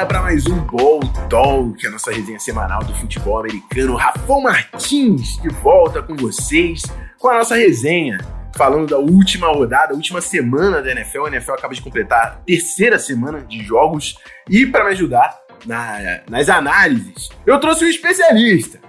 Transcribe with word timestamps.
semana 0.00 0.06
para 0.06 0.22
mais 0.22 0.46
um 0.46 0.60
Ball 0.60 1.00
Talk, 1.28 1.86
a 1.86 1.90
nossa 1.90 2.12
resenha 2.12 2.38
semanal 2.38 2.82
do 2.82 2.94
futebol 2.94 3.40
americano. 3.40 3.96
Rafão 3.96 4.40
Martins 4.42 5.36
de 5.42 5.48
volta 5.48 6.02
com 6.02 6.16
vocês 6.16 6.82
com 7.18 7.28
a 7.28 7.38
nossa 7.38 7.56
resenha, 7.56 8.18
falando 8.56 8.88
da 8.88 8.98
última 8.98 9.48
rodada, 9.48 9.94
última 9.94 10.20
semana 10.20 10.80
da 10.80 10.90
NFL. 10.92 11.26
A 11.26 11.28
NFL 11.28 11.52
acaba 11.52 11.74
de 11.74 11.82
completar 11.82 12.22
a 12.22 12.30
terceira 12.46 12.98
semana 12.98 13.40
de 13.40 13.62
jogos 13.62 14.16
e 14.48 14.64
para 14.64 14.84
me 14.84 14.90
ajudar 14.90 15.38
na, 15.66 16.20
nas 16.28 16.48
análises, 16.48 17.28
eu 17.44 17.58
trouxe 17.60 17.84
um 17.84 17.88
especialista. 17.88 18.80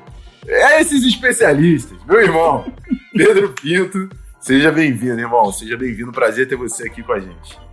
É 0.47 0.79
esses 0.79 1.03
especialistas, 1.03 1.97
meu 2.05 2.21
irmão, 2.21 2.71
Pedro 3.11 3.49
Pinto. 3.49 4.09
Seja 4.39 4.71
bem-vindo, 4.71 5.19
irmão. 5.19 5.51
Seja 5.51 5.77
bem-vindo. 5.77 6.11
Prazer 6.11 6.47
ter 6.47 6.55
você 6.55 6.87
aqui 6.87 7.03
com 7.03 7.13
a 7.13 7.19
gente. 7.19 7.70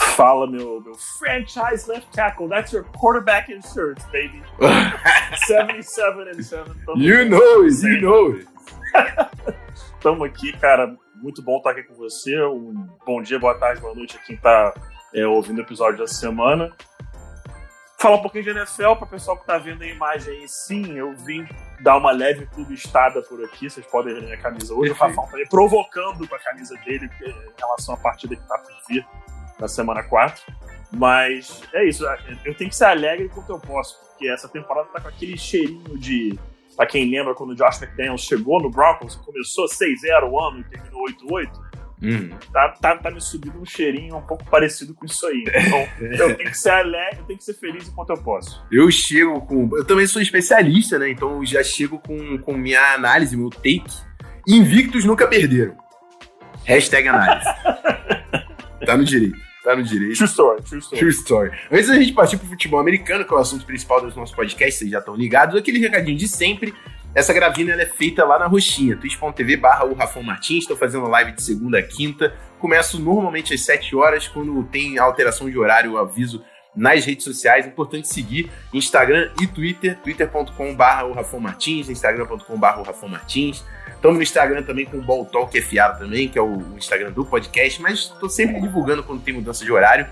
Fala, 0.00 0.46
meu, 0.46 0.80
meu 0.80 0.94
franchise 1.18 1.88
left 1.88 2.10
tackle. 2.12 2.48
That's 2.48 2.72
your 2.72 2.84
quarterback 2.84 3.50
insurance, 3.50 4.04
baby. 4.12 4.42
77 5.46 6.28
and 6.28 6.44
7. 6.44 6.74
You 6.96 7.24
know 7.28 7.64
it, 7.64 7.82
you 7.82 8.00
know 8.00 8.32
it. 8.34 8.46
Tamo 10.00 10.24
aqui, 10.24 10.52
cara. 10.52 10.96
Muito 11.14 11.42
bom 11.42 11.58
estar 11.58 11.70
aqui 11.70 11.82
com 11.82 11.94
você. 11.94 12.40
Um 12.44 12.88
bom 13.04 13.22
dia, 13.22 13.38
boa 13.38 13.58
tarde, 13.58 13.80
boa 13.80 13.94
noite 13.94 14.16
a 14.16 14.20
quem 14.20 14.36
tá 14.36 14.74
é, 15.14 15.26
ouvindo 15.26 15.58
o 15.58 15.62
episódio 15.62 15.98
da 15.98 16.06
semana. 16.06 16.72
Falar 17.98 18.16
um 18.16 18.22
pouquinho 18.22 18.44
de 18.44 18.50
NFL 18.50 18.94
para 18.96 19.04
o 19.04 19.08
pessoal 19.08 19.36
que 19.36 19.44
está 19.44 19.56
vendo 19.56 19.82
a 19.82 19.86
imagem 19.86 20.34
aí. 20.34 20.44
Sim, 20.46 20.98
eu 20.98 21.14
vim 21.16 21.48
dar 21.80 21.96
uma 21.96 22.10
leve 22.10 22.46
clubistada 22.46 23.22
por 23.22 23.42
aqui. 23.42 23.70
Vocês 23.70 23.86
podem 23.86 24.14
ver 24.14 24.22
minha 24.22 24.36
camisa 24.36 24.74
hoje. 24.74 24.92
Perfeito. 24.92 25.16
O 25.16 25.20
Rafão 25.22 25.40
tá 25.40 25.46
provocando 25.48 26.28
com 26.28 26.34
a 26.34 26.38
camisa 26.38 26.74
dele 26.84 27.10
em 27.22 27.34
relação 27.58 27.94
à 27.94 27.96
partida 27.96 28.36
que 28.36 28.42
está 28.42 28.58
por 28.58 28.72
vir 28.88 29.06
na 29.58 29.68
semana 29.68 30.02
4. 30.02 30.42
Mas 30.92 31.62
é 31.72 31.84
isso. 31.84 32.04
Eu 32.44 32.54
tenho 32.54 32.70
que 32.70 32.76
ser 32.76 32.84
alegre 32.84 33.28
quanto 33.28 33.50
eu 33.50 33.58
posso, 33.58 33.98
porque 34.08 34.28
essa 34.28 34.48
temporada 34.48 34.88
tá 34.92 35.00
com 35.00 35.08
aquele 35.08 35.36
cheirinho 35.36 35.98
de. 35.98 36.38
Pra 36.76 36.86
quem 36.86 37.10
lembra 37.10 37.34
quando 37.34 37.50
o 37.50 37.54
Josh 37.54 37.80
McDaniels 37.80 38.20
chegou 38.20 38.62
no 38.62 38.70
Broncos, 38.70 39.16
começou 39.16 39.64
6-0 39.64 40.30
o 40.30 40.38
ano 40.38 40.60
e 40.60 40.64
terminou 40.64 41.06
8-8 41.06 41.66
Hum. 42.02 42.28
Tá, 42.52 42.68
tá, 42.80 42.96
tá 42.96 43.10
me 43.10 43.20
subindo 43.20 43.58
um 43.58 43.64
cheirinho 43.64 44.16
um 44.16 44.22
pouco 44.22 44.44
parecido 44.44 44.94
com 44.94 45.06
isso 45.06 45.26
aí. 45.26 45.44
Então, 45.46 45.88
eu 46.28 46.36
tenho 46.36 46.50
que 46.50 46.58
ser 46.58 46.70
alegre, 46.70 47.20
eu 47.20 47.24
tenho 47.24 47.38
que 47.38 47.44
ser 47.44 47.54
feliz 47.54 47.88
enquanto 47.88 48.10
eu 48.10 48.18
posso. 48.18 48.62
Eu 48.70 48.90
chego 48.90 49.40
com. 49.42 49.70
Eu 49.76 49.84
também 49.84 50.06
sou 50.06 50.20
especialista, 50.20 50.98
né? 50.98 51.10
Então 51.10 51.44
já 51.44 51.62
chego 51.62 51.98
com, 51.98 52.38
com 52.38 52.52
minha 52.52 52.94
análise, 52.94 53.36
meu 53.36 53.50
take. 53.50 53.84
Invictos 54.46 55.04
nunca 55.04 55.26
perderam. 55.26 55.76
Hashtag 56.64 57.08
análise. 57.08 57.48
tá 58.86 58.96
no 58.96 59.04
direito. 59.04 59.38
Tá 59.62 59.74
no 59.74 59.82
direito. 59.82 60.16
True 60.16 60.28
story, 60.28 60.62
true 60.62 60.78
story. 60.78 60.98
True 61.00 61.10
story. 61.10 61.50
Antes 61.72 61.88
da 61.88 61.94
gente 61.96 62.12
partir 62.12 62.36
pro 62.36 62.46
futebol 62.46 62.78
americano, 62.78 63.24
que 63.24 63.32
é 63.32 63.36
o 63.36 63.40
assunto 63.40 63.66
principal 63.66 64.00
dos 64.00 64.14
nossos 64.14 64.34
podcasts, 64.34 64.78
vocês 64.78 64.90
já 64.90 65.00
estão 65.00 65.16
ligados, 65.16 65.56
aquele 65.56 65.78
recadinho 65.78 66.16
de 66.16 66.28
sempre. 66.28 66.72
Essa 67.14 67.32
gravina 67.32 67.72
ela 67.72 67.82
é 67.82 67.86
feita 67.86 68.24
lá 68.24 68.38
na 68.38 68.46
Roxinha, 68.46 68.96
twitch.tv 68.96 69.56
barra 69.56 69.84
o 69.84 69.94
Rafão 69.94 70.22
Martins. 70.22 70.64
Estou 70.64 70.76
fazendo 70.76 71.08
live 71.08 71.32
de 71.32 71.42
segunda 71.42 71.78
a 71.78 71.82
quinta. 71.82 72.32
Começo 72.58 73.00
normalmente 73.00 73.54
às 73.54 73.62
7 73.62 73.96
horas. 73.96 74.28
Quando 74.28 74.62
tem 74.64 74.98
alteração 74.98 75.50
de 75.50 75.58
horário, 75.58 75.92
eu 75.92 75.98
aviso 75.98 76.44
nas 76.76 77.04
redes 77.04 77.24
sociais. 77.24 77.64
É 77.64 77.68
importante 77.68 78.06
seguir 78.06 78.50
Instagram 78.72 79.30
e 79.40 79.46
Twitter, 79.46 79.98
twitter.com 79.98 80.74
barra 80.74 81.06
o 81.06 81.12
Rafão 81.12 81.40
Martins, 81.40 81.88
instagram.com 81.88 82.58
barra 82.58 82.80
o 82.80 82.84
Rafão 82.84 83.08
Martins. 83.08 83.64
Estamos 83.96 84.18
no 84.18 84.22
Instagram 84.22 84.62
também 84.62 84.84
com 84.84 84.98
o 84.98 85.02
Ball 85.02 85.24
Talk 85.24 85.60
FA 85.60 85.96
também, 85.98 86.28
que 86.28 86.38
é 86.38 86.42
o 86.42 86.62
Instagram 86.76 87.10
do 87.10 87.24
podcast, 87.24 87.82
mas 87.82 87.98
estou 87.98 88.28
sempre 88.28 88.60
divulgando 88.60 89.02
quando 89.02 89.22
tem 89.22 89.34
mudança 89.34 89.64
de 89.64 89.72
horário. 89.72 90.06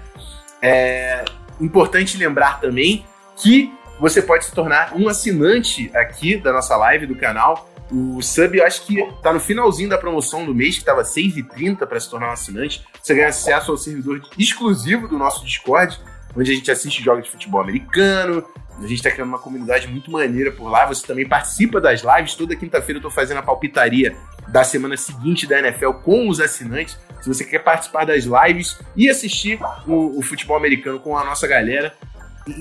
É 0.61 1.25
importante 1.61 2.17
lembrar 2.17 2.61
também 2.61 3.07
que 3.37 3.73
você 4.01 4.21
pode 4.21 4.47
se 4.47 4.53
tornar 4.53 4.95
um 4.97 5.09
assinante 5.09 5.91
aqui 5.95 6.37
da 6.37 6.53
nossa 6.53 6.77
live, 6.77 7.07
do 7.07 7.15
canal. 7.15 7.71
O 7.93 8.21
sub, 8.23 8.57
eu 8.57 8.67
acho 8.67 8.87
que 8.87 8.97
tá 9.23 9.33
no 9.33 9.39
finalzinho 9.39 9.89
da 9.89 9.99
promoção 9.99 10.45
do 10.45 10.55
mês, 10.55 10.79
que 10.79 10.85
tava 10.85 11.03
6,30 11.03 11.87
para 11.87 12.01
se 12.01 12.11
tornar 12.11 12.31
um 12.31 12.33
assinante. 12.33 12.85
Você 13.01 13.15
ganha 13.15 13.29
acesso 13.29 13.71
ao 13.71 13.77
servidor 13.77 14.21
exclusivo 14.39 15.07
do 15.07 15.19
nosso 15.19 15.45
Discord, 15.45 16.01
onde 16.37 16.53
a 16.53 16.55
gente 16.55 16.71
assiste 16.71 17.03
jogos 17.03 17.25
de 17.25 17.31
futebol 17.31 17.61
americano. 17.61 18.45
A 18.79 18.87
gente 18.87 19.03
tá 19.03 19.11
criando 19.11 19.29
uma 19.29 19.39
comunidade 19.39 19.87
muito 19.87 20.11
maneira 20.11 20.51
por 20.51 20.69
lá. 20.69 20.87
Você 20.87 21.07
também 21.07 21.27
participa 21.27 21.81
das 21.81 22.03
lives. 22.03 22.35
Toda 22.35 22.57
quinta-feira 22.57 22.99
eu 22.99 23.03
tô 23.03 23.11
fazendo 23.11 23.39
a 23.39 23.43
palpitaria 23.43 24.17
da 24.49 24.65
semana 24.65 24.97
seguinte 24.97 25.47
da 25.47 25.59
NFL 25.59 25.93
com 26.03 26.29
os 26.29 26.41
assinantes. 26.41 26.99
Se 27.21 27.29
você 27.29 27.45
quer 27.45 27.61
participar 27.61 28.05
das 28.05 28.25
lives 28.25 28.79
e 28.97 29.09
assistir 29.09 29.59
o, 29.87 30.19
o 30.19 30.23
futebol 30.23 30.57
americano 30.57 30.99
com 30.99 31.17
a 31.17 31.25
nossa 31.25 31.47
galera, 31.47 31.95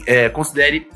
é, 0.05 0.29
considere 0.29 0.89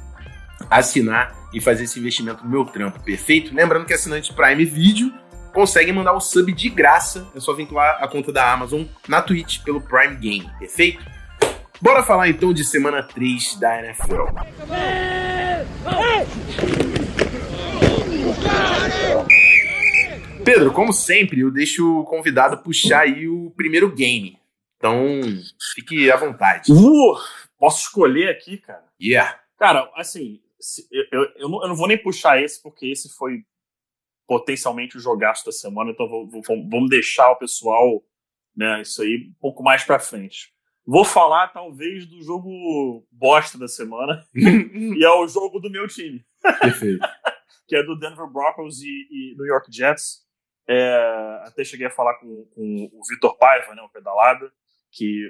assinar 0.70 1.36
e 1.54 1.62
fazer 1.62 1.86
esse 1.86 2.00
investimento 2.00 2.44
no 2.44 2.50
meu 2.50 2.66
trampo, 2.66 3.00
perfeito? 3.00 3.54
Lembrando 3.54 3.86
que 3.86 3.94
assinante 3.94 4.34
Prime 4.34 4.66
Video 4.66 5.12
consegue 5.54 5.92
mandar 5.92 6.14
o 6.14 6.20
sub 6.20 6.52
de 6.54 6.70
graça, 6.70 7.28
é 7.36 7.40
só 7.40 7.54
vincular 7.54 7.98
a 8.00 8.08
conta 8.08 8.32
da 8.32 8.52
Amazon 8.52 8.84
na 9.08 9.22
Twitch 9.22 9.64
pelo 9.64 9.82
Prime 9.82 10.16
Game, 10.16 10.50
perfeito? 10.60 11.04
Bora 11.80 12.02
falar 12.02 12.28
então 12.28 12.52
de 12.52 12.66
semana 12.66 13.04
3 13.04 13.56
da 13.60 13.80
NFL. 13.80 14.24
Pedro, 20.44 20.74
como 20.74 20.92
sempre, 20.92 21.42
eu 21.42 21.52
deixo 21.52 22.00
o 22.00 22.04
convidado 22.06 22.64
puxar 22.64 23.02
aí 23.02 23.28
o 23.28 23.52
primeiro 23.52 23.94
game. 23.94 24.40
Então, 24.78 25.22
fique 25.76 26.10
à 26.12 26.18
vontade. 26.18 26.72
Uh, 26.72 27.16
posso 27.60 27.84
escolher 27.84 28.30
aqui, 28.30 28.58
cara? 28.58 28.86
Yeah. 29.00 29.40
Cara, 29.58 29.92
assim, 29.96 30.40
eu, 30.92 31.06
eu, 31.12 31.34
eu, 31.36 31.50
não, 31.50 31.62
eu, 31.62 31.68
não, 31.70 31.76
vou 31.76 31.88
nem 31.88 31.98
puxar 31.98 32.42
esse, 32.42 32.62
porque 32.62 32.88
esse 32.88 33.10
foi 33.16 33.44
potencialmente 34.28 34.98
o 34.98 35.00
jogaço 35.00 35.46
da 35.46 35.52
semana, 35.52 35.92
então 35.92 36.08
vou, 36.08 36.28
vou, 36.28 36.42
vamos 36.46 36.90
deixar 36.90 37.32
o 37.32 37.38
pessoal, 37.38 38.04
né, 38.56 38.82
isso 38.82 39.02
aí 39.02 39.30
um 39.30 39.34
pouco 39.40 39.64
mais 39.64 39.84
para 39.84 40.00
frente. 40.00 40.57
Vou 40.88 41.04
falar, 41.04 41.50
talvez, 41.50 42.06
do 42.06 42.24
jogo 42.24 43.06
bosta 43.12 43.58
da 43.58 43.68
semana, 43.68 44.26
e 44.34 45.04
é 45.04 45.10
o 45.10 45.28
jogo 45.28 45.60
do 45.60 45.70
meu 45.70 45.86
time. 45.86 46.26
Perfeito. 46.62 47.06
que 47.68 47.76
é 47.76 47.84
do 47.84 48.00
Denver 48.00 48.26
Broncos 48.28 48.82
e, 48.82 49.08
e 49.12 49.36
New 49.36 49.46
York 49.46 49.70
Jets. 49.70 50.26
É, 50.66 51.42
até 51.44 51.66
cheguei 51.66 51.88
a 51.88 51.92
falar 51.92 52.14
com, 52.16 52.46
com 52.56 52.90
o 52.94 53.02
Vitor 53.10 53.38
Paiva, 53.38 53.76
né, 53.76 53.82
o 53.82 53.90
Pedalada, 53.90 54.50
que 54.90 55.30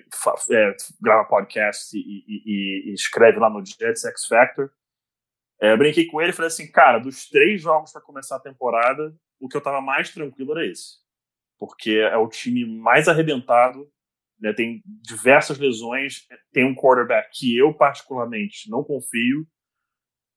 é, 0.51 0.75
grava 1.01 1.27
podcast 1.27 1.97
e, 1.97 1.99
e, 1.99 2.91
e, 2.91 2.93
escreve 2.93 3.39
lá 3.39 3.49
no 3.49 3.65
Jets 3.65 4.05
X 4.05 4.27
Factor. 4.27 4.71
É, 5.59 5.75
brinquei 5.75 6.05
com 6.05 6.21
ele 6.21 6.29
e 6.29 6.35
falei 6.35 6.49
assim, 6.49 6.71
cara, 6.71 6.99
dos 6.99 7.27
três 7.29 7.59
jogos 7.59 7.91
para 7.91 8.01
começar 8.01 8.35
a 8.35 8.41
temporada, 8.41 9.11
o 9.39 9.49
que 9.49 9.57
eu 9.57 9.61
tava 9.61 9.81
mais 9.81 10.13
tranquilo 10.13 10.51
era 10.51 10.67
esse. 10.67 10.97
Porque 11.57 11.93
é 11.93 12.15
o 12.15 12.29
time 12.29 12.63
mais 12.63 13.07
arrebentado, 13.07 13.91
né, 14.39 14.53
tem 14.53 14.81
diversas 15.01 15.57
lesões, 15.57 16.27
tem 16.51 16.63
um 16.63 16.75
quarterback 16.75 17.29
que 17.31 17.57
eu 17.57 17.73
particularmente 17.73 18.69
não 18.69 18.83
confio, 18.83 19.47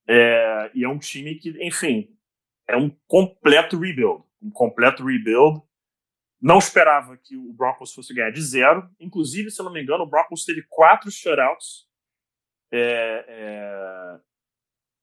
é, 0.08 0.70
e 0.74 0.84
é 0.84 0.88
um 0.88 0.98
time 0.98 1.36
que, 1.36 1.50
enfim, 1.64 2.08
é 2.68 2.76
um 2.76 2.90
completo 3.06 3.78
rebuild. 3.78 4.24
Um 4.42 4.50
completo 4.50 5.04
rebuild. 5.04 5.62
Não 6.40 6.58
esperava 6.58 7.16
que 7.16 7.36
o 7.36 7.52
Broncos 7.52 7.92
fosse 7.92 8.14
ganhar 8.14 8.30
de 8.30 8.40
zero. 8.40 8.88
Inclusive, 8.98 9.50
se 9.50 9.62
não 9.62 9.72
me 9.72 9.82
engano, 9.82 10.04
o 10.04 10.08
Broncos 10.08 10.44
teve 10.44 10.64
quatro 10.68 11.10
shutouts 11.10 11.86
é, 12.72 13.24
é, 13.28 14.20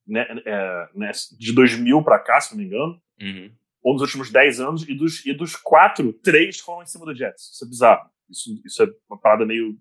né, 0.08 0.26
é, 0.46 0.90
né, 0.96 1.12
de 1.38 1.54
2000 1.54 2.04
para 2.04 2.20
cá, 2.20 2.42
se 2.42 2.52
não 2.52 2.58
me 2.58 2.66
engano, 2.66 3.02
uhum. 3.22 3.52
Ou 3.84 3.94
nos 3.94 4.02
últimos 4.02 4.32
10 4.32 4.60
anos, 4.60 4.88
e 4.88 4.94
dos, 4.94 5.26
e 5.26 5.34
dos 5.34 5.56
quatro, 5.56 6.14
três 6.14 6.60
foram 6.60 6.84
em 6.84 6.88
cima 6.88 7.06
do 7.06 7.16
Jets. 7.16 7.52
Isso 7.54 7.66
é 7.66 7.68
bizarro. 7.68 8.10
Isso, 8.30 8.62
isso 8.66 8.84
é 8.84 8.88
uma 9.10 9.20
parada 9.20 9.46
meio 9.46 9.78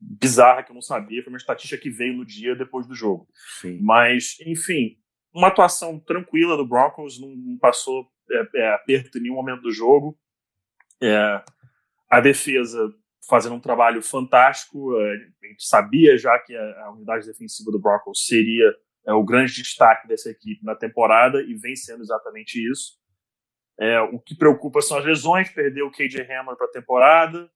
bizarra 0.00 0.62
que 0.62 0.70
eu 0.70 0.74
não 0.74 0.82
sabia. 0.82 1.22
Foi 1.22 1.32
uma 1.32 1.38
estatística 1.38 1.80
que 1.80 1.90
veio 1.90 2.14
no 2.14 2.24
dia 2.24 2.54
depois 2.54 2.86
do 2.86 2.94
jogo. 2.94 3.28
Sim. 3.60 3.78
Mas, 3.80 4.36
enfim, 4.44 4.96
uma 5.32 5.48
atuação 5.48 5.98
tranquila 5.98 6.56
do 6.56 6.66
Broncos, 6.66 7.20
não 7.20 7.58
passou 7.60 8.08
é, 8.30 8.48
é, 8.56 8.74
aperto 8.74 9.18
em 9.18 9.22
nenhum 9.22 9.36
momento 9.36 9.62
do 9.62 9.70
jogo. 9.70 10.18
É, 11.00 11.44
a 12.10 12.20
defesa 12.20 12.92
fazendo 13.28 13.54
um 13.54 13.60
trabalho 13.60 14.02
fantástico. 14.02 14.98
É, 14.98 15.12
a 15.12 15.46
gente 15.48 15.66
sabia 15.66 16.16
já 16.16 16.38
que 16.38 16.54
a, 16.54 16.84
a 16.84 16.92
unidade 16.92 17.26
defensiva 17.26 17.70
do 17.70 17.78
Broncos 17.78 18.26
seria 18.26 18.74
é 19.06 19.12
o 19.12 19.24
grande 19.24 19.54
destaque 19.54 20.08
dessa 20.08 20.28
equipe 20.28 20.64
na 20.64 20.74
temporada 20.74 21.40
e 21.40 21.54
vem 21.54 21.76
sendo 21.76 22.02
exatamente 22.02 22.58
isso. 22.70 22.98
É, 23.78 24.00
o 24.00 24.18
que 24.18 24.34
preocupa 24.34 24.80
são 24.80 24.98
as 24.98 25.04
lesões, 25.04 25.50
perdeu 25.50 25.86
o 25.86 25.90
KJ 25.90 26.22
Hammer 26.22 26.56
para 26.56 26.66
a 26.66 26.72
temporada, 26.72 27.48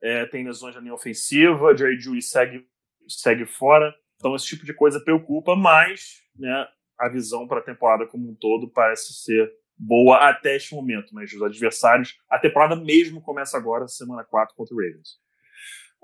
é, 0.00 0.24
tem 0.26 0.44
lesões 0.44 0.74
na 0.74 0.80
linha 0.80 0.94
ofensiva, 0.94 1.76
Jerry 1.76 2.00
Judy 2.00 2.22
segue, 2.22 2.66
segue 3.08 3.44
fora, 3.44 3.94
então 4.16 4.34
esse 4.34 4.46
tipo 4.46 4.64
de 4.64 4.72
coisa 4.72 5.00
preocupa, 5.00 5.54
mas 5.56 6.22
né, 6.36 6.66
a 6.98 7.08
visão 7.08 7.46
para 7.46 7.58
a 7.58 7.64
temporada 7.64 8.06
como 8.06 8.30
um 8.30 8.34
todo 8.34 8.70
parece 8.70 9.12
ser 9.12 9.52
boa 9.76 10.28
até 10.28 10.56
este 10.56 10.74
momento, 10.74 11.12
mas 11.12 11.32
os 11.32 11.42
adversários, 11.42 12.18
a 12.30 12.38
temporada 12.38 12.76
mesmo 12.76 13.20
começa 13.20 13.56
agora, 13.56 13.86
semana 13.88 14.24
4 14.24 14.54
contra 14.56 14.74
o 14.74 14.78
Ravens. 14.78 15.18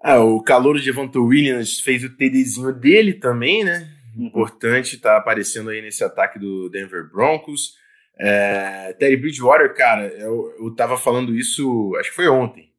Ah, 0.02 0.20
o 0.20 0.42
calor 0.42 0.78
de 0.78 0.88
Evanta 0.88 1.18
Williams 1.18 1.80
fez 1.80 2.04
o 2.04 2.14
TDzinho 2.14 2.72
dele 2.72 3.14
também, 3.14 3.64
né? 3.64 3.88
Uhum. 4.16 4.26
Importante, 4.26 4.98
tá 4.98 5.16
aparecendo 5.16 5.70
aí 5.70 5.82
nesse 5.82 6.04
ataque 6.04 6.38
do 6.38 6.68
Denver 6.68 7.10
Broncos. 7.10 7.74
É, 8.18 8.94
Terry 8.98 9.16
Bridgewater, 9.16 9.74
cara, 9.74 10.06
eu, 10.06 10.54
eu 10.60 10.74
tava 10.74 10.96
falando 10.96 11.34
isso, 11.34 11.94
acho 11.98 12.10
que 12.10 12.16
foi 12.16 12.28
ontem, 12.28 12.70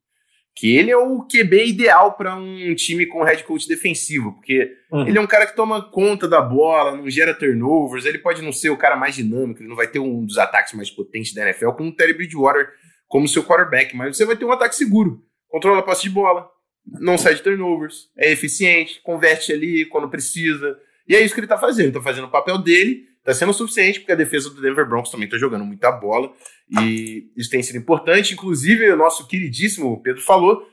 que 0.55 0.77
ele 0.77 0.89
é 0.89 0.95
o 0.95 1.27
QB 1.27 1.67
ideal 1.67 2.13
para 2.13 2.35
um 2.35 2.73
time 2.75 3.05
com 3.05 3.23
head 3.23 3.43
coach 3.43 3.67
defensivo, 3.67 4.31
porque 4.33 4.71
uhum. 4.89 5.05
ele 5.05 5.17
é 5.17 5.21
um 5.21 5.27
cara 5.27 5.45
que 5.45 5.55
toma 5.55 5.81
conta 5.91 6.25
da 6.25 6.41
bola, 6.41 6.95
não 6.95 7.09
gera 7.09 7.33
turnovers, 7.33 8.05
ele 8.05 8.19
pode 8.19 8.41
não 8.41 8.53
ser 8.53 8.69
o 8.69 8.77
cara 8.77 8.95
mais 8.95 9.15
dinâmico, 9.15 9.61
ele 9.61 9.67
não 9.67 9.75
vai 9.75 9.87
ter 9.87 9.99
um 9.99 10.25
dos 10.25 10.37
ataques 10.37 10.73
mais 10.73 10.89
potentes 10.89 11.33
da 11.33 11.41
NFL 11.41 11.71
como 11.71 11.89
o 11.89 11.95
Terry 11.95 12.13
Bridgewater 12.13 12.69
como 13.05 13.27
seu 13.27 13.43
quarterback, 13.43 13.93
mas 13.95 14.15
você 14.15 14.25
vai 14.25 14.37
ter 14.37 14.45
um 14.45 14.51
ataque 14.51 14.75
seguro, 14.75 15.21
controla 15.49 15.79
a 15.79 15.83
passe 15.83 16.03
de 16.03 16.09
bola, 16.09 16.49
não 16.85 17.17
sai 17.17 17.35
de 17.35 17.43
turnovers, 17.43 18.09
é 18.17 18.31
eficiente, 18.31 19.01
converte 19.03 19.51
ali 19.51 19.85
quando 19.85 20.09
precisa, 20.09 20.77
e 21.07 21.15
é 21.15 21.21
isso 21.21 21.33
que 21.33 21.39
ele 21.39 21.47
tá 21.47 21.57
fazendo, 21.57 21.93
tá 21.93 22.01
fazendo 22.01 22.25
o 22.25 22.31
papel 22.31 22.57
dele, 22.57 23.07
tá 23.23 23.33
sendo 23.33 23.53
suficiente, 23.53 23.99
porque 23.99 24.11
a 24.11 24.15
defesa 24.15 24.49
do 24.49 24.61
Denver 24.61 24.87
Broncos 24.87 25.11
também 25.11 25.29
tá 25.29 25.37
jogando 25.37 25.65
muita 25.65 25.91
bola, 25.91 26.33
e 26.69 27.31
isso 27.35 27.49
tem 27.49 27.61
sido 27.61 27.77
importante. 27.77 28.33
Inclusive, 28.33 28.89
o 28.91 28.97
nosso 28.97 29.27
queridíssimo 29.27 30.01
Pedro 30.01 30.21
falou, 30.21 30.67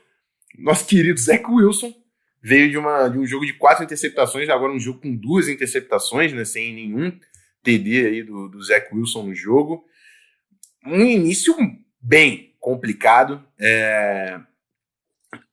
nosso 0.57 0.85
querido 0.85 1.19
Zach 1.19 1.43
Wilson 1.47 1.93
veio 2.41 2.69
de, 2.69 2.77
uma, 2.77 3.07
de 3.07 3.17
um 3.17 3.25
jogo 3.25 3.45
de 3.45 3.53
quatro 3.53 3.83
interceptações, 3.83 4.49
agora 4.49 4.73
um 4.73 4.79
jogo 4.79 4.99
com 5.01 5.15
duas 5.15 5.47
interceptações, 5.47 6.33
né, 6.33 6.43
sem 6.45 6.73
nenhum 6.73 7.17
TD 7.63 8.05
aí 8.05 8.23
do, 8.23 8.49
do 8.49 8.61
Zach 8.61 8.93
Wilson 8.93 9.27
no 9.27 9.35
jogo. 9.35 9.85
Um 10.85 11.01
início 11.05 11.55
bem 12.01 12.55
complicado. 12.59 13.43
É... 13.59 14.39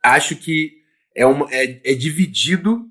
Acho 0.02 0.34
que 0.36 0.80
é, 1.14 1.24
uma, 1.24 1.46
é, 1.50 1.80
é 1.92 1.94
dividido 1.94 2.90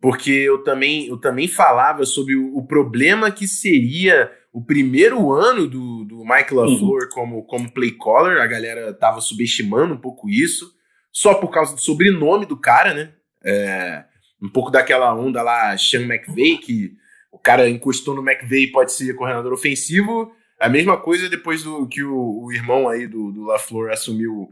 porque 0.00 0.30
eu 0.30 0.64
também, 0.64 1.06
eu 1.06 1.18
também 1.18 1.46
falava 1.46 2.06
sobre 2.06 2.34
o, 2.34 2.56
o 2.56 2.66
problema 2.66 3.30
que 3.30 3.46
seria 3.46 4.32
o 4.52 4.64
primeiro 4.64 5.32
ano 5.32 5.68
do, 5.68 6.04
do 6.04 6.24
Mike 6.24 6.54
LaFleur 6.54 7.02
uhum. 7.02 7.08
como, 7.12 7.42
como 7.44 7.72
play 7.72 7.92
caller, 7.92 8.40
a 8.40 8.46
galera 8.46 8.92
tava 8.94 9.20
subestimando 9.20 9.94
um 9.94 9.98
pouco 9.98 10.28
isso, 10.28 10.72
só 11.12 11.34
por 11.34 11.50
causa 11.50 11.74
do 11.74 11.80
sobrenome 11.80 12.46
do 12.46 12.56
cara, 12.56 12.94
né? 12.94 13.12
É, 13.44 14.04
um 14.42 14.48
pouco 14.48 14.70
daquela 14.70 15.14
onda 15.14 15.42
lá, 15.42 15.76
Sean 15.76 16.02
McVay, 16.02 16.58
que 16.58 16.92
o 17.30 17.38
cara 17.38 17.68
encostou 17.68 18.14
no 18.14 18.28
McVay 18.28 18.64
e 18.64 18.72
pode 18.72 18.92
ser 18.92 19.14
coordenador 19.14 19.52
ofensivo. 19.52 20.32
A 20.58 20.68
mesma 20.68 20.96
coisa 20.96 21.28
depois 21.28 21.62
do 21.62 21.86
que 21.86 22.02
o, 22.02 22.44
o 22.44 22.52
irmão 22.52 22.88
aí 22.88 23.06
do, 23.06 23.30
do 23.30 23.44
LaFleur 23.44 23.90
assumiu 23.92 24.50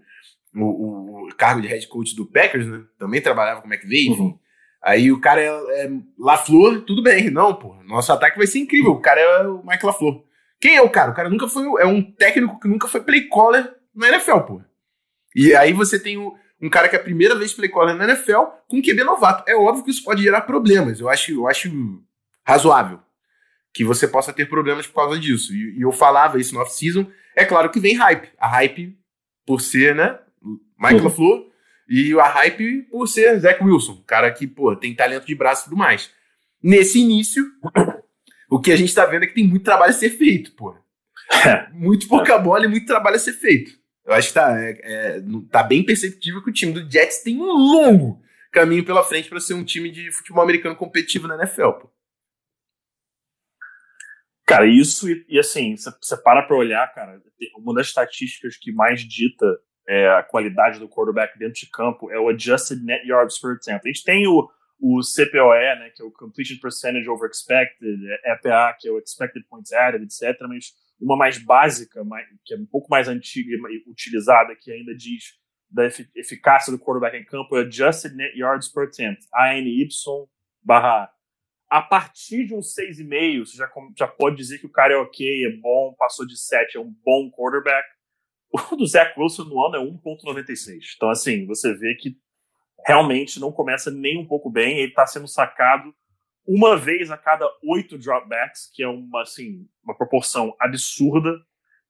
o, 0.55 1.27
o, 1.27 1.29
cargo 1.37 1.61
de 1.61 1.69
head 1.69 1.87
coach 1.89 2.15
do 2.15 2.27
Packers, 2.27 2.67
né? 2.67 2.83
Também 2.99 3.21
trabalhava 3.21 3.61
com 3.61 3.69
o 3.69 3.73
McVay, 3.73 4.09
enfim. 4.09 4.39
Aí 4.83 5.11
o 5.11 5.21
cara 5.21 5.41
é, 5.41 5.47
é 5.47 5.91
LaFleur, 6.19 6.83
tudo 6.83 7.03
bem. 7.03 7.31
Não, 7.31 7.55
pô, 7.55 7.75
nosso 7.85 8.13
ataque 8.13 8.39
vai 8.39 8.47
ser 8.47 8.61
incrível. 8.61 8.93
O 8.93 9.01
cara 9.01 9.21
é 9.21 9.47
o 9.47 9.63
Mike 9.65 9.85
LaFleur. 9.85 10.23
Quem 10.61 10.77
é 10.77 10.83
o 10.83 10.91
cara? 10.91 11.11
O 11.11 11.15
cara 11.15 11.29
nunca 11.29 11.49
foi. 11.49 11.65
É 11.81 11.87
um 11.87 12.03
técnico 12.03 12.59
que 12.59 12.69
nunca 12.69 12.89
foi 12.89 13.01
play 13.01 13.29
caller 13.29 13.75
na 13.95 14.09
NFL, 14.09 14.39
pô. 14.41 14.61
E 15.35 15.55
aí 15.55 15.73
você 15.73 15.99
tem 15.99 16.17
o, 16.17 16.35
um 16.61 16.69
cara 16.69 16.89
que 16.89 16.97
é 16.97 16.99
a 16.99 17.03
primeira 17.03 17.35
vez 17.35 17.53
play 17.53 17.69
caller 17.69 17.95
na 17.95 18.05
NFL 18.05 18.43
com 18.69 18.83
QB 18.83 19.05
novato. 19.05 19.45
É 19.49 19.55
óbvio 19.55 19.85
que 19.85 19.91
isso 19.91 20.05
pode 20.05 20.23
gerar 20.23 20.43
problemas. 20.43 21.01
Eu 21.01 21.09
acho, 21.09 21.33
eu 21.33 21.47
acho 21.47 21.71
razoável 22.45 23.01
que 23.73 23.85
você 23.85 24.09
possa 24.09 24.33
ter 24.33 24.49
problemas 24.49 24.87
por 24.87 24.95
causa 24.95 25.19
disso. 25.19 25.55
E, 25.55 25.79
e 25.79 25.83
eu 25.83 25.93
falava 25.93 26.41
isso 26.41 26.55
no 26.55 26.61
off-season. 26.61 27.07
É 27.37 27.45
claro 27.45 27.71
que 27.71 27.81
vem 27.81 27.95
hype. 27.95 28.29
A 28.39 28.49
hype 28.49 28.99
por 29.47 29.61
ser, 29.61 29.95
né? 29.95 30.19
Mike 30.79 30.97
uhum. 30.97 31.05
LaFleur 31.05 31.49
e 31.89 32.13
a 32.19 32.29
hype 32.29 32.83
por 32.91 33.07
ser 33.07 33.39
Zach 33.41 33.63
Wilson, 33.65 34.03
cara 34.07 34.31
que, 34.31 34.47
pô, 34.47 34.77
tem 34.77 34.95
talento 34.95 35.27
de 35.27 35.35
braço 35.35 35.63
e 35.63 35.65
tudo 35.65 35.77
mais. 35.77 36.11
Nesse 36.63 36.99
início, 36.99 37.45
o 38.51 38.61
que 38.61 38.71
a 38.71 38.77
gente 38.77 38.95
tá 38.95 39.07
vendo 39.07 39.23
é 39.23 39.27
que 39.27 39.35
tem 39.35 39.47
muito 39.47 39.65
trabalho 39.65 39.91
a 39.91 39.95
ser 39.95 40.11
feito, 40.11 40.53
pô. 40.53 40.77
muito 41.73 42.07
pouca 42.07 42.39
bola 42.39 42.67
e 42.67 42.69
muito 42.69 42.87
trabalho 42.87 43.17
a 43.17 43.19
ser 43.21 43.33
feito. 43.33 43.73
Eu 44.05 44.13
acho 44.13 44.29
que 44.29 44.35
tá, 44.35 44.61
é, 44.61 44.81
é, 44.83 45.23
tá 45.51 45.63
bem 45.63 45.85
perceptível 45.85 46.43
que 46.43 46.51
o 46.51 46.53
time 46.53 46.73
do 46.73 46.91
Jets 46.91 47.23
tem 47.23 47.37
um 47.37 47.53
longo 47.53 48.23
caminho 48.53 48.85
pela 48.85 49.05
frente 49.05 49.29
para 49.29 49.41
ser 49.41 49.55
um 49.55 49.65
time 49.65 49.91
de 49.91 50.11
futebol 50.13 50.43
americano 50.43 50.77
competitivo 50.77 51.27
na 51.27 51.37
NFL, 51.37 51.71
pô. 51.73 51.91
Cara, 54.47 54.67
isso 54.67 55.11
e, 55.11 55.27
e 55.29 55.39
assim, 55.39 55.77
você 55.77 56.17
para 56.17 56.43
pra 56.43 56.57
olhar, 56.57 56.91
cara, 56.95 57.23
uma 57.59 57.75
das 57.75 57.89
estatísticas 57.89 58.57
que 58.57 58.73
mais 58.73 59.03
dita 59.03 59.47
é, 59.89 60.07
a 60.11 60.23
qualidade 60.23 60.79
do 60.79 60.89
quarterback 60.89 61.39
dentro 61.39 61.55
de 61.55 61.71
campo 61.71 62.11
é 62.11 62.21
o 62.21 62.29
Adjusted 62.29 62.85
Net 62.85 63.09
Yards 63.09 63.39
per 63.39 63.53
Attempt. 63.53 63.89
A 63.89 63.89
gente 63.89 64.05
tem 64.05 64.29
o, 64.29 64.47
o 64.79 65.01
CPOE, 65.01 65.79
né, 65.79 65.91
que 65.97 66.03
é 66.03 66.05
o 66.05 66.13
Completion 66.13 66.59
Percentage 66.61 67.09
Over 67.09 67.31
Expected, 67.31 67.99
EPA, 68.25 68.77
que 68.79 68.87
é 68.87 68.93
o 68.93 68.99
Expected 68.99 69.47
Points 69.49 69.73
Added, 69.73 70.05
etc. 70.05 70.39
Mas 70.47 70.75
uma 71.01 71.17
mais 71.17 71.39
básica, 71.39 72.05
mais, 72.05 72.27
que 72.45 72.53
é 72.53 72.59
um 72.59 72.67
pouco 72.67 72.91
mais 72.91 73.09
antiga 73.09 73.51
e 73.51 73.91
utilizada, 73.91 74.55
que 74.55 74.71
ainda 74.71 74.95
diz 74.95 75.39
da 75.71 75.87
eficácia 76.15 76.71
do 76.71 76.79
quarterback 76.79 77.17
em 77.17 77.25
campo, 77.25 77.57
é 77.57 77.61
Adjusted 77.61 78.15
Net 78.15 78.39
Yards 78.39 78.69
per 78.69 78.85
Attempt, 78.85 79.27
ANY 79.33 79.89
barra 80.63 81.11
a 81.71 81.83
partir 81.83 82.47
de 82.47 82.55
um 82.55 82.61
6,5, 82.61 83.47
você 83.47 83.57
já, 83.57 83.71
já 83.97 84.09
pode 84.09 84.37
dizer 84.37 84.59
que 84.59 84.67
o 84.67 84.73
cara 84.73 84.95
é 84.95 84.97
ok, 84.97 85.47
é 85.47 85.57
bom, 85.59 85.95
passou 85.99 86.27
de 86.27 86.39
7, 86.39 86.79
é 86.79 86.81
um 86.81 86.95
bom 87.05 87.31
quarterback. 87.31 87.87
O 88.73 88.77
do 88.77 88.87
Zach 88.87 89.19
Wilson 89.19 89.45
no 89.45 89.65
ano 89.65 89.77
é 89.77 89.81
1,96. 89.81 90.95
Então, 90.97 91.11
assim, 91.11 91.47
você 91.47 91.75
vê 91.75 91.95
que 91.95 92.17
realmente 92.87 93.39
não 93.39 93.53
começa 93.53 93.91
nem 93.91 94.19
um 94.19 94.27
pouco 94.27 94.51
bem. 94.51 94.79
Ele 94.79 94.89
está 94.89 95.07
sendo 95.07 95.29
sacado 95.29 95.95
uma 96.47 96.77
vez 96.77 97.11
a 97.11 97.19
cada 97.19 97.47
oito 97.63 97.99
dropbacks, 97.99 98.71
que 98.73 98.83
é 98.83 98.89
uma, 98.89 99.23
assim, 99.23 99.69
uma 99.85 99.95
proporção 99.95 100.55
absurda. 100.59 101.31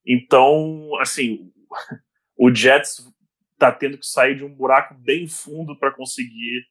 Então, 0.04 0.90
assim, 1.00 1.52
o 2.36 2.52
Jets 2.52 3.06
está 3.52 3.70
tendo 3.70 3.98
que 3.98 4.06
sair 4.06 4.36
de 4.36 4.44
um 4.44 4.54
buraco 4.54 4.94
bem 4.94 5.28
fundo 5.28 5.78
para 5.78 5.94
conseguir 5.94 6.66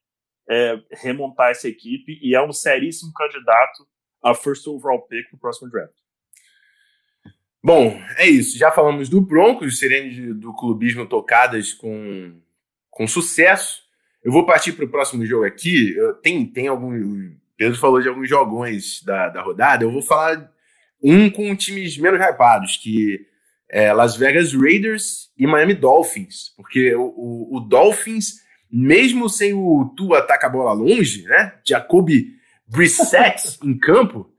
é, 0.50 0.82
remontar 0.94 1.52
essa 1.52 1.68
equipe 1.68 2.20
e 2.22 2.36
é 2.36 2.42
um 2.42 2.54
seríssimo 2.54 3.12
candidato 3.14 3.88
a 4.24 4.34
first 4.34 4.66
overall 4.68 5.06
pick 5.08 5.32
no 5.32 5.40
próximo 5.40 5.70
draft. 5.70 5.96
Bom, 7.64 8.00
é 8.18 8.28
isso. 8.28 8.58
Já 8.58 8.72
falamos 8.72 9.10
do 9.10 9.20
Broncos, 9.20 9.80
sirenes 9.80 10.36
do 10.36 10.54
clubismo 10.54 11.06
tocadas 11.06 11.74
com, 11.74 12.34
com 12.90 13.08
sucesso. 13.08 13.82
Eu 14.24 14.32
vou 14.32 14.46
partir 14.46 14.74
para 14.74 14.86
o 14.86 14.90
próximo 14.90 15.26
jogo 15.26 15.46
aqui. 15.46 15.96
Tem, 16.22 16.46
tem 16.46 16.68
algum. 16.68 16.94
O 16.94 17.32
Pedro 17.56 17.78
falou 17.78 18.02
de 18.02 18.08
alguns 18.08 18.30
jogões 18.30 19.02
da, 19.04 19.30
da 19.30 19.42
rodada. 19.42 19.84
Eu 19.84 19.92
vou 19.92 20.02
falar 20.02 20.52
um 21.02 21.30
com 21.30 21.56
times 21.56 21.98
menos 21.98 22.20
hypados, 22.20 22.78
que 22.78 23.26
é 23.70 23.92
Las 23.94 24.16
Vegas 24.16 24.54
Raiders 24.54 25.32
e 25.38 25.46
Miami 25.46 25.74
Dolphins. 25.74 26.54
Porque 26.56 26.94
o, 26.96 27.14
o, 27.16 27.58
o 27.58 27.60
Dolphins, 27.60 28.42
mesmo 28.72 29.30
sem 29.30 29.54
o 29.54 29.94
Tua 29.96 30.20
ataca 30.20 30.48
a 30.48 30.50
bola 30.50 30.74
longe, 30.74 31.24
né? 31.24 31.54
Jacoby 31.66 32.36
Brissett 32.68 33.58
em 33.64 33.78
campo, 33.78 34.30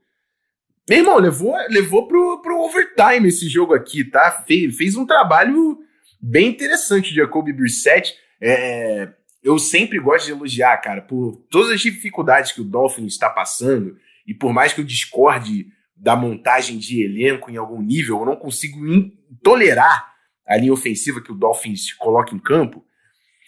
meu 0.89 0.97
irmão, 0.97 1.17
levou, 1.17 1.55
levou 1.69 2.07
pro, 2.07 2.41
pro 2.41 2.61
overtime 2.61 3.27
esse 3.27 3.47
jogo 3.47 3.75
aqui, 3.75 4.03
tá? 4.03 4.43
Fez, 4.47 4.75
fez 4.75 4.95
um 4.95 5.05
trabalho 5.05 5.77
bem 6.19 6.47
interessante 6.47 7.09
de 7.09 7.17
Jacoby 7.17 7.53
Brissett. 7.53 8.15
É, 8.41 9.09
eu 9.43 9.59
sempre 9.59 9.99
gosto 9.99 10.25
de 10.25 10.31
elogiar, 10.31 10.75
cara, 10.77 11.01
por 11.01 11.45
todas 11.51 11.71
as 11.71 11.79
dificuldades 11.79 12.51
que 12.51 12.61
o 12.61 12.65
Dolphins 12.65 13.13
está 13.13 13.29
passando, 13.29 13.97
e 14.25 14.33
por 14.33 14.51
mais 14.51 14.73
que 14.73 14.81
eu 14.81 14.85
discorde 14.85 15.67
da 15.95 16.15
montagem 16.15 16.77
de 16.77 17.03
elenco 17.03 17.51
em 17.51 17.57
algum 17.57 17.81
nível, 17.81 18.19
eu 18.19 18.25
não 18.25 18.35
consigo 18.35 18.79
tolerar 19.43 20.13
a 20.47 20.57
linha 20.57 20.73
ofensiva 20.73 21.21
que 21.21 21.31
o 21.31 21.35
Dolphins 21.35 21.93
coloca 21.93 22.33
em 22.33 22.39
campo. 22.39 22.83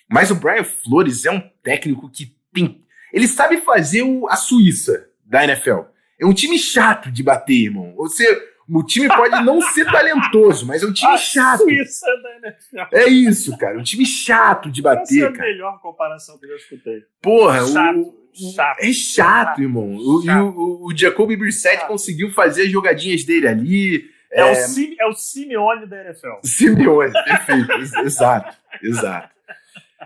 Mas 0.08 0.30
o 0.30 0.36
Brian 0.36 0.64
Flores 0.64 1.26
é 1.26 1.32
um 1.32 1.42
técnico 1.64 2.10
que 2.10 2.36
tem. 2.54 2.86
Ele 3.12 3.28
sabe 3.28 3.58
fazer 3.62 4.04
o, 4.04 4.28
a 4.28 4.36
Suíça 4.36 5.10
da 5.26 5.44
NFL. 5.44 5.91
É 6.22 6.26
um 6.26 6.34
time 6.34 6.58
chato 6.60 7.12
de 7.12 7.24
bater, 7.24 7.64
irmão. 7.64 7.96
Você, 7.98 8.24
o 8.70 8.84
time 8.84 9.08
pode 9.08 9.44
não 9.44 9.60
ser 9.60 9.86
talentoso, 9.86 10.68
mas 10.68 10.84
é 10.84 10.86
um 10.86 10.94
time 10.94 11.12
a 11.14 11.18
chato. 11.18 11.64
Suíça 11.64 12.06
da 12.22 12.48
NFL. 12.48 12.96
É 12.96 13.08
isso, 13.08 13.58
cara. 13.58 13.80
Um 13.80 13.84
time 13.84 14.06
chato 14.06 14.70
de 14.70 14.84
bater, 14.84 15.24
Essa 15.24 15.26
é 15.26 15.28
a 15.28 15.32
melhor 15.32 15.82
comparação 15.82 16.38
que 16.38 16.46
eu 16.46 16.50
já 16.52 16.56
escutei. 16.58 17.04
Porra, 17.24 17.66
chato. 17.66 18.00
O, 18.00 18.54
chato. 18.54 18.80
É 18.80 18.94
chato, 18.94 18.96
chato 18.96 19.62
irmão. 19.64 19.96
O, 19.96 20.22
chato. 20.24 20.46
o, 20.46 20.86
o 20.86 20.96
Jacoby 20.96 21.36
Brissett 21.36 21.88
conseguiu 21.88 22.30
fazer 22.32 22.64
as 22.64 22.70
jogadinhas 22.70 23.24
dele 23.24 23.48
ali. 23.48 24.12
É, 24.32 24.42
é, 24.42 24.52
o, 24.52 24.56
Sim, 24.56 24.96
é 25.00 25.08
o 25.08 25.14
Simeone 25.14 25.88
da 25.88 26.04
NFL. 26.06 26.36
Simeone, 26.44 27.14
perfeito. 27.26 27.72
exato, 28.06 28.56
exato. 28.84 29.30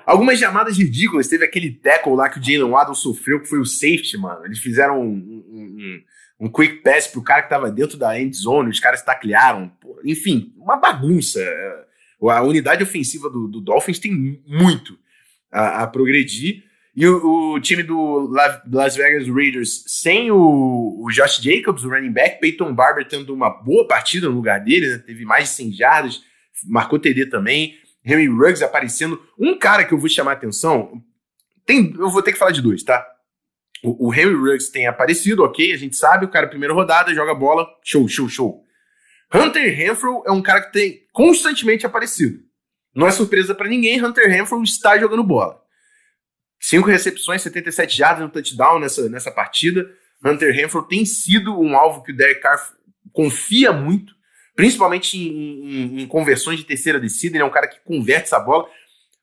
Algumas 0.06 0.40
chamadas 0.40 0.78
ridículas. 0.78 1.28
Teve 1.28 1.46
aquele 1.46 1.72
tackle 1.72 2.16
lá 2.16 2.30
que 2.30 2.40
o 2.40 2.44
Jalen 2.44 2.72
Waddle 2.72 2.96
sofreu, 2.96 3.40
que 3.40 3.50
foi 3.50 3.60
o 3.60 3.66
safety, 3.66 4.18
mano. 4.18 4.46
Eles 4.46 4.60
fizeram 4.60 5.02
um, 5.02 5.14
um, 5.14 6.02
um, 6.40 6.46
um 6.46 6.50
quick 6.50 6.84
pass 6.84 7.08
pro 7.08 7.24
cara 7.24 7.42
que 7.44 7.50
tava 7.50 7.72
dentro 7.72 7.98
da 7.98 8.20
end 8.20 8.36
zone, 8.36 8.70
os 8.70 8.80
caras 8.80 9.02
taclearam. 9.02 9.72
Enfim, 10.04 10.54
uma 10.58 10.78
bagunça. 10.78 11.42
A 12.22 12.42
unidade 12.42 12.84
ofensiva 12.84 13.30
do, 13.30 13.48
do 13.48 13.62
Dolphins 13.62 14.00
tem 14.00 14.42
muito. 14.48 14.98
a, 15.56 15.84
a 15.84 15.88
progredir. 15.88 16.64
E 16.96 17.06
o, 17.08 17.54
o, 17.54 17.60
time 17.60 17.84
do 17.84 18.30
Las 18.72 18.96
Vegas 18.96 19.28
Raiders, 19.28 19.84
sem 19.88 20.32
o, 20.32 21.04
o, 21.04 21.12
Josh 21.12 21.42
Jacobs, 21.42 21.84
o 21.84 21.90
running 21.90 22.12
back, 22.12 22.40
Peyton 22.40 22.74
Barber 22.74 23.06
tendo 23.06 23.34
uma 23.34 23.50
boa 23.50 23.86
partida 23.86 24.30
no 24.30 24.36
lugar 24.36 24.60
dele, 24.60 24.88
né? 24.88 24.98
teve 25.00 25.26
mais 25.26 25.50
de 25.50 25.56
100 25.56 25.74
jardas, 25.74 26.22
marcou 26.66 26.98
TD 26.98 27.26
também. 27.26 27.76
Henry 28.06 28.28
Ruggs 28.28 28.64
aparecendo. 28.64 29.22
Um 29.38 29.58
cara 29.58 29.84
que 29.84 29.94
eu 29.94 29.98
vou 29.98 30.08
chamar 30.08 30.32
a 30.32 30.34
atenção, 30.36 31.02
tem, 31.66 31.94
eu 31.98 32.10
vou 32.10 32.22
ter 32.22 32.32
que 32.32 32.38
falar 32.38 32.52
de 32.52 32.62
dois, 32.62 32.84
tá? 32.84 33.06
O, 33.84 34.08
o 34.08 34.14
Henry 34.14 34.36
Ruggs 34.36 34.72
tem 34.72 34.88
aparecido, 34.88 35.44
ok, 35.44 35.74
a 35.74 35.78
gente 35.78 35.96
sabe, 35.96 36.26
o 36.26 36.30
cara 36.30 36.48
primeira 36.48 36.74
rodada, 36.74 37.14
joga 37.14 37.34
bola, 37.34 37.68
show, 37.84 38.08
show, 38.08 38.30
show. 38.30 38.64
Hunter 39.34 39.76
Renfro 39.76 40.24
é 40.26 40.32
um 40.32 40.42
cara 40.42 40.62
que 40.62 40.72
tem 40.72 41.08
constantemente 41.12 41.86
aparecido. 41.86 42.40
Não 42.96 43.08
é 43.08 43.12
surpresa 43.12 43.54
para 43.54 43.68
ninguém, 43.68 44.04
Hunter 44.04 44.30
Renfro 44.30 44.62
está 44.64 44.98
jogando 44.98 45.24
bola. 45.24 45.62
Cinco 46.60 46.88
recepções, 46.88 47.42
77 47.42 47.98
jardas 47.98 48.24
no 48.24 48.30
touchdown 48.30 48.80
nessa, 48.80 49.10
nessa 49.10 49.32
partida. 49.32 49.86
Hunter 50.24 50.54
Renfro 50.54 50.84
tem 50.84 51.06
sido 51.06 51.60
um 51.60 51.76
alvo 51.76 52.02
que 52.02 52.12
o 52.12 52.16
Derek 52.16 52.40
Carr 52.40 52.60
confia 53.12 53.72
muito, 53.74 54.16
principalmente 54.56 55.18
em, 55.18 56.00
em, 56.00 56.02
em 56.02 56.08
conversões 56.08 56.58
de 56.58 56.66
terceira 56.66 57.00
descida. 57.00 57.36
Ele 57.36 57.44
é 57.44 57.46
um 57.46 57.52
cara 57.52 57.68
que 57.68 57.80
converte 57.84 58.24
essa 58.24 58.40
bola. 58.40 58.66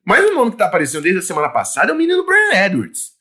Mas 0.05 0.23
o 0.29 0.33
nome 0.33 0.51
que 0.51 0.55
está 0.55 0.65
aparecendo 0.65 1.03
desde 1.03 1.19
a 1.19 1.23
semana 1.23 1.49
passada 1.49 1.91
é 1.91 1.95
o 1.95 1.97
menino 1.97 2.25
Brian 2.25 2.65
Edwards. 2.65 3.13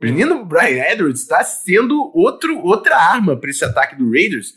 O 0.00 0.04
menino 0.04 0.44
Brian 0.44 0.84
Edwards 0.84 1.22
está 1.22 1.42
sendo 1.44 2.10
outro, 2.14 2.58
outra 2.58 2.96
arma 2.96 3.36
para 3.36 3.48
esse 3.48 3.64
ataque 3.64 3.96
do 3.96 4.10
Raiders, 4.10 4.54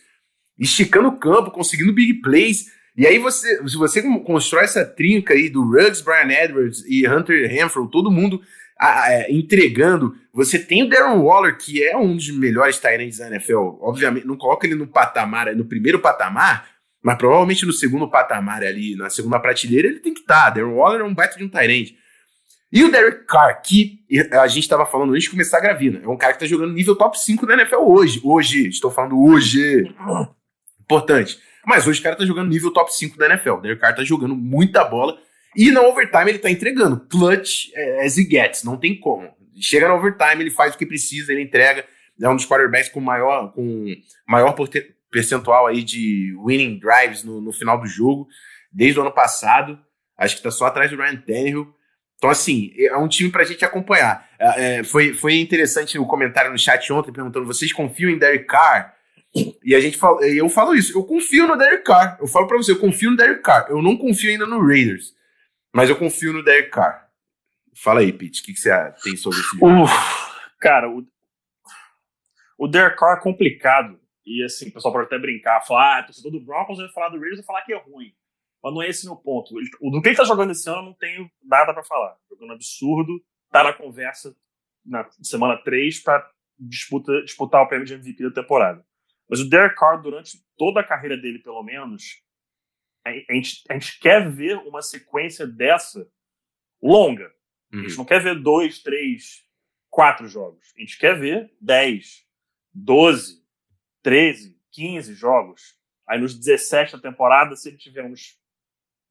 esticando 0.58 1.08
o 1.10 1.18
campo, 1.18 1.52
conseguindo 1.52 1.94
big 1.94 2.16
plays. 2.16 2.66
E 2.96 3.06
aí 3.06 3.20
você, 3.20 3.66
se 3.68 3.78
você 3.78 4.02
constrói 4.02 4.64
essa 4.64 4.84
trinca 4.84 5.34
aí 5.34 5.50
do 5.50 5.64
Ruggs, 5.64 6.02
Brian 6.02 6.32
Edwards 6.32 6.84
e 6.88 7.08
Hunter 7.08 7.48
Renfro, 7.48 7.88
todo 7.88 8.12
mundo 8.12 8.42
é, 8.80 9.32
entregando. 9.32 10.16
Você 10.34 10.60
tem 10.60 10.84
o 10.84 10.90
Darren 10.90 11.20
Waller, 11.20 11.58
que 11.58 11.84
é 11.84 11.96
um 11.96 12.16
dos 12.16 12.30
melhores 12.32 12.80
Tyrants 12.80 13.20
da 13.20 13.28
NFL. 13.28 13.78
Obviamente, 13.82 14.26
não 14.26 14.36
coloca 14.36 14.66
ele 14.66 14.76
no 14.76 14.88
patamar, 14.88 15.56
no 15.56 15.66
primeiro 15.66 16.00
patamar, 16.00 16.68
mas 17.04 17.18
provavelmente 17.18 17.66
no 17.66 17.74
segundo 17.74 18.10
patamar 18.10 18.64
ali, 18.64 18.96
na 18.96 19.10
segunda 19.10 19.40
prateleira, 19.40 19.88
ele 19.88 20.00
tem 20.00 20.14
que 20.14 20.22
estar. 20.22 20.46
Tá. 20.46 20.50
Darren 20.50 20.74
Waller 20.74 21.02
é 21.02 21.04
um 21.04 21.14
baita 21.14 21.38
de 21.38 21.44
um 21.44 21.50
Tyrant. 21.50 21.90
E 22.72 22.84
o 22.84 22.92
Derek 22.92 23.26
Carr, 23.26 23.62
que 23.62 24.02
a 24.34 24.48
gente 24.48 24.64
estava 24.64 24.86
falando 24.86 25.12
antes 25.12 25.24
de 25.24 25.30
começar 25.30 25.58
a 25.58 25.62
gravina, 25.62 26.02
é 26.04 26.08
um 26.08 26.18
cara 26.18 26.34
que 26.34 26.44
está 26.44 26.48
jogando 26.48 26.74
nível 26.74 26.96
top 26.96 27.18
5 27.18 27.46
da 27.46 27.54
NFL 27.54 27.78
hoje. 27.78 28.20
Hoje, 28.24 28.68
estou 28.68 28.92
falando 28.92 29.22
hoje. 29.22 29.90
Importante. 30.82 31.40
Mas 31.66 31.88
hoje 31.88 32.00
o 32.00 32.04
cara 32.04 32.16
está 32.16 32.26
jogando 32.26 32.50
nível 32.50 32.72
top 32.72 32.94
5 32.94 33.18
da 33.18 33.28
NFL. 33.28 33.52
O 33.52 33.62
Derek 33.62 33.80
Carr 33.80 33.92
está 33.92 34.04
jogando 34.04 34.36
muita 34.36 34.84
bola 34.84 35.18
e 35.56 35.72
na 35.72 35.82
overtime 35.82 36.30
ele 36.30 36.40
tá 36.40 36.52
entregando. 36.52 37.00
Clutch 37.10 37.70
é, 37.74 38.06
as 38.06 38.18
he 38.18 38.24
gets, 38.24 38.64
não 38.64 38.78
tem 38.78 39.00
como. 39.00 39.30
Chega 39.60 39.88
no 39.88 39.96
overtime, 39.96 40.42
ele 40.42 40.52
faz 40.52 40.76
o 40.76 40.78
que 40.78 40.86
precisa, 40.86 41.32
ele 41.32 41.42
entrega. 41.42 41.86
É 42.22 42.30
um 42.30 42.36
dos 42.36 42.46
quarterbacks 42.46 42.90
com 42.90 43.00
maior, 43.00 43.52
com 43.54 43.96
maior 44.28 44.54
percentual 45.12 45.68
aí 45.68 45.84
de 45.84 46.36
winning 46.46 46.80
drives 46.80 47.24
no, 47.24 47.42
no 47.42 47.52
final 47.52 47.80
do 47.80 47.88
jogo, 47.88 48.28
desde 48.72 49.00
o 49.00 49.02
ano 49.02 49.12
passado. 49.12 49.80
Acho 50.18 50.38
que 50.38 50.44
tá 50.44 50.52
só 50.52 50.66
atrás 50.66 50.90
do 50.90 50.98
Ryan 50.98 51.18
Tannehill. 51.18 51.74
Então, 52.18 52.30
assim, 52.30 52.74
é 52.78 52.98
um 52.98 53.08
time 53.08 53.30
pra 53.30 53.44
gente 53.44 53.64
acompanhar. 53.64 54.28
É, 54.40 54.80
é 54.80 54.84
foi, 54.84 55.14
foi 55.14 55.36
interessante 55.40 56.00
o 56.00 56.06
comentário 56.06 56.52
no 56.52 56.58
chat 56.58 56.92
ontem 56.92 57.12
perguntando: 57.12 57.46
vocês 57.46 57.72
confiam 57.72 58.10
em 58.10 58.18
Derek 58.18 58.46
Carr? 58.46 58.96
E 59.64 59.76
a 59.76 59.80
gente 59.80 59.98
fala, 59.98 60.26
eu 60.26 60.50
falo 60.50 60.74
isso, 60.74 60.98
eu 60.98 61.04
confio 61.04 61.48
no 61.48 61.56
Derek 61.56 61.84
Carr. 61.84 62.18
Eu 62.20 62.28
falo 62.28 62.48
pra 62.48 62.58
você, 62.58 62.72
eu 62.72 62.80
confio 62.80 63.12
no 63.12 63.18
Derek 63.18 63.42
Carr. 63.42 63.68
Eu 63.70 63.82
não 63.82 63.96
confio 63.96 64.32
ainda 64.32 64.48
no 64.48 64.66
Raiders. 64.66 65.14
Mas 65.74 65.90
eu 65.90 65.96
confio 65.96 66.34
no 66.34 66.44
Derek 66.44 66.72
Carr. 66.72 67.08
Fala 67.76 68.00
aí, 68.00 68.12
Pete, 68.12 68.42
o 68.42 68.46
que, 68.46 68.54
que, 68.54 68.60
você 68.60 68.72
tem 69.04 69.16
sobre 69.16 69.40
jogo? 69.40 69.86
cara, 70.60 70.90
o, 70.90 71.06
o 72.58 72.68
Derek 72.68 72.98
Carr 72.98 73.18
é 73.18 73.22
complicado. 73.22 74.00
E 74.28 74.44
assim, 74.44 74.68
o 74.68 74.74
pessoal 74.74 74.94
pode 74.94 75.06
até 75.06 75.18
brincar, 75.18 75.66
falar, 75.66 76.00
ah, 76.00 76.04
torcedor 76.04 76.34
do 76.34 76.42
Broncos 76.42 76.78
vai 76.78 76.90
falar 76.90 77.08
do 77.08 77.18
Raiders 77.18 77.40
e 77.40 77.46
falar 77.46 77.62
que 77.62 77.72
é 77.72 77.78
ruim. 77.78 78.14
Mas 78.62 78.74
não 78.74 78.82
é 78.82 78.90
esse 78.90 79.06
meu 79.06 79.16
ponto. 79.16 79.56
O 79.80 79.90
do 79.90 80.02
que 80.02 80.10
ele 80.10 80.18
tá 80.18 80.26
jogando 80.26 80.52
esse 80.52 80.70
ano, 80.70 80.80
eu 80.80 80.86
não 80.86 80.94
tenho 80.94 81.32
nada 81.42 81.74
para 81.74 81.82
falar. 81.82 82.18
Jogando 82.30 82.52
absurdo, 82.52 83.24
tá 83.50 83.64
na 83.64 83.72
conversa 83.72 84.36
na 84.86 85.10
semana 85.24 85.56
3 85.64 86.02
para 86.02 86.30
disputa, 86.60 87.22
disputar 87.24 87.62
o 87.62 87.68
prêmio 87.70 87.86
de 87.88 87.94
MVP 87.94 88.24
da 88.24 88.42
temporada. 88.42 88.86
Mas 89.30 89.40
o 89.40 89.50
Derek 89.50 89.76
Carr, 89.76 90.02
durante 90.02 90.44
toda 90.58 90.82
a 90.82 90.84
carreira 90.84 91.16
dele, 91.16 91.40
pelo 91.40 91.64
menos, 91.64 92.22
a 93.06 93.12
gente, 93.34 93.64
a 93.70 93.74
gente 93.74 93.98
quer 94.00 94.30
ver 94.30 94.58
uma 94.58 94.82
sequência 94.82 95.48
dessa 95.48 96.06
longa. 96.82 97.32
Uhum. 97.72 97.80
A 97.80 97.82
gente 97.84 97.92
uhum. 97.92 97.98
não 98.00 98.06
quer 98.06 98.22
ver 98.22 98.42
dois, 98.42 98.84
três, 98.84 99.46
quatro 99.90 100.28
jogos. 100.28 100.74
A 100.76 100.80
gente 100.82 100.98
quer 100.98 101.18
ver 101.18 101.54
dez, 101.62 102.26
doze, 102.74 103.47
treze, 104.02 104.58
quinze 104.72 105.14
jogos. 105.14 105.76
Aí 106.08 106.20
nos 106.20 106.38
17 106.38 106.94
da 106.94 107.02
temporada, 107.02 107.56
se 107.56 107.70
ele 107.70 107.78
tiver 107.78 108.06
uns 108.06 108.40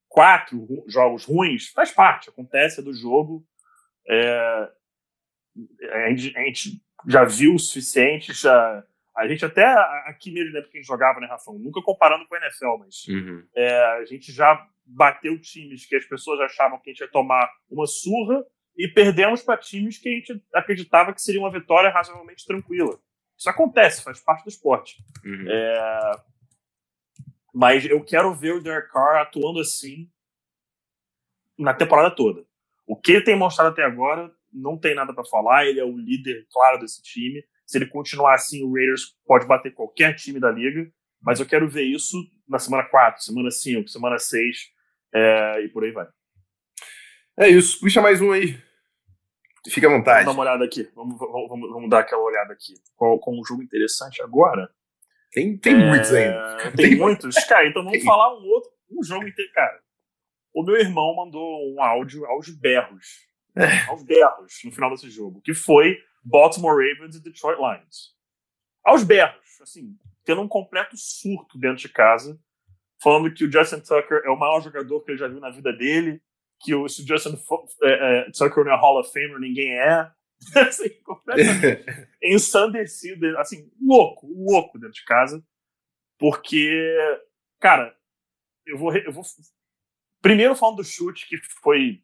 quatro 0.09 0.67
jogos 0.87 1.25
ruins, 1.25 1.69
faz 1.69 1.91
parte, 1.91 2.31
acontece 2.31 2.81
do 2.83 2.95
jogo. 2.95 3.47
É, 4.09 4.71
a, 5.93 6.11
gente, 6.11 6.37
a 6.37 6.41
gente 6.43 6.83
já 7.07 7.25
viu 7.25 7.55
o 7.55 7.59
suficiente, 7.59 8.33
já 8.33 8.85
a 9.17 9.27
gente 9.27 9.45
até, 9.45 9.65
aqui 10.07 10.31
mesmo, 10.31 10.53
né, 10.53 10.61
porque 10.61 10.77
a 10.77 10.81
gente 10.81 10.89
jogava, 10.89 11.19
né, 11.21 11.27
Rafão? 11.27 11.59
Nunca 11.59 11.81
comparando 11.81 12.27
com 12.27 12.35
a 12.35 12.39
NFL, 12.39 12.77
mas 12.79 13.07
uhum. 13.09 13.43
é, 13.55 13.81
a 13.99 14.05
gente 14.05 14.31
já 14.31 14.67
bateu 14.85 15.41
times 15.41 15.87
que 15.87 15.97
as 15.97 16.05
pessoas 16.05 16.39
achavam 16.41 16.79
que 16.79 16.91
a 16.91 16.93
gente 16.93 17.01
ia 17.01 17.09
tomar 17.09 17.51
uma 17.69 17.87
surra 17.87 18.45
e 18.77 18.87
perdemos 18.87 19.43
para 19.43 19.57
times 19.57 19.99
que 19.99 20.09
a 20.09 20.13
gente 20.13 20.45
acreditava 20.53 21.15
que 21.15 21.23
seria 21.23 21.41
uma 21.41 21.51
vitória 21.51 21.91
razoavelmente 21.91 22.47
tranquila. 22.47 22.99
Isso 23.37 23.51
acontece, 23.51 24.03
faz 24.03 24.21
parte 24.21 24.45
do 24.45 24.49
esporte. 24.49 24.97
Uhum. 25.25 25.47
É, 25.49 26.21
mas 27.55 27.85
eu 27.85 28.03
quero 28.05 28.35
ver 28.35 28.55
o 28.55 28.63
Derek 28.63 28.91
Carr 28.91 29.23
atuando 29.23 29.61
assim 29.61 30.11
na 31.59 31.73
temporada 31.75 32.15
toda. 32.15 32.45
O 32.87 32.97
que 32.97 33.13
ele 33.13 33.25
tem 33.25 33.37
mostrado 33.37 33.71
até 33.71 33.83
agora, 33.83 34.31
não 34.53 34.79
tem 34.79 34.95
nada 34.95 35.13
para 35.13 35.25
falar. 35.25 35.67
Ele 35.67 35.81
é 35.81 35.85
o 35.85 35.97
líder, 35.97 36.47
claro, 36.53 36.79
desse 36.79 37.03
time. 37.03 37.43
Se 37.67 37.79
ele 37.79 37.87
continuar 37.87 38.35
assim, 38.35 38.63
o 38.63 38.73
Raiders 38.73 39.17
pode 39.27 39.47
bater 39.47 39.75
qualquer 39.75 40.15
time 40.15 40.39
da 40.39 40.51
liga, 40.51 40.91
mas 41.21 41.41
eu 41.41 41.47
quero 41.47 41.69
ver 41.69 41.83
isso 41.83 42.17
na 42.49 42.59
semana 42.59 42.85
4, 42.85 43.25
semana 43.25 43.51
5, 43.51 43.89
semana 43.89 44.19
6 44.19 44.57
é, 45.13 45.65
e 45.65 45.69
por 45.69 45.83
aí 45.83 45.91
vai. 45.91 46.07
É 47.39 47.49
isso, 47.49 47.81
puxa 47.81 48.01
mais 48.01 48.21
um 48.21 48.33
aí. 48.33 48.57
Fica 49.71 49.87
à 49.87 49.91
vontade. 49.91 50.25
Vamos 50.25 50.37
dar 50.37 50.43
uma 50.43 50.51
olhada 50.51 50.65
aqui. 50.65 50.91
Vamos, 50.95 51.19
vamos, 51.19 51.71
vamos 51.71 51.91
dar 51.91 52.01
aquela 52.01 52.23
olhada 52.23 52.53
aqui. 52.53 52.75
Com, 52.97 53.19
com 53.19 53.41
um 53.41 53.45
jogo 53.45 53.63
interessante 53.63 54.23
agora. 54.23 54.71
Tem, 55.33 55.57
tem 55.57 55.75
é, 55.75 55.77
muitos 55.77 56.13
ainda. 56.13 56.57
Tem, 56.77 56.91
tem 56.91 56.97
muitos? 56.97 57.35
Cara, 57.45 57.67
então 57.67 57.83
vamos 57.83 57.99
tem. 57.99 58.07
falar 58.07 58.39
um 58.39 58.45
outro 58.47 58.71
um 58.91 59.03
jogo 59.03 59.27
inteiro. 59.27 59.51
Cara, 59.53 59.81
o 60.55 60.63
meu 60.63 60.77
irmão 60.77 61.15
mandou 61.17 61.73
um 61.73 61.83
áudio 61.83 62.25
aos 62.27 62.49
berros. 62.51 63.27
É. 63.55 63.89
Aos 63.89 64.03
berros 64.03 64.61
no 64.65 64.73
final 64.73 64.91
desse 64.91 65.11
jogo. 65.11 65.41
Que 65.43 65.55
foi 65.55 65.99
Baltimore 66.23 66.75
Ravens 66.75 67.17
e 67.17 67.23
Detroit 67.23 67.59
Lions. 67.59 68.15
Aos 68.85 69.03
berros, 69.03 69.61
assim, 69.61 69.97
tendo 70.25 70.41
um 70.41 70.49
completo 70.49 70.97
surto 70.97 71.59
dentro 71.59 71.79
de 71.79 71.89
casa, 71.89 72.39
falando 73.03 73.33
que 73.33 73.45
o 73.45 73.51
Justin 73.51 73.81
Tucker 73.81 74.23
é 74.25 74.31
o 74.31 74.39
maior 74.39 74.61
jogador 74.61 75.01
que 75.03 75.11
ele 75.11 75.19
já 75.19 75.29
viu 75.29 75.41
na 75.41 75.51
vida 75.51 75.73
dele, 75.73 76.23
que 76.61 76.75
o, 76.75 76.89
se 76.89 77.03
o 77.03 77.07
Justin 77.07 77.39
é, 77.83 78.21
é, 78.21 78.31
Tucker 78.31 78.65
não 78.65 78.73
é 78.73 78.77
Hall 78.77 79.01
of 79.01 79.13
Famer, 79.13 79.39
ninguém 79.39 79.73
é. 79.79 80.11
assim, 80.69 80.91
completamente 81.03 81.85
ensandecido, 82.23 83.39
assim, 83.39 83.71
louco, 83.81 84.27
louco 84.27 84.79
dentro 84.79 84.95
de 84.95 85.05
casa, 85.05 85.43
porque, 86.19 86.95
cara, 87.59 87.97
eu 88.67 88.77
vou, 88.77 88.95
eu 88.95 89.13
vou 89.13 89.25
primeiro 90.21 90.55
falando 90.55 90.77
do 90.77 90.85
chute, 90.85 91.27
que 91.27 91.39
foi 91.63 92.03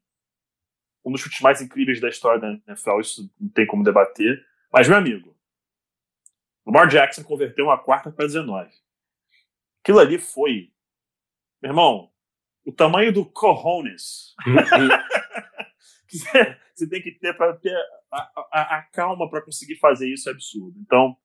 um 1.04 1.10
dos 1.10 1.20
chutes 1.20 1.40
mais 1.40 1.60
incríveis 1.60 2.00
da 2.00 2.08
história 2.08 2.40
da 2.40 2.48
NFL, 2.66 3.00
isso 3.00 3.34
não 3.40 3.48
tem 3.50 3.66
como 3.66 3.82
debater. 3.82 4.44
Mas, 4.72 4.88
meu 4.88 4.96
amigo, 4.96 5.36
Lamar 6.64 6.88
Jackson 6.88 7.24
converteu 7.24 7.66
uma 7.66 7.82
quarta 7.82 8.10
para 8.10 8.26
19. 8.26 8.70
Aquilo 9.82 9.98
ali 9.98 10.18
foi, 10.18 10.72
meu 11.60 11.70
irmão, 11.70 12.11
o 12.64 12.72
tamanho 12.72 13.12
do 13.12 13.24
cojones 13.24 14.34
que 16.08 16.18
você 16.74 16.88
tem 16.88 17.02
que 17.02 17.12
ter 17.12 17.36
para 17.36 17.54
ter 17.56 17.74
a, 18.10 18.30
a, 18.52 18.78
a 18.78 18.82
calma 18.92 19.28
para 19.28 19.42
conseguir 19.42 19.76
fazer 19.76 20.08
isso 20.12 20.28
é 20.28 20.32
absurdo. 20.32 20.78
Então, 20.80 21.16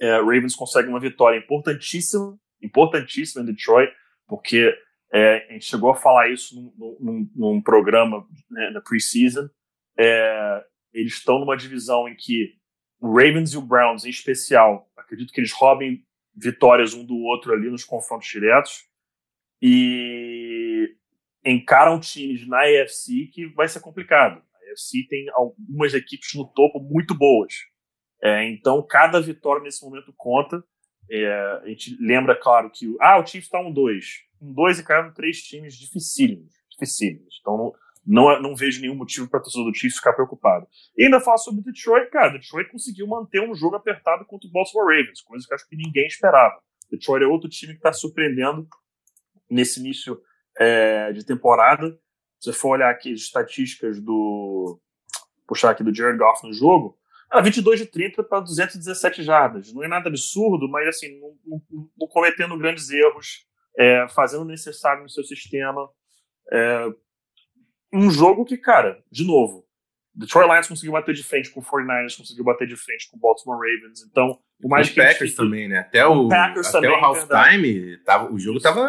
é, 0.00 0.16
Ravens 0.16 0.54
consegue 0.54 0.88
uma 0.88 1.00
vitória 1.00 1.38
importantíssima, 1.38 2.38
importantíssima 2.60 3.42
em 3.42 3.46
Detroit, 3.46 3.92
porque 4.26 4.74
é, 5.12 5.46
a 5.48 5.52
gente 5.52 5.66
chegou 5.66 5.90
a 5.90 5.96
falar 5.96 6.30
isso 6.30 6.54
num, 6.54 6.96
num, 7.00 7.30
num 7.34 7.62
programa 7.62 8.26
né, 8.50 8.70
na 8.70 8.80
preseason. 8.80 9.48
É, 9.98 10.64
eles 10.92 11.14
estão 11.14 11.38
numa 11.38 11.56
divisão 11.56 12.08
em 12.08 12.16
que 12.16 12.54
o 13.00 13.12
Ravens 13.12 13.52
e 13.52 13.58
o 13.58 13.62
Browns, 13.62 14.04
em 14.04 14.10
especial, 14.10 14.88
acredito 14.96 15.32
que 15.32 15.40
eles 15.40 15.52
roubem 15.52 16.04
vitórias 16.34 16.94
um 16.94 17.04
do 17.04 17.18
outro 17.18 17.52
ali 17.52 17.68
nos 17.68 17.84
confrontos 17.84 18.28
diretos 18.28 18.86
e 19.60 20.51
encaram 21.44 21.98
times 21.98 22.46
na 22.46 22.60
AFC 22.60 23.26
que 23.32 23.46
vai 23.54 23.68
ser 23.68 23.80
complicado. 23.80 24.42
A 24.54 24.66
NFC 24.66 25.06
tem 25.08 25.28
algumas 25.30 25.94
equipes 25.94 26.34
no 26.34 26.46
topo 26.46 26.80
muito 26.80 27.14
boas. 27.14 27.52
É, 28.22 28.48
então, 28.48 28.84
cada 28.88 29.20
vitória 29.20 29.62
nesse 29.62 29.84
momento 29.84 30.12
conta. 30.16 30.62
É, 31.10 31.60
a 31.62 31.68
gente 31.68 31.96
lembra, 32.00 32.38
claro, 32.40 32.70
que 32.70 32.94
ah, 33.00 33.18
o 33.18 33.26
Chiefs 33.26 33.46
está 33.46 33.60
um 33.60 33.72
2. 33.72 34.04
Um 34.40 34.52
2 34.52 34.78
e 34.78 34.84
caiu 34.84 35.12
três 35.12 35.42
times 35.42 35.74
dificílimos. 35.74 36.54
dificílimos. 36.70 37.38
Então, 37.40 37.56
não, 37.56 37.72
não, 38.06 38.42
não 38.42 38.56
vejo 38.56 38.80
nenhum 38.80 38.94
motivo 38.94 39.28
para 39.28 39.40
a 39.40 39.42
torcida 39.42 39.64
do 39.64 39.74
Chiefs 39.74 39.98
ficar 39.98 40.12
preocupado. 40.12 40.66
E 40.96 41.04
ainda 41.04 41.20
falo 41.20 41.38
sobre 41.38 41.62
Detroit, 41.62 42.08
cara. 42.10 42.38
Detroit 42.38 42.70
conseguiu 42.70 43.06
manter 43.08 43.40
um 43.40 43.54
jogo 43.54 43.74
apertado 43.74 44.24
contra 44.24 44.48
o 44.48 44.52
Baltimore 44.52 44.86
Ravens, 44.86 45.20
coisa 45.20 45.46
que 45.46 45.54
acho 45.54 45.68
que 45.68 45.76
ninguém 45.76 46.06
esperava. 46.06 46.62
Detroit 46.90 47.24
é 47.24 47.26
outro 47.26 47.50
time 47.50 47.72
que 47.72 47.78
está 47.78 47.92
surpreendendo 47.92 48.68
nesse 49.50 49.80
início 49.80 50.20
é, 50.58 51.12
de 51.12 51.24
temporada. 51.24 51.90
Se 52.40 52.50
você 52.50 52.58
for 52.58 52.70
olhar 52.70 52.90
aqui 52.90 53.12
as 53.12 53.20
estatísticas 53.20 54.00
do. 54.00 54.80
puxar 55.46 55.70
aqui 55.70 55.84
do 55.84 55.94
Jared 55.94 56.18
Goff 56.18 56.46
no 56.46 56.52
jogo, 56.52 56.98
era 57.32 57.40
22 57.40 57.80
de 57.80 57.86
30 57.86 58.22
para 58.24 58.40
217 58.40 59.22
jardas. 59.22 59.72
Não 59.72 59.82
é 59.82 59.88
nada 59.88 60.08
absurdo, 60.08 60.68
mas 60.68 60.88
assim, 60.88 61.18
não, 61.18 61.34
não, 61.46 61.88
não 61.98 62.08
cometendo 62.08 62.58
grandes 62.58 62.90
erros, 62.90 63.46
é, 63.78 64.06
fazendo 64.08 64.42
o 64.42 64.46
necessário 64.46 65.02
no 65.02 65.08
seu 65.08 65.24
sistema. 65.24 65.88
É, 66.52 66.86
um 67.92 68.10
jogo 68.10 68.44
que, 68.44 68.56
cara, 68.56 69.02
de 69.10 69.24
novo, 69.24 69.66
Detroit 70.14 70.48
Lions 70.48 70.68
conseguiu 70.68 70.92
bater 70.92 71.14
de 71.14 71.22
frente 71.22 71.50
com 71.50 71.60
o 71.60 71.62
49ers, 71.62 72.16
conseguiu 72.16 72.44
bater 72.44 72.68
de 72.68 72.76
frente 72.76 73.10
com 73.10 73.16
o 73.16 73.20
Baltimore 73.20 73.56
Ravens. 73.56 74.02
Então, 74.02 74.38
o 74.62 74.68
mais 74.68 74.90
que 74.90 75.00
Packers 75.00 75.34
também, 75.34 75.68
né? 75.68 75.78
Até 75.78 76.04
o, 76.06 76.28
Packers 76.28 76.68
até 76.68 76.80
também, 76.86 77.00
o 77.00 77.04
halftime, 77.04 77.96
tava, 78.04 78.32
o 78.32 78.38
jogo 78.38 78.60
tava. 78.60 78.80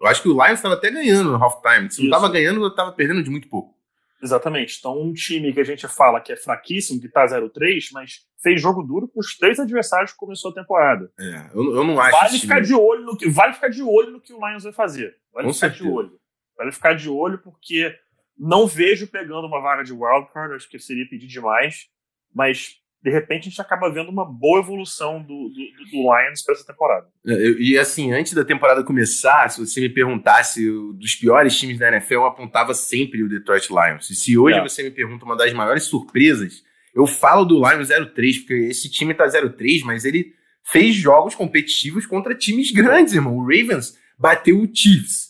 Eu 0.00 0.06
acho 0.06 0.22
que 0.22 0.28
o 0.28 0.32
Lions 0.32 0.58
estava 0.58 0.74
até 0.74 0.90
ganhando 0.90 1.32
no 1.32 1.42
halftime. 1.42 1.90
Se 1.90 2.00
não 2.00 2.08
estava 2.08 2.28
ganhando, 2.28 2.66
estava 2.66 2.92
perdendo 2.92 3.22
de 3.22 3.30
muito 3.30 3.48
pouco. 3.48 3.78
Exatamente. 4.22 4.76
Então, 4.78 5.00
um 5.00 5.12
time 5.12 5.52
que 5.52 5.60
a 5.60 5.64
gente 5.64 5.86
fala 5.86 6.20
que 6.20 6.32
é 6.32 6.36
fraquíssimo, 6.36 7.00
que 7.00 7.08
tá 7.08 7.24
0-3, 7.24 7.88
mas 7.92 8.26
fez 8.42 8.60
jogo 8.60 8.82
duro 8.82 9.08
com 9.08 9.20
os 9.20 9.36
três 9.36 9.58
adversários 9.58 10.12
que 10.12 10.18
começou 10.18 10.50
a 10.50 10.54
temporada. 10.54 11.10
É, 11.18 11.50
eu, 11.54 11.76
eu 11.76 11.84
não 11.84 12.00
acho. 12.00 12.18
Vale 12.18 12.38
ficar 12.38 12.60
de 12.60 12.74
olho 12.74 13.04
no 13.04 13.16
que, 13.16 13.28
vale 13.28 13.54
ficar 13.54 13.68
de 13.68 13.82
olho 13.82 14.10
no 14.10 14.20
que 14.20 14.32
o 14.32 14.46
Lions 14.46 14.64
vai 14.64 14.72
fazer. 14.72 15.16
Vale 15.32 15.46
com 15.46 15.54
ficar 15.54 15.68
certeza. 15.68 15.84
de 15.84 15.96
olho. 15.96 16.20
Vale 16.56 16.72
ficar 16.72 16.92
de 16.94 17.08
olho 17.08 17.38
porque 17.38 17.96
não 18.38 18.66
vejo 18.66 19.06
pegando 19.06 19.46
uma 19.46 19.60
vaga 19.60 19.82
de 19.82 19.92
wildcard, 19.92 20.54
acho 20.54 20.68
que 20.68 20.78
seria 20.78 21.08
pedir 21.08 21.26
demais, 21.26 21.86
mas 22.34 22.76
de 23.02 23.10
repente 23.10 23.42
a 23.42 23.50
gente 23.50 23.60
acaba 23.60 23.92
vendo 23.92 24.10
uma 24.10 24.24
boa 24.24 24.60
evolução 24.60 25.22
do, 25.22 25.48
do, 25.48 25.90
do 25.90 26.02
Lions 26.02 26.42
para 26.44 26.54
essa 26.54 26.66
temporada. 26.66 27.06
É, 27.26 27.34
e 27.58 27.78
assim, 27.78 28.12
antes 28.12 28.32
da 28.32 28.44
temporada 28.44 28.84
começar, 28.84 29.48
se 29.48 29.64
você 29.64 29.80
me 29.80 29.88
perguntasse 29.88 30.68
dos 30.94 31.14
piores 31.14 31.56
times 31.58 31.78
da 31.78 31.88
NFL, 31.88 32.14
eu 32.14 32.26
apontava 32.26 32.74
sempre 32.74 33.22
o 33.22 33.28
Detroit 33.28 33.68
Lions. 33.70 34.10
E 34.10 34.14
se 34.14 34.36
hoje 34.36 34.58
é. 34.58 34.62
você 34.62 34.82
me 34.82 34.90
pergunta 34.90 35.24
uma 35.24 35.36
das 35.36 35.52
maiores 35.52 35.84
surpresas, 35.84 36.64
eu 36.94 37.06
falo 37.06 37.44
do 37.44 37.56
Lions 37.56 37.88
03, 37.88 38.38
porque 38.38 38.54
esse 38.54 38.90
time 38.90 39.14
tá 39.14 39.28
03, 39.28 39.82
mas 39.82 40.04
ele 40.04 40.34
fez 40.64 40.94
jogos 40.94 41.34
competitivos 41.34 42.04
contra 42.04 42.34
times 42.34 42.72
grandes, 42.72 43.14
irmão. 43.14 43.36
O 43.36 43.42
Ravens 43.42 43.96
bateu 44.18 44.60
o 44.60 44.68
Chiefs. 44.72 45.27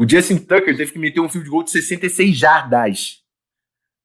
O 0.00 0.08
Justin 0.08 0.38
Tucker 0.38 0.74
teve 0.74 0.92
que 0.92 0.98
meter 0.98 1.20
um 1.20 1.28
field 1.28 1.46
goal 1.50 1.62
de 1.62 1.72
66 1.72 2.34
jardas. 2.34 3.18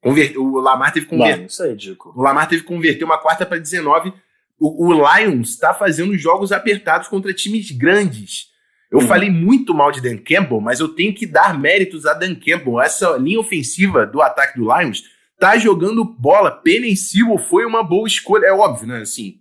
Conver... 0.04 0.38
O 0.38 0.60
Lamar 0.60 0.92
teve 0.92 1.06
que 1.06 1.16
converter. 1.16 1.46
Isso 1.46 1.64
é 1.64 1.70
ridículo. 1.70 2.14
O 2.18 2.22
Lamar 2.22 2.50
teve 2.50 2.64
que 2.64 2.68
converter 2.68 3.06
uma 3.06 3.18
quarta 3.18 3.46
para 3.46 3.58
19. 3.58 4.12
O, 4.60 4.88
o 4.88 4.92
Lions 4.92 5.52
está 5.52 5.74
fazendo 5.74 6.18
jogos 6.18 6.52
apertados 6.52 7.08
contra 7.08 7.34
times 7.34 7.72
grandes. 7.72 8.50
Eu 8.92 9.00
uhum. 9.00 9.08
falei 9.08 9.30
muito 9.30 9.74
mal 9.74 9.90
de 9.90 10.02
Dan 10.02 10.18
Campbell, 10.18 10.60
mas 10.60 10.82
eu 10.82 10.90
tenho 10.90 11.16
que 11.16 11.26
dar 11.26 11.58
méritos 11.58 12.06
a 12.06 12.14
Dan 12.14 12.36
Campbell. 12.36 12.82
Essa 12.82 13.16
linha 13.16 13.40
ofensiva 13.40 14.06
do 14.06 14.22
ataque 14.22 14.60
do 14.60 14.66
Lions 14.66 15.02
tá 15.40 15.58
jogando 15.58 16.04
bola. 16.04 16.62
Sewell 16.98 17.38
foi 17.38 17.66
uma 17.66 17.82
boa 17.82 18.06
escolha. 18.06 18.48
É 18.48 18.52
óbvio, 18.52 18.86
né? 18.86 18.98
Assim, 19.00 19.40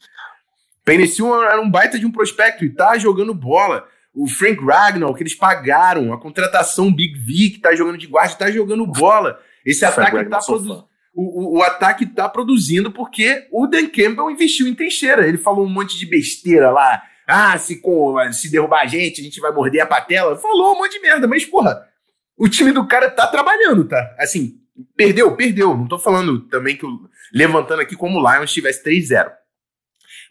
Sewell 1.09 1.43
era 1.43 1.61
um 1.61 1.69
baita 1.69 1.99
de 1.99 2.07
um 2.07 2.13
prospecto 2.13 2.65
e 2.65 2.71
tá 2.71 2.97
jogando 2.97 3.35
bola. 3.35 3.89
O 4.15 4.29
Frank 4.29 4.65
Ragnall, 4.65 5.15
que 5.15 5.23
eles 5.23 5.35
pagaram, 5.35 6.13
a 6.13 6.21
contratação 6.21 6.95
Big 6.95 7.19
V, 7.19 7.55
que 7.55 7.59
tá 7.59 7.75
jogando 7.75 7.99
de 7.99 8.07
guarda, 8.07 8.37
tá 8.37 8.51
jogando 8.51 8.87
bola. 8.87 9.41
Esse 9.67 9.85
ataque 9.85 10.25
tá 10.27 10.39
produzindo. 10.39 10.89
O, 11.13 11.23
o, 11.23 11.59
o, 11.59 11.63
ataque 11.63 12.07
tá 12.07 12.29
produzindo 12.29 12.91
porque 12.91 13.47
o 13.53 13.67
Dan 13.67 13.89
Campbell 13.89 14.31
investiu 14.31 14.67
em 14.67 14.75
trincheira. 14.75 15.27
Ele 15.27 15.39
falou 15.39 15.65
um 15.65 15.69
monte 15.69 15.99
de 15.99 16.07
besteira 16.07 16.71
lá. 16.71 17.03
Ah, 17.27 17.57
se, 17.57 17.81
com, 17.81 18.17
se 18.33 18.51
derrubar 18.51 18.83
a 18.83 18.87
gente, 18.87 19.21
a 19.21 19.25
gente 19.25 19.41
vai 19.41 19.53
morder 19.53 19.83
a 19.83 19.87
patela. 19.87 20.37
Falou 20.37 20.75
um 20.75 20.79
monte 20.79 20.93
de 20.93 21.01
merda, 21.01 21.27
mas, 21.27 21.45
porra, 21.45 21.89
o 22.37 22.49
time 22.49 22.73
do 22.73 22.87
cara 22.87 23.11
tá 23.11 23.27
trabalhando, 23.27 23.85
tá? 23.85 24.15
Assim, 24.19 24.61
perdeu, 24.97 25.35
perdeu. 25.37 25.77
Não 25.77 25.87
tô 25.87 25.99
falando 25.99 26.41
também 26.49 26.77
que 26.77 26.85
o, 26.85 27.09
levantando 27.33 27.81
aqui 27.81 27.97
como 27.97 28.21
o 28.21 28.33
Lions 28.33 28.53
tivesse 28.53 28.83
3-0. 28.85 29.31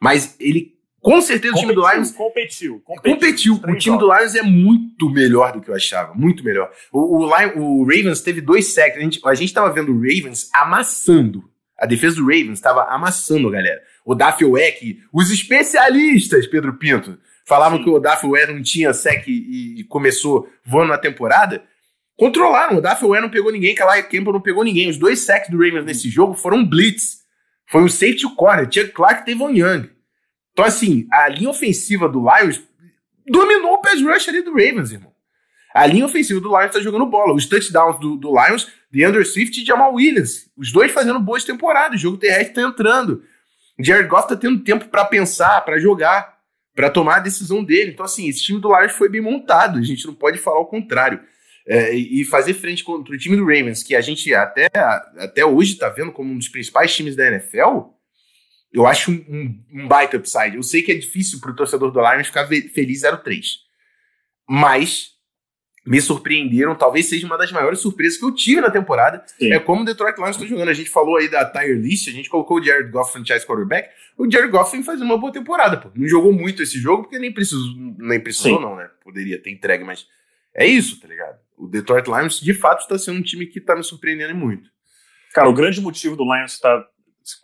Mas 0.01 0.35
ele 0.39 0.72
com 1.03 1.19
certeza 1.21 1.53
competiu, 1.53 1.69
o 1.69 1.73
time 1.73 1.75
do 1.75 1.91
Lions. 1.91 2.11
Competiu. 2.11 2.81
Competiu. 2.85 3.55
competiu. 3.55 3.73
O 3.73 3.77
time 3.77 3.97
do 3.97 4.13
Lions 4.13 4.35
é 4.35 4.41
muito 4.41 5.09
melhor 5.09 5.51
do 5.51 5.59
que 5.59 5.69
eu 5.69 5.75
achava. 5.75 6.13
Muito 6.13 6.45
melhor. 6.45 6.71
O, 6.93 7.17
o, 7.17 7.25
Lion, 7.25 7.51
o 7.57 7.83
Ravens 7.83 8.21
teve 8.21 8.39
dois 8.39 8.73
sacks. 8.73 8.97
A 8.97 9.01
gente, 9.01 9.19
a 9.25 9.35
gente 9.35 9.53
tava 9.53 9.69
vendo 9.73 9.91
o 9.91 9.99
Ravens 9.99 10.49
amassando. 10.55 11.43
A 11.77 11.85
defesa 11.85 12.15
do 12.15 12.21
Ravens 12.21 12.53
estava 12.53 12.85
amassando, 12.85 13.49
galera. 13.49 13.81
O 14.05 14.15
Daffy 14.15 14.45
Weck, 14.45 15.01
os 15.11 15.29
especialistas, 15.29 16.47
Pedro 16.47 16.75
Pinto, 16.75 17.19
falavam 17.45 17.79
Sim. 17.79 17.83
que 17.83 17.89
o 17.89 17.99
Daffy 17.99 18.29
Weck 18.29 18.53
não 18.53 18.63
tinha 18.63 18.93
sec 18.93 19.27
e, 19.27 19.81
e, 19.81 19.83
começou 19.83 20.49
voando 20.65 20.91
na 20.91 20.97
temporada. 20.97 21.61
Controlaram. 22.15 22.77
O 22.77 22.81
Daffy 22.81 23.05
Weck 23.05 23.21
não 23.21 23.29
pegou 23.29 23.51
ninguém, 23.51 23.75
Kalai 23.75 24.03
Campbell 24.03 24.31
não 24.31 24.41
pegou 24.41 24.63
ninguém. 24.63 24.89
Os 24.89 24.97
dois 24.97 25.25
sacks 25.25 25.49
do 25.49 25.57
Ravens 25.57 25.83
nesse 25.83 26.09
jogo 26.09 26.33
foram 26.33 26.65
blitz. 26.65 27.23
Foi 27.69 27.81
um 27.81 27.89
safety 27.89 28.33
corner. 28.35 28.67
Tinha 28.67 28.87
Clark 28.87 29.23
e 29.23 29.25
Tevon 29.25 29.49
Young. 29.49 29.89
Então, 30.53 30.63
assim, 30.63 31.07
a 31.11 31.27
linha 31.27 31.49
ofensiva 31.49 32.07
do 32.07 32.21
Lions 32.21 32.61
dominou 33.27 33.73
o 33.73 33.81
pass 33.81 34.01
rush 34.01 34.29
ali 34.29 34.41
do 34.41 34.51
Ravens, 34.51 34.91
irmão. 34.91 35.11
A 35.73 35.87
linha 35.87 36.05
ofensiva 36.05 36.39
do 36.39 36.55
Lions 36.55 36.71
tá 36.71 36.79
jogando 36.79 37.05
bola. 37.07 37.33
Os 37.33 37.47
touchdowns 37.47 37.99
do, 37.99 38.15
do 38.15 38.29
Lions, 38.29 38.71
Andrew 38.95 39.25
Swift 39.25 39.59
e 39.59 39.65
Jamal 39.65 39.95
Williams. 39.95 40.47
Os 40.55 40.71
dois 40.71 40.91
fazendo 40.91 41.19
boas 41.19 41.43
temporadas. 41.43 41.99
O 41.99 42.01
jogo 42.01 42.17
terrestre 42.17 42.53
tá 42.53 42.61
entrando. 42.61 43.23
Jared 43.79 44.07
Goff 44.07 44.27
tá 44.27 44.35
tendo 44.35 44.63
tempo 44.63 44.87
para 44.89 45.03
pensar, 45.05 45.61
para 45.61 45.79
jogar, 45.79 46.37
para 46.75 46.91
tomar 46.91 47.15
a 47.15 47.19
decisão 47.19 47.63
dele. 47.63 47.91
Então, 47.91 48.05
assim, 48.05 48.29
esse 48.29 48.43
time 48.43 48.59
do 48.59 48.77
Lions 48.77 48.91
foi 48.91 49.09
bem 49.09 49.21
montado. 49.21 49.79
A 49.79 49.81
gente 49.81 50.05
não 50.05 50.13
pode 50.13 50.37
falar 50.37 50.59
o 50.59 50.67
contrário. 50.67 51.19
É, 51.65 51.95
e 51.95 52.25
fazer 52.25 52.53
frente 52.55 52.83
contra 52.83 53.15
o 53.15 53.17
time 53.17 53.37
do 53.37 53.45
Ravens, 53.45 53.83
que 53.83 53.95
a 53.95 54.01
gente 54.01 54.33
até, 54.33 54.69
até 55.17 55.45
hoje 55.45 55.77
tá 55.77 55.87
vendo 55.87 56.11
como 56.11 56.29
um 56.29 56.37
dos 56.37 56.49
principais 56.49 56.93
times 56.93 57.15
da 57.15 57.25
NFL, 57.25 57.83
eu 58.73 58.87
acho 58.87 59.11
um, 59.11 59.23
um, 59.29 59.63
um 59.83 59.87
baita 59.87 60.17
upside. 60.17 60.55
Eu 60.55 60.63
sei 60.63 60.81
que 60.81 60.91
é 60.91 60.95
difícil 60.95 61.39
pro 61.39 61.55
torcedor 61.55 61.91
do 61.91 61.99
Lions 62.01 62.27
ficar 62.27 62.47
feliz 62.47 63.03
0-3. 63.03 63.43
Mas 64.49 65.13
me 65.85 66.01
surpreenderam, 66.01 66.75
talvez 66.75 67.07
seja 67.07 67.27
uma 67.27 67.37
das 67.37 67.51
maiores 67.51 67.79
surpresas 67.79 68.17
que 68.17 68.25
eu 68.25 68.33
tive 68.33 68.61
na 68.61 68.71
temporada. 68.71 69.23
Sim. 69.37 69.51
É 69.51 69.59
como 69.59 69.81
o 69.81 69.85
Detroit 69.85 70.17
Lions 70.17 70.37
está 70.37 70.45
jogando. 70.45 70.69
A 70.69 70.73
gente 70.73 70.89
falou 70.89 71.17
aí 71.17 71.29
da 71.29 71.45
tire 71.45 71.75
list, 71.75 72.07
a 72.07 72.11
gente 72.11 72.29
colocou 72.29 72.57
o 72.57 72.63
Jared 72.63 72.89
Goff 72.89 73.11
franchise 73.11 73.45
quarterback. 73.45 73.89
O 74.17 74.29
Jared 74.29 74.51
Goff 74.51 74.81
fazendo 74.83 75.05
uma 75.05 75.17
boa 75.17 75.31
temporada, 75.31 75.77
pô. 75.77 75.91
Não 75.93 76.07
jogou 76.07 76.33
muito 76.33 76.63
esse 76.63 76.79
jogo 76.79 77.03
porque 77.03 77.19
nem 77.19 77.31
precisou, 77.31 77.75
nem 77.99 78.19
precisou 78.19 78.59
não, 78.59 78.75
né? 78.75 78.89
Poderia 79.03 79.39
ter 79.39 79.51
entregue, 79.51 79.83
mas 79.83 80.07
é 80.55 80.65
isso, 80.65 80.99
tá 80.99 81.07
ligado? 81.07 81.37
O 81.57 81.67
Detroit 81.67 82.07
Lions 82.07 82.39
de 82.39 82.53
fato 82.53 82.81
está 82.81 82.97
sendo 82.97 83.19
um 83.19 83.23
time 83.23 83.45
que 83.45 83.59
está 83.59 83.75
me 83.75 83.83
surpreendendo 83.83 84.33
muito. 84.33 84.71
Cara, 85.33 85.49
o 85.49 85.53
grande 85.53 85.81
motivo 85.81 86.15
do 86.15 86.23
Lions 86.23 86.53
estar 86.53 86.79
tá 86.79 86.87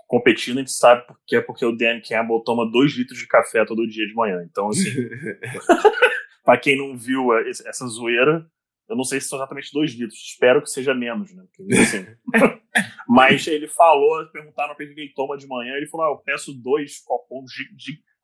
competindo, 0.07 0.57
a 0.57 0.61
gente 0.61 0.71
sabe 0.71 1.05
porque 1.07 1.35
é 1.35 1.41
porque 1.41 1.65
o 1.65 1.75
Dan 1.75 2.01
Campbell 2.01 2.41
toma 2.41 2.69
dois 2.69 2.93
litros 2.93 3.17
de 3.17 3.27
café 3.27 3.65
todo 3.65 3.87
dia 3.87 4.05
de 4.05 4.13
manhã. 4.13 4.43
Então, 4.49 4.69
assim, 4.69 4.89
para 6.43 6.59
quem 6.59 6.77
não 6.77 6.97
viu 6.97 7.33
essa 7.37 7.87
zoeira, 7.87 8.45
eu 8.89 8.95
não 8.95 9.03
sei 9.03 9.21
se 9.21 9.27
são 9.27 9.37
exatamente 9.37 9.71
dois 9.71 9.91
litros, 9.91 10.19
espero 10.19 10.61
que 10.61 10.69
seja 10.69 10.95
menos, 10.95 11.33
né? 11.33 11.43
Porque, 11.55 11.73
assim, 11.75 12.07
mas 13.07 13.45
ele 13.45 13.67
falou, 13.67 14.25
perguntaram 14.31 14.73
para 14.73 14.83
ele 14.83 14.95
que 14.95 15.01
ele 15.01 15.13
toma 15.13 15.37
de 15.37 15.47
manhã, 15.47 15.75
ele 15.75 15.87
falou: 15.87 16.07
ah, 16.07 16.09
eu 16.09 16.17
peço 16.17 16.53
dois 16.53 16.99
copões, 16.99 17.51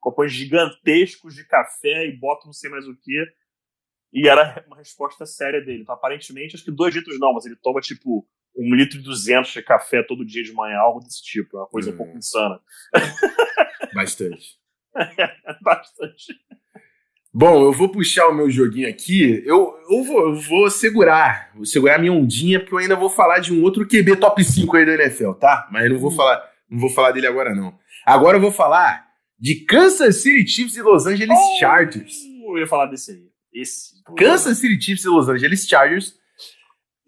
copões 0.00 0.32
gigantescos 0.32 1.34
de 1.34 1.46
café 1.46 2.06
e 2.06 2.18
boto 2.18 2.46
não 2.46 2.52
sei 2.52 2.68
mais 2.68 2.86
o 2.88 2.96
que. 2.96 3.24
E 4.12 4.28
era 4.28 4.64
uma 4.66 4.76
resposta 4.76 5.24
séria 5.26 5.60
dele. 5.60 5.82
Então, 5.82 5.94
aparentemente, 5.94 6.56
acho 6.56 6.64
que 6.64 6.70
dois 6.70 6.94
litros 6.94 7.18
não, 7.20 7.32
mas 7.32 7.46
ele 7.46 7.56
toma 7.56 7.80
tipo 7.80 8.26
um 8.56 8.74
litro 8.74 8.98
e 8.98 9.02
duzentos 9.02 9.52
de 9.52 9.62
café 9.62 10.02
todo 10.02 10.24
dia 10.24 10.42
de 10.42 10.52
manhã, 10.52 10.78
algo 10.78 11.00
desse 11.00 11.22
tipo. 11.22 11.56
É 11.56 11.60
uma 11.60 11.66
coisa 11.66 11.90
hum. 11.90 11.94
um 11.94 11.96
pouco 11.96 12.16
insana. 12.16 12.58
Bastante. 13.94 14.58
é, 14.96 15.34
bastante. 15.62 16.34
Bom, 17.32 17.64
eu 17.64 17.72
vou 17.72 17.90
puxar 17.90 18.28
o 18.28 18.34
meu 18.34 18.50
joguinho 18.50 18.88
aqui. 18.88 19.42
Eu, 19.44 19.74
eu, 19.90 20.04
vou, 20.04 20.28
eu 20.28 20.34
vou 20.40 20.70
segurar. 20.70 21.50
Vou 21.54 21.66
segurar 21.66 21.98
minha 21.98 22.12
ondinha, 22.12 22.58
porque 22.58 22.74
eu 22.74 22.78
ainda 22.78 22.96
vou 22.96 23.10
falar 23.10 23.40
de 23.40 23.52
um 23.52 23.62
outro 23.62 23.86
QB 23.86 24.16
top 24.16 24.42
5 24.42 24.74
aí 24.76 24.86
da 24.86 24.94
NFL, 24.94 25.32
tá? 25.32 25.68
Mas 25.70 25.84
eu 25.84 25.92
não 25.92 25.98
vou 25.98 26.10
hum. 26.10 26.16
falar, 26.16 26.50
não 26.70 26.78
vou 26.78 26.90
falar 26.90 27.12
dele 27.12 27.26
agora, 27.26 27.54
não. 27.54 27.78
Agora 28.06 28.38
eu 28.38 28.40
vou 28.40 28.52
falar 28.52 29.06
de 29.38 29.66
Kansas 29.66 30.22
City 30.22 30.48
Chiefs 30.48 30.76
e 30.76 30.82
Los 30.82 31.06
Angeles 31.06 31.38
oh, 31.38 31.58
Chargers. 31.58 32.14
Eu 32.48 32.58
ia 32.58 32.66
falar 32.66 32.86
desse 32.86 33.10
aí. 33.10 33.28
Esse. 33.52 34.02
Kansas 34.16 34.58
City 34.58 34.80
Chiefs 34.82 35.04
e 35.04 35.08
Los 35.08 35.28
Angeles 35.28 35.66
Chargers. 35.68 36.14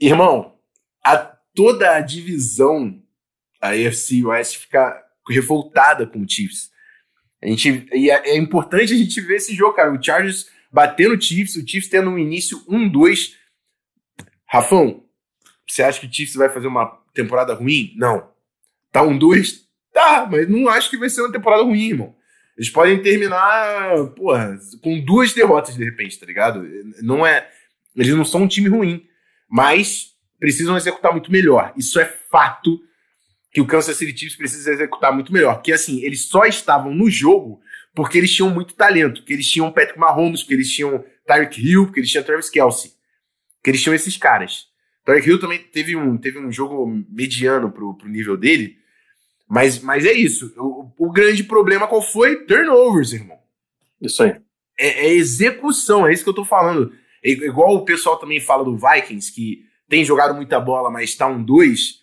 Irmão, 0.01 0.55
a 1.03 1.38
toda 1.59 1.97
a 1.97 2.01
divisão, 2.01 3.03
a 3.61 3.71
AFC 3.71 4.25
West, 4.25 4.59
fica 4.59 5.05
revoltada 5.29 6.07
com 6.07 6.21
o 6.21 6.29
Chiefs. 6.29 6.71
A 7.43 7.49
gente, 7.49 7.89
e 7.93 8.09
é, 8.13 8.31
é, 8.31 8.37
importante 8.37 8.95
a 8.95 8.97
gente 8.97 9.21
ver 9.21 9.39
esse 9.39 9.57
jogo, 9.57 9.75
cara. 9.75 9.93
O 9.93 10.01
Chargers 10.01 10.49
batendo 10.71 11.17
o 11.17 11.21
Chiefs, 11.21 11.57
o 11.57 11.67
Chiefs 11.67 11.91
tendo 11.91 12.11
um 12.11 12.19
início 12.19 12.65
1-2. 12.69 13.33
Rafão, 14.47 15.05
você 15.69 15.83
acha 15.83 15.99
que 15.99 16.07
o 16.07 16.13
Chiefs 16.13 16.37
vai 16.37 16.49
fazer 16.49 16.69
uma 16.69 16.87
temporada 17.13 17.55
ruim? 17.55 17.93
Não. 17.97 18.31
Tá 18.93 19.03
1-2? 19.03 19.65
Tá, 19.93 20.29
mas 20.31 20.49
não 20.49 20.69
acho 20.69 20.89
que 20.89 20.97
vai 20.97 21.11
ser 21.11 21.23
uma 21.23 21.33
temporada 21.33 21.65
ruim, 21.65 21.89
irmão. 21.89 22.15
Eles 22.57 22.71
podem 22.71 23.03
terminar, 23.03 23.97
porra, 24.15 24.57
com 24.81 25.05
duas 25.05 25.33
derrotas 25.33 25.75
de 25.75 25.85
repente, 25.85 26.21
tá 26.21 26.25
ligado? 26.25 26.65
Não 27.03 27.27
é. 27.27 27.51
Eles 27.97 28.15
não 28.15 28.25
são 28.25 28.43
um 28.43 28.49
time 28.49 28.69
ruim, 28.69 29.05
mas 29.51 30.17
precisam 30.39 30.77
executar 30.77 31.13
muito 31.13 31.31
melhor. 31.31 31.73
Isso 31.77 31.99
é 31.99 32.05
fato 32.05 32.81
que 33.51 33.61
o 33.61 33.67
Kansas 33.67 33.97
City 33.97 34.17
Chiefs 34.17 34.37
precisa 34.37 34.73
executar 34.73 35.13
muito 35.13 35.33
melhor. 35.33 35.55
Porque, 35.55 35.73
assim, 35.73 36.03
eles 36.03 36.27
só 36.27 36.45
estavam 36.45 36.95
no 36.95 37.11
jogo 37.11 37.61
porque 37.95 38.19
eles 38.19 38.33
tinham 38.33 38.51
muito 38.51 38.75
talento. 38.75 39.25
Que 39.25 39.33
eles 39.33 39.47
tinham 39.47 39.73
Patrick 39.73 39.99
Mahomes, 39.99 40.43
que 40.43 40.55
eles 40.55 40.71
tinham 40.71 41.05
Tyreek 41.27 41.61
Hill, 41.61 41.91
que 41.91 42.01
eles 42.01 42.11
tinham 42.11 42.25
Travis 42.25 42.51
Kelsey. 42.51 42.93
Que 43.63 43.71
eles 43.71 43.83
tinham 43.83 43.95
esses 43.95 44.17
caras. 44.17 44.67
Tyreek 45.05 45.29
Hill 45.29 45.41
também 45.41 45.59
teve 45.59 45.97
um, 45.97 46.17
teve 46.17 46.39
um 46.39 46.53
jogo 46.53 46.87
mediano 47.11 47.71
pro, 47.73 47.97
pro 47.97 48.09
nível 48.09 48.37
dele. 48.37 48.77
Mas, 49.49 49.81
mas 49.81 50.05
é 50.05 50.13
isso. 50.13 50.53
O, 50.59 50.93
o 50.99 51.11
grande 51.11 51.43
problema 51.43 51.89
qual 51.89 52.03
foi? 52.03 52.45
Turnovers, 52.45 53.13
irmão. 53.13 53.39
Isso 54.01 54.23
aí. 54.23 54.37
É, 54.79 55.07
é, 55.07 55.15
execução, 55.15 56.07
é 56.07 56.13
isso 56.13 56.23
que 56.23 56.31
eu 56.31 56.35
tô 56.35 56.45
falando. 56.45 56.93
É, 57.25 57.31
igual 57.31 57.75
o 57.75 57.85
pessoal 57.85 58.19
também 58.19 58.41
fala 58.41 58.63
do 58.63 58.77
Vikings, 58.77 59.33
que 59.33 59.65
tem 59.89 60.05
jogado 60.05 60.35
muita 60.35 60.61
bola, 60.61 60.91
mas 60.91 61.15
tá 61.15 61.27
um 61.27 61.43
2 61.43 61.99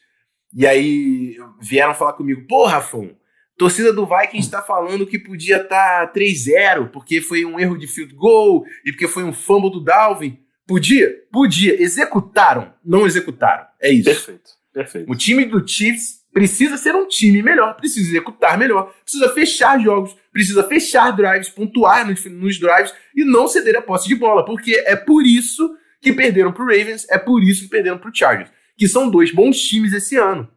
e 0.56 0.66
aí 0.66 1.38
vieram 1.62 1.94
falar 1.94 2.14
comigo, 2.14 2.46
pô, 2.48 2.66
Rafão, 2.66 3.16
torcida 3.58 3.92
do 3.92 4.06
Vikings 4.06 4.48
está 4.48 4.62
falando 4.62 5.06
que 5.06 5.20
podia 5.20 5.58
estar 5.58 6.08
tá 6.08 6.14
3-0, 6.14 6.90
porque 6.92 7.20
foi 7.20 7.44
um 7.44 7.60
erro 7.60 7.78
de 7.78 7.88
field 7.88 8.16
goal 8.16 8.66
e 8.86 8.92
porque 8.92 9.08
foi 9.08 9.24
um 9.24 9.34
fumble 9.34 9.70
do 9.70 9.84
Dalvin. 9.84 10.40
Podia? 10.66 11.14
Podia. 11.32 11.80
Executaram? 11.82 12.74
Não 12.84 13.06
executaram. 13.06 13.66
É 13.82 13.92
isso. 13.92 14.06
Perfeito. 14.06 14.52
Perfeito. 14.74 15.12
O 15.12 15.16
time 15.16 15.46
do 15.46 15.66
Chiefs 15.66 16.26
precisa 16.34 16.76
ser 16.78 16.96
um 16.96 17.08
time 17.08 17.42
melhor, 17.42 17.76
precisa 17.76 18.10
executar 18.10 18.58
melhor, 18.58 18.94
precisa 19.04 19.30
fechar 19.34 19.80
jogos, 19.80 20.16
precisa 20.34 20.64
fechar 20.68 21.12
drives, 21.12 21.50
pontuar 21.50 22.06
nos, 22.06 22.26
nos 22.26 22.60
drives 22.60 22.94
e 23.16 23.24
não 23.24 23.48
ceder 23.48 23.78
a 23.78 23.82
posse 23.82 24.08
de 24.08 24.16
bola, 24.16 24.44
porque 24.44 24.74
é 24.86 24.96
por 24.96 25.26
isso 25.26 25.78
que 26.12 26.14
perderam 26.16 26.52
pro 26.52 26.66
Ravens, 26.66 27.06
é 27.10 27.18
por 27.18 27.44
isso 27.44 27.64
que 27.64 27.70
perderam 27.70 27.98
pro 27.98 28.14
Chargers 28.14 28.50
que 28.78 28.88
são 28.88 29.10
dois 29.10 29.32
bons 29.32 29.60
times 29.60 29.94
esse 29.94 30.16
ano. 30.18 30.50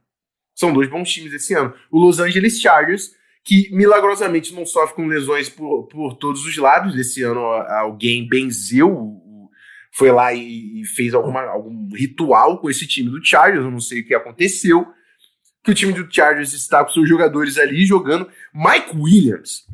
São 0.55 0.73
dois 0.73 0.89
bons 0.89 1.11
times 1.11 1.33
esse 1.33 1.55
ano. 1.55 1.73
O 1.91 1.99
Los 1.99 2.19
Angeles 2.19 2.61
Chargers, 2.61 3.15
que 3.45 3.71
milagrosamente 3.73 4.53
não 4.53 4.67
sofre 4.67 4.97
com 4.97 5.07
lesões 5.07 5.49
por, 5.49 5.87
por 5.87 6.17
todos 6.17 6.45
os 6.45 6.57
lados. 6.57 6.97
Esse 6.97 7.23
ano 7.23 7.41
alguém 7.41 8.29
benzeu, 8.29 9.23
foi 9.93 10.11
lá 10.11 10.35
e, 10.35 10.85
fez 10.97 11.15
alguma, 11.15 11.43
algum 11.43 11.89
ritual 11.95 12.59
com 12.61 12.69
esse 12.69 12.87
time 12.87 13.09
do 13.09 13.25
Chargers. 13.25 13.65
Eu 13.65 13.71
não 13.71 13.81
sei 13.81 14.01
o 14.01 14.07
que 14.07 14.15
aconteceu. 14.15 14.87
Que 15.63 15.71
o 15.71 15.75
time 15.75 15.93
do 15.93 16.13
Chargers 16.13 16.53
está 16.53 16.85
com 16.85 16.91
seus 16.91 17.09
jogadores 17.09 17.57
ali 17.57 17.85
jogando. 17.85 18.29
Mike 18.53 18.97
Williams. 18.97 19.67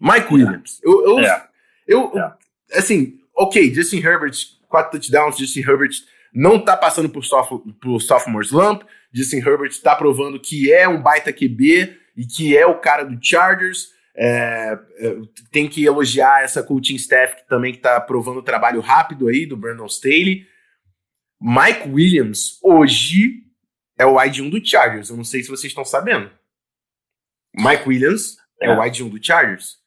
Mike 0.00 0.32
Williams. 0.32 0.80
Eu, 0.82 1.04
eu, 1.04 1.18
é. 1.20 1.48
eu 1.86 2.18
é. 2.18 2.78
assim, 2.78 3.20
ok, 3.36 3.72
Justin 3.74 3.98
Herbert, 3.98 4.34
quatro 4.68 4.98
touchdowns, 4.98 5.36
Justin 5.36 5.60
Herbert 5.60 5.92
não 6.32 6.58
tá 6.58 6.76
passando 6.76 7.08
por, 7.08 7.24
sophomore, 7.24 7.72
por 7.80 8.00
sophomore 8.00 8.46
slump. 8.46 8.82
Justin 9.12 9.38
Herbert 9.38 9.70
está 9.70 9.94
provando 9.94 10.40
que 10.40 10.72
é 10.72 10.88
um 10.88 11.00
baita 11.00 11.32
QB 11.32 11.98
e 12.16 12.26
que 12.26 12.56
é 12.56 12.66
o 12.66 12.78
cara 12.78 13.04
do 13.04 13.18
Chargers. 13.22 13.94
É, 14.18 14.78
é, 14.98 15.16
tem 15.50 15.68
que 15.68 15.84
elogiar 15.84 16.42
essa 16.42 16.62
coaching 16.62 16.96
staff 16.96 17.36
que 17.36 17.48
também 17.48 17.74
está 17.74 18.00
provando 18.00 18.38
o 18.38 18.42
trabalho 18.42 18.80
rápido 18.80 19.28
aí 19.28 19.46
do 19.46 19.56
Brandon 19.56 19.86
Staley. 19.86 20.46
Mike 21.40 21.88
Williams, 21.88 22.58
hoje, 22.62 23.42
é 23.98 24.06
o 24.06 24.18
wide 24.18 24.42
1 24.42 24.50
do 24.50 24.64
Chargers. 24.64 25.10
Eu 25.10 25.16
não 25.16 25.24
sei 25.24 25.42
se 25.42 25.48
vocês 25.48 25.70
estão 25.70 25.84
sabendo. 25.84 26.30
Mike 27.54 27.88
Williams 27.88 28.36
é, 28.60 28.68
é 28.68 28.72
o 28.72 28.82
wide 28.82 29.02
1 29.02 29.08
do 29.08 29.22
Chargers. 29.22 29.78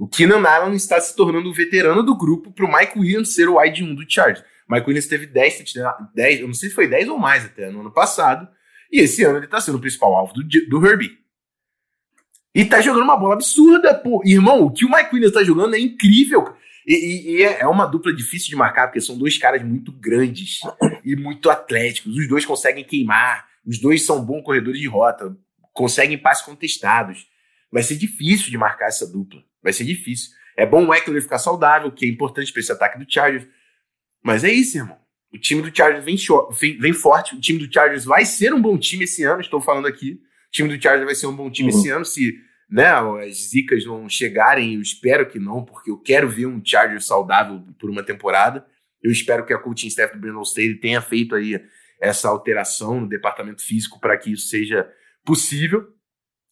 O 0.00 0.08
Keenan 0.08 0.42
Allen 0.48 0.74
está 0.74 0.98
se 0.98 1.14
tornando 1.14 1.50
o 1.50 1.52
veterano 1.52 2.02
do 2.02 2.16
grupo 2.16 2.50
para 2.50 2.64
o 2.64 2.72
Mike 2.72 2.98
Williams 2.98 3.34
ser 3.34 3.50
o 3.50 3.60
wide 3.60 3.84
1 3.84 3.94
do 3.94 4.10
Chargers. 4.10 4.42
Mike 4.66 4.86
Williams 4.86 5.06
teve 5.06 5.26
10, 5.26 5.74
10, 6.14 6.40
eu 6.40 6.46
não 6.46 6.54
sei 6.54 6.70
se 6.70 6.74
foi 6.74 6.88
10 6.88 7.10
ou 7.10 7.18
mais 7.18 7.44
até 7.44 7.70
no 7.70 7.80
ano 7.80 7.92
passado. 7.92 8.48
E 8.90 8.98
esse 8.98 9.22
ano 9.24 9.36
ele 9.36 9.46
tá 9.46 9.60
sendo 9.60 9.76
o 9.76 9.80
principal 9.80 10.16
alvo 10.16 10.32
do, 10.32 10.42
do 10.42 10.86
Herbie. 10.86 11.18
E 12.54 12.64
tá 12.64 12.80
jogando 12.80 13.02
uma 13.02 13.16
bola 13.16 13.34
absurda, 13.34 13.94
pô. 13.94 14.22
Irmão, 14.24 14.62
o 14.62 14.70
que 14.70 14.86
o 14.86 14.90
Mike 14.90 15.10
Williams 15.12 15.34
tá 15.34 15.44
jogando 15.44 15.74
é 15.74 15.78
incrível. 15.78 16.50
E, 16.86 16.94
e, 16.94 17.36
e, 17.36 17.42
é, 17.42 17.60
é 17.60 17.66
uma 17.66 17.84
dupla 17.84 18.10
difícil 18.10 18.48
de 18.48 18.56
marcar, 18.56 18.86
porque 18.86 19.02
são 19.02 19.18
dois 19.18 19.36
caras 19.36 19.62
muito 19.62 19.92
grandes 19.92 20.60
e 21.04 21.14
muito 21.14 21.50
atléticos. 21.50 22.16
Os 22.16 22.26
dois 22.26 22.46
conseguem 22.46 22.84
queimar, 22.84 23.46
os 23.66 23.78
dois 23.78 24.06
são 24.06 24.24
bons 24.24 24.42
corredores 24.42 24.80
de 24.80 24.88
rota, 24.88 25.36
conseguem 25.74 26.16
passes 26.16 26.42
contestados. 26.42 27.28
Vai 27.72 27.82
ser 27.82 27.96
difícil 27.96 28.50
de 28.50 28.58
marcar 28.58 28.86
essa 28.86 29.06
dupla. 29.06 29.42
Vai 29.62 29.72
ser 29.72 29.84
difícil. 29.84 30.30
É 30.56 30.66
bom 30.66 30.86
o 30.86 30.94
Eckler 30.94 31.22
ficar 31.22 31.38
saudável, 31.38 31.90
que 31.90 32.04
é 32.04 32.08
importante 32.08 32.52
para 32.52 32.60
esse 32.60 32.72
ataque 32.72 32.98
do 32.98 33.10
Chargers. 33.10 33.46
Mas 34.22 34.44
é 34.44 34.52
isso, 34.52 34.76
irmão. 34.76 34.98
O 35.32 35.38
time 35.38 35.62
do 35.62 35.74
Chargers 35.74 36.04
vem, 36.04 36.78
vem, 36.78 36.92
forte. 36.92 37.36
O 37.36 37.40
time 37.40 37.64
do 37.64 37.72
Chargers 37.72 38.04
vai 38.04 38.24
ser 38.24 38.52
um 38.52 38.60
bom 38.60 38.76
time 38.76 39.04
esse 39.04 39.22
ano, 39.22 39.40
estou 39.40 39.60
falando 39.60 39.86
aqui. 39.86 40.20
O 40.48 40.50
time 40.50 40.76
do 40.76 40.82
Chargers 40.82 41.06
vai 41.06 41.14
ser 41.14 41.28
um 41.28 41.36
bom 41.36 41.48
time 41.50 41.72
uhum. 41.72 41.78
esse 41.78 41.88
ano 41.88 42.04
se 42.04 42.36
né, 42.68 42.88
as 42.88 43.50
zicas 43.50 43.84
não 43.84 44.08
chegarem. 44.08 44.74
Eu 44.74 44.82
espero 44.82 45.28
que 45.28 45.38
não, 45.38 45.64
porque 45.64 45.90
eu 45.90 45.98
quero 45.98 46.28
ver 46.28 46.46
um 46.46 46.60
Chargers 46.64 47.06
saudável 47.06 47.64
por 47.78 47.88
uma 47.88 48.02
temporada. 48.02 48.66
Eu 49.02 49.10
espero 49.10 49.46
que 49.46 49.52
a 49.52 49.58
coaching 49.58 49.86
staff 49.86 50.14
do 50.14 50.20
Brandon 50.20 50.42
Staley 50.42 50.74
tenha 50.74 51.00
feito 51.00 51.34
aí 51.34 51.60
essa 52.00 52.28
alteração 52.28 53.00
no 53.00 53.08
departamento 53.08 53.62
físico 53.62 54.00
para 54.00 54.16
que 54.18 54.32
isso 54.32 54.48
seja 54.48 54.90
possível. 55.24 55.86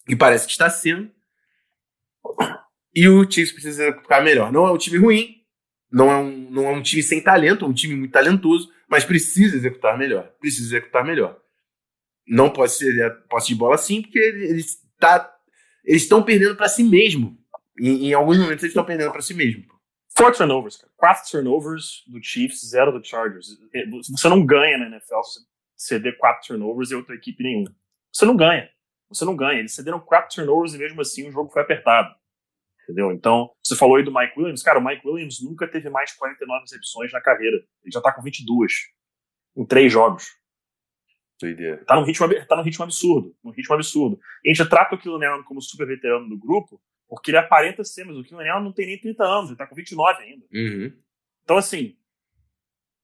E 0.09 0.17
parece 0.17 0.47
que 0.47 0.53
está 0.53 0.71
sendo. 0.71 1.11
E 2.95 3.09
o 3.09 3.31
Chiefs 3.31 3.53
precisa 3.53 3.93
ficar 3.93 4.23
melhor. 4.23 4.51
Não 4.51 4.67
é 4.67 4.73
um 4.73 4.79
time 4.79 4.99
ruim, 4.99 5.37
não 5.91 6.11
é, 6.11 6.17
um, 6.17 6.51
não 6.51 6.67
é 6.67 6.71
um 6.71 6.83
time 6.83 7.03
sem 7.03 7.23
talento, 7.23 7.65
é 7.65 7.69
um 7.69 7.73
time 7.73 7.95
muito 7.95 8.13
talentoso, 8.13 8.71
mas 8.89 9.05
precisa 9.05 9.57
executar 9.57 9.97
melhor. 9.99 10.33
Precisa 10.41 10.67
executar 10.67 11.05
melhor. 11.05 11.39
Não 12.27 12.51
pode 12.51 12.73
ser 12.73 13.05
a 13.05 13.11
posse 13.11 13.49
de 13.49 13.55
bola 13.55 13.75
assim, 13.75 14.03
porque 14.03 14.19
eles 14.19 14.79
tá, 14.99 15.35
eles 15.85 16.03
estão 16.03 16.23
perdendo 16.23 16.57
para 16.57 16.69
si 16.69 16.83
mesmo. 16.83 17.39
Em, 17.81 18.09
em, 18.09 18.13
alguns 18.13 18.39
momentos 18.39 18.65
eles 18.65 18.73
estão 18.73 18.85
perdendo 18.85 19.13
para 19.13 19.23
si 19.23 19.35
mesmo. 19.35 19.65
Four 20.17 20.33
turnovers, 20.33 20.77
cara. 20.77 20.93
Quatro 20.97 21.31
turnovers 21.31 22.03
do 22.09 22.23
Chiefs, 22.23 22.69
zero 22.69 22.91
do 22.91 23.05
Chargers. 23.05 23.57
Você 24.11 24.29
não 24.29 24.45
ganha 24.45 24.77
na 24.77 24.87
NFL 24.87 25.23
se 25.23 25.41
você 25.41 25.47
ceder 25.77 26.19
quatro 26.19 26.49
turnovers 26.49 26.91
e 26.91 26.97
outra 26.97 27.15
equipe 27.15 27.43
nenhuma. 27.43 27.75
Você 28.13 28.27
não 28.27 28.37
ganha. 28.37 28.69
Você 29.09 29.25
não 29.25 29.37
ganha. 29.37 29.59
Eles 29.59 29.75
cederam 29.75 30.01
quatro 30.01 30.35
turnovers 30.35 30.75
e 30.75 30.79
mesmo 30.79 31.01
assim 31.01 31.29
o 31.29 31.33
jogo 31.33 31.51
foi 31.51 31.63
apertado 31.63 32.15
entendeu? 32.89 33.13
Então, 33.13 33.51
você 33.63 33.77
falou 33.77 33.97
aí 33.97 34.03
do 34.03 34.13
Mike 34.13 34.33
Williams, 34.39 34.63
cara, 34.63 34.79
o 34.79 34.85
Mike 34.85 35.07
Williams 35.07 35.43
nunca 35.43 35.69
teve 35.69 35.91
mais 35.91 36.11
de 36.11 36.17
49 36.17 36.63
recepções 36.63 37.13
na 37.13 37.21
carreira. 37.21 37.57
Ele 37.57 37.93
já 37.93 38.01
tá 38.01 38.13
com 38.13 38.23
22 38.23 38.73
em 39.57 39.67
três 39.67 39.93
jogos. 39.93 40.27
Doideira. 41.41 41.85
Tá 41.85 41.95
num 41.97 42.05
ritmo, 42.05 42.27
tá 42.47 42.57
num 42.57 42.63
ritmo 42.63 42.85
absurdo, 42.85 43.37
num 43.45 43.53
ritmo 43.53 43.75
absurdo. 43.75 44.19
E 44.43 44.51
a 44.51 44.55
gente 44.55 44.69
trata 44.69 44.95
o 44.95 44.99
Killen 44.99 45.29
Allen 45.29 45.45
como 45.45 45.61
super 45.61 45.87
veterano 45.87 46.29
do 46.29 46.39
grupo, 46.39 46.81
porque 47.07 47.31
ele 47.31 47.39
aparenta 47.39 47.85
ser, 47.85 48.05
mas 48.05 48.17
o 48.17 48.25
Killen 48.25 48.49
Allen 48.49 48.65
não 48.65 48.73
tem 48.73 48.87
nem 48.87 48.99
30 48.99 49.23
anos, 49.23 49.51
ele 49.51 49.59
tá 49.59 49.67
com 49.67 49.77
29 49.77 50.23
ainda. 50.23 50.47
Uhum. 50.53 50.93
Então, 51.45 51.57
assim, 51.57 51.97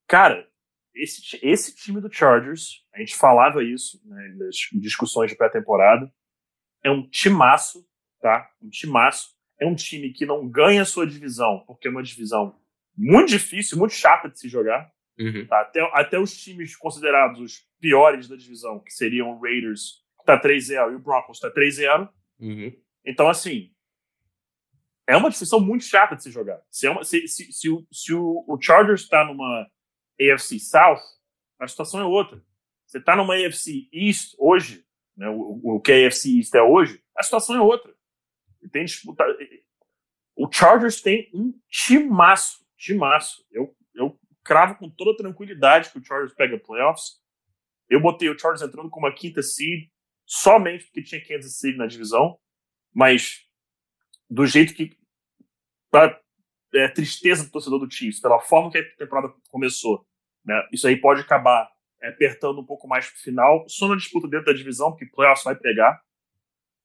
cara, 0.09 0.49
esse, 0.95 1.39
esse 1.43 1.75
time 1.75 2.01
do 2.01 2.13
Chargers, 2.13 2.85
a 2.95 3.01
gente 3.01 3.17
falava 3.17 3.63
isso 3.63 4.01
né, 4.05 4.35
nas 4.37 4.57
discussões 4.81 5.31
de 5.31 5.37
pré-temporada, 5.37 6.13
é 6.83 6.91
um 6.91 7.09
timaço, 7.09 7.87
tá? 8.21 8.51
Um 8.63 8.69
timaço 8.69 9.35
é 9.61 9.67
um 9.67 9.75
time 9.75 10.13
que 10.13 10.27
não 10.27 10.49
ganha 10.49 10.85
sua 10.85 11.07
divisão, 11.07 11.65
porque 11.67 11.89
é 11.89 11.91
uma 11.91 12.03
divisão 12.03 12.59
muito 12.97 13.31
difícil, 13.31 13.79
muito 13.79 13.95
chata 13.95 14.29
de 14.29 14.39
se 14.39 14.49
jogar. 14.49 14.93
Uhum. 15.19 15.47
Tá? 15.47 15.61
Até, 15.61 15.91
até 15.93 16.19
os 16.19 16.37
times 16.37 16.77
considerados 16.77 17.41
os 17.41 17.69
piores 17.81 18.29
da 18.29 18.37
divisão, 18.37 18.81
que 18.81 18.93
seriam 18.93 19.31
o 19.31 19.41
Raiders, 19.41 20.03
que 20.19 20.25
tá 20.25 20.41
3-0, 20.41 20.93
e 20.93 20.95
o 20.97 20.99
Broncos 20.99 21.39
tá 21.39 21.51
3-0. 21.51 22.09
Uhum. 22.41 22.73
Então, 23.05 23.29
assim, 23.29 23.71
é 25.07 25.17
uma 25.17 25.31
divisão 25.31 25.61
muito 25.61 25.85
chata 25.85 26.17
de 26.17 26.23
se 26.23 26.31
jogar. 26.31 26.61
Se, 26.71 26.87
é 26.87 26.91
uma, 26.91 27.05
se, 27.05 27.27
se, 27.29 27.53
se, 27.53 27.69
o, 27.69 27.87
se 27.93 28.13
o, 28.13 28.45
o 28.49 28.61
Chargers 28.61 29.03
está 29.03 29.25
numa 29.25 29.69
AFC 30.20 30.59
South, 30.59 31.00
a 31.59 31.68
situação 31.68 32.00
é 32.00 32.05
outra. 32.05 32.42
Você 32.87 32.98
está 32.98 33.16
numa 33.16 33.35
AFC 33.35 33.88
East 33.92 34.35
hoje, 34.38 34.85
né, 35.16 35.29
o, 35.29 35.61
o 35.77 35.81
que 35.81 35.92
a 35.92 36.07
AFC 36.07 36.38
East 36.38 36.55
é 36.55 36.62
hoje, 36.62 37.03
a 37.16 37.22
situação 37.22 37.57
é 37.57 37.61
outra 37.61 37.94
tem 38.68 38.85
disputado. 38.85 39.37
O 40.37 40.50
Chargers 40.50 41.00
tem 41.00 41.31
um 41.33 41.59
timaço, 41.68 42.66
timaço. 42.77 43.46
Eu, 43.50 43.77
eu 43.94 44.18
cravo 44.42 44.77
com 44.77 44.90
toda 44.90 45.16
tranquilidade 45.16 45.90
que 45.90 45.98
o 45.98 46.05
Chargers 46.05 46.35
pega 46.35 46.59
playoffs. 46.59 47.22
Eu 47.88 48.00
botei 48.00 48.29
o 48.29 48.38
Chargers 48.38 48.68
entrando 48.68 48.90
com 48.90 48.98
uma 48.98 49.14
quinta 49.14 49.42
seed, 49.42 49.88
somente 50.27 50.85
porque 50.85 51.03
tinha 51.03 51.24
Kansas 51.24 51.57
City 51.57 51.77
na 51.77 51.87
divisão, 51.87 52.38
mas 52.92 53.46
do 54.29 54.46
jeito 54.46 54.74
que. 54.74 54.96
Pra, 55.90 56.20
é, 56.75 56.89
tristeza 56.89 57.45
do 57.45 57.51
torcedor 57.51 57.79
do 57.79 57.91
Chiefs, 57.91 58.21
pela 58.21 58.41
forma 58.41 58.71
que 58.71 58.79
a 58.79 58.97
temporada 58.97 59.33
começou. 59.51 60.07
Né? 60.45 60.55
Isso 60.73 60.87
aí 60.87 60.97
pode 60.97 61.21
acabar 61.21 61.71
é, 62.03 62.09
apertando 62.09 62.61
um 62.61 62.67
pouco 62.67 62.87
mais 62.89 63.09
pro 63.09 63.21
final, 63.21 63.65
só 63.69 63.89
na 63.89 63.97
disputa 63.97 64.29
dentro 64.29 64.47
da 64.47 64.53
divisão, 64.53 64.91
porque 64.91 65.07
playoffs 65.07 65.45
vai 65.45 65.57
pegar. 65.57 66.01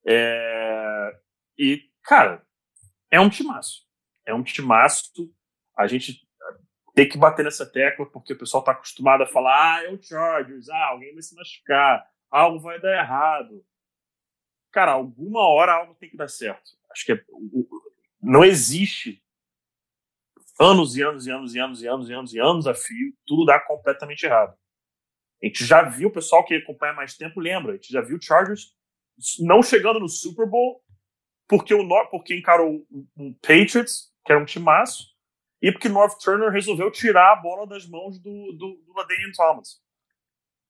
É, 0.06 1.18
e, 1.58 1.82
cara, 2.02 2.42
é 3.10 3.20
um 3.20 3.28
timaço. 3.28 3.86
É 4.24 4.32
um 4.32 4.42
timaço. 4.42 5.10
A 5.76 5.86
gente 5.86 6.26
tem 6.94 7.08
que 7.08 7.18
bater 7.18 7.44
nessa 7.44 7.66
tecla, 7.66 8.06
porque 8.06 8.32
o 8.32 8.38
pessoal 8.38 8.60
está 8.60 8.72
acostumado 8.72 9.22
a 9.22 9.26
falar: 9.26 9.76
ah, 9.76 9.84
é 9.84 9.90
o 9.90 10.00
Chargers, 10.00 10.68
ah, 10.68 10.86
alguém 10.86 11.12
vai 11.12 11.22
se 11.22 11.34
machucar, 11.34 12.06
algo 12.30 12.60
vai 12.60 12.80
dar 12.80 12.98
errado. 12.98 13.64
Cara, 14.70 14.92
alguma 14.92 15.48
hora 15.48 15.72
algo 15.72 15.94
tem 15.96 16.08
que 16.08 16.16
dar 16.16 16.28
certo. 16.28 16.70
Acho 16.92 17.04
que 17.04 17.12
é, 17.12 17.24
não 18.22 18.44
existe 18.44 19.22
anos 20.60 20.94
e 20.94 21.02
anos 21.02 21.26
e 21.26 21.30
anos 21.30 21.54
e 21.54 21.58
anos 21.58 21.80
e 21.80 21.88
anos 21.88 22.08
e 22.10 22.12
anos 22.12 22.34
e 22.34 22.38
anos 22.38 22.66
a 22.66 22.74
fio, 22.74 23.14
tudo 23.26 23.46
dá 23.46 23.58
completamente 23.58 24.24
errado. 24.24 24.54
A 25.42 25.46
gente 25.46 25.64
já 25.64 25.82
viu, 25.82 26.08
o 26.08 26.12
pessoal 26.12 26.44
que 26.44 26.54
acompanha 26.54 26.92
mais 26.92 27.16
tempo 27.16 27.40
lembra, 27.40 27.72
a 27.72 27.74
gente 27.76 27.90
já 27.90 28.02
viu 28.02 28.18
o 28.18 28.22
Chargers 28.22 28.74
não 29.38 29.62
chegando 29.62 29.98
no 29.98 30.08
Super 30.08 30.46
Bowl 30.46 30.82
porque 31.48 31.74
o 31.74 31.88
porque 32.10 32.36
encarou 32.36 32.86
o, 33.16 33.34
Patriots, 33.42 34.12
que 34.24 34.32
era 34.32 34.40
um 34.40 34.44
timaço, 34.44 35.08
e 35.60 35.72
porque 35.72 35.88
North 35.88 36.16
Turner 36.22 36.50
resolveu 36.50 36.90
tirar 36.92 37.32
a 37.32 37.36
bola 37.36 37.66
das 37.66 37.88
mãos 37.88 38.20
do, 38.20 38.52
do, 38.52 38.82
do 38.86 38.92
LaDainian 38.94 39.32
Thomas. 39.34 39.80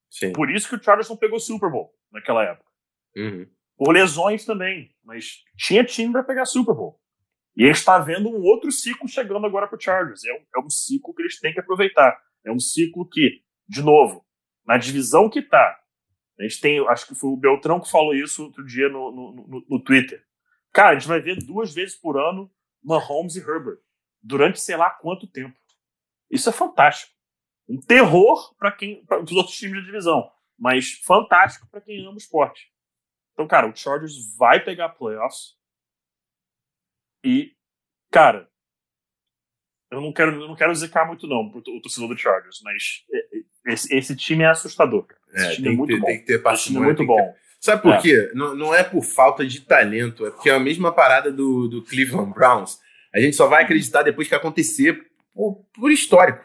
Sim. 0.08 0.32
Por 0.32 0.50
isso 0.50 0.68
que 0.68 0.76
o 0.76 0.82
Chargers 0.82 1.08
não 1.08 1.16
pegou 1.16 1.36
o 1.36 1.40
Super 1.40 1.70
Bowl 1.70 1.92
naquela 2.10 2.44
época. 2.44 2.70
Uhum. 3.14 3.46
Por 3.76 3.92
lesões 3.92 4.44
também, 4.44 4.94
mas 5.04 5.44
tinha 5.56 5.84
time 5.84 6.12
para 6.12 6.24
pegar 6.24 6.46
Super 6.46 6.74
Bowl. 6.74 7.00
E 7.56 7.64
a 7.64 7.66
gente 7.66 7.76
está 7.76 7.98
vendo 7.98 8.28
um 8.28 8.42
outro 8.42 8.70
ciclo 8.70 9.08
chegando 9.08 9.46
agora 9.46 9.66
para 9.66 9.76
o 9.76 9.80
Chargers. 9.80 10.24
É 10.24 10.32
um, 10.32 10.44
é 10.56 10.64
um 10.64 10.70
ciclo 10.70 11.14
que 11.14 11.22
eles 11.22 11.38
têm 11.38 11.52
que 11.52 11.60
aproveitar. 11.60 12.16
É 12.44 12.50
um 12.50 12.60
ciclo 12.60 13.08
que, 13.08 13.42
de 13.68 13.82
novo, 13.82 14.24
na 14.64 14.76
divisão 14.76 15.28
que 15.28 15.40
está, 15.40 15.78
a 16.38 16.42
gente 16.42 16.60
tem, 16.60 16.78
acho 16.88 17.06
que 17.06 17.14
foi 17.14 17.30
o 17.30 17.36
Beltrão 17.36 17.80
que 17.80 17.90
falou 17.90 18.14
isso 18.14 18.44
outro 18.44 18.64
dia 18.64 18.88
no, 18.88 19.10
no, 19.10 19.32
no, 19.46 19.66
no 19.68 19.82
Twitter. 19.82 20.24
Cara, 20.72 20.90
a 20.90 20.94
gente 20.94 21.08
vai 21.08 21.20
ver 21.20 21.36
duas 21.44 21.74
vezes 21.74 21.96
por 21.96 22.18
ano 22.18 22.50
Mahomes 22.82 23.36
e 23.36 23.40
Herbert 23.40 23.78
durante 24.22 24.60
sei 24.60 24.76
lá 24.76 24.90
quanto 24.90 25.26
tempo. 25.26 25.58
Isso 26.30 26.48
é 26.48 26.52
fantástico. 26.52 27.12
Um 27.68 27.78
terror 27.78 28.54
para 28.56 28.72
quem 28.72 29.04
para 29.04 29.22
os 29.22 29.32
outros 29.32 29.56
times 29.56 29.80
da 29.80 29.86
divisão, 29.86 30.30
mas 30.58 30.92
fantástico 31.04 31.68
para 31.70 31.80
quem 31.80 32.00
ama 32.02 32.14
o 32.14 32.16
esporte. 32.16 32.72
Então, 33.32 33.46
cara, 33.46 33.68
o 33.68 33.76
Chargers 33.76 34.36
vai 34.36 34.62
pegar 34.62 34.90
playoffs 34.90 35.56
e, 37.24 37.52
cara, 38.10 38.48
eu 39.90 40.00
não 40.00 40.12
quero, 40.12 40.32
eu 40.40 40.48
não 40.48 40.54
quero 40.54 40.74
zicar 40.74 41.06
muito 41.06 41.26
não 41.26 41.50
pro 41.50 41.58
o 41.58 41.82
torcedor 41.82 42.08
do 42.08 42.18
Chargers, 42.18 42.60
mas 42.62 43.04
esse, 43.66 43.94
esse 43.94 44.16
time 44.16 44.44
é 44.44 44.48
assustador. 44.48 45.06
Esse 45.34 45.46
é, 45.46 45.50
time 45.56 45.60
é 45.60 45.70
tem, 45.70 45.72
é 45.72 45.76
muito 45.76 45.94
ter, 45.94 46.00
bom. 46.00 46.06
tem 46.06 46.18
que 46.18 46.26
ter 46.26 46.38
parcimônia. 46.42 46.86
Muito 46.86 47.06
bom. 47.06 47.34
Sabe 47.60 47.82
por 47.82 47.92
é. 47.92 48.00
quê? 48.00 48.30
Não, 48.34 48.54
não 48.54 48.74
é 48.74 48.82
por 48.82 49.02
falta 49.02 49.46
de 49.46 49.60
talento, 49.60 50.26
é 50.26 50.30
porque 50.30 50.48
é 50.48 50.54
a 50.54 50.60
mesma 50.60 50.92
parada 50.92 51.30
do, 51.30 51.68
do 51.68 51.82
Cleveland 51.84 52.32
Browns. 52.32 52.78
A 53.12 53.20
gente 53.20 53.36
só 53.36 53.46
vai 53.48 53.64
acreditar 53.64 54.02
depois 54.02 54.28
que 54.28 54.34
acontecer 54.34 55.10
por, 55.34 55.64
por 55.74 55.90
histórico. 55.90 56.44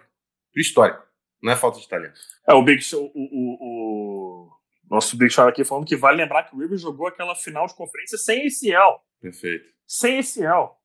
Por 0.52 0.60
histórico. 0.60 1.04
Não 1.42 1.52
é 1.52 1.56
falta 1.56 1.80
de 1.80 1.88
talento. 1.88 2.20
É, 2.48 2.54
o 2.54 2.64
Big 2.64 2.82
Show, 2.82 3.12
o, 3.14 3.22
o, 3.22 3.58
o, 3.62 4.52
nosso 4.90 5.18
Big 5.18 5.32
Show 5.32 5.48
aqui 5.48 5.64
falando 5.64 5.86
que 5.86 5.96
vale 5.96 6.18
lembrar 6.18 6.44
que 6.44 6.56
o 6.56 6.60
Rivers 6.60 6.82
jogou 6.82 7.08
aquela 7.08 7.36
final 7.36 7.68
de 7.68 7.76
conferência 7.76 8.18
sem 8.18 8.48
ACL. 8.48 9.02
Perfeito. 9.22 9.66
Sem 9.88 10.20
ACL. 10.20 10.76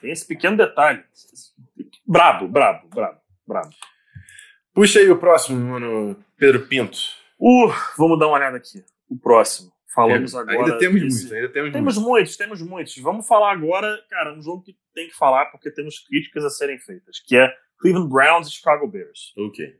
Tem 0.00 0.10
esse 0.10 0.26
pequeno 0.26 0.56
detalhe. 0.56 1.02
Brabo, 2.06 2.48
brabo, 2.48 2.88
brabo, 2.88 3.20
brabo. 3.46 3.70
Puxa 4.74 5.00
aí 5.00 5.10
o 5.10 5.18
próximo, 5.18 5.58
mano, 5.58 6.16
Pedro 6.36 6.66
Pinto. 6.66 6.98
Uh, 7.38 7.68
vamos 7.98 8.18
dar 8.18 8.26
uma 8.28 8.36
olhada 8.36 8.56
aqui 8.56 8.84
o 9.12 9.18
próximo. 9.18 9.72
Falamos 9.94 10.32
é, 10.32 10.38
agora. 10.38 10.58
Ainda 10.58 10.78
temos 10.78 11.02
desse... 11.02 11.14
muitos, 11.16 11.32
ainda 11.32 11.48
temos, 11.50 11.72
temos 11.72 11.94
muitos. 11.96 12.08
muitos. 12.08 12.36
Temos 12.36 12.62
muitos, 12.62 12.98
Vamos 12.98 13.28
falar 13.28 13.52
agora, 13.52 14.02
cara, 14.08 14.32
um 14.32 14.42
jogo 14.42 14.62
que 14.62 14.76
tem 14.94 15.08
que 15.08 15.14
falar 15.14 15.46
porque 15.46 15.70
temos 15.70 15.98
críticas 15.98 16.44
a 16.44 16.50
serem 16.50 16.78
feitas, 16.78 17.20
que 17.20 17.36
é 17.36 17.54
Cleveland 17.78 18.08
Browns 18.08 18.48
e 18.48 18.52
Chicago 18.52 18.86
Bears. 18.88 19.34
Ok. 19.36 19.78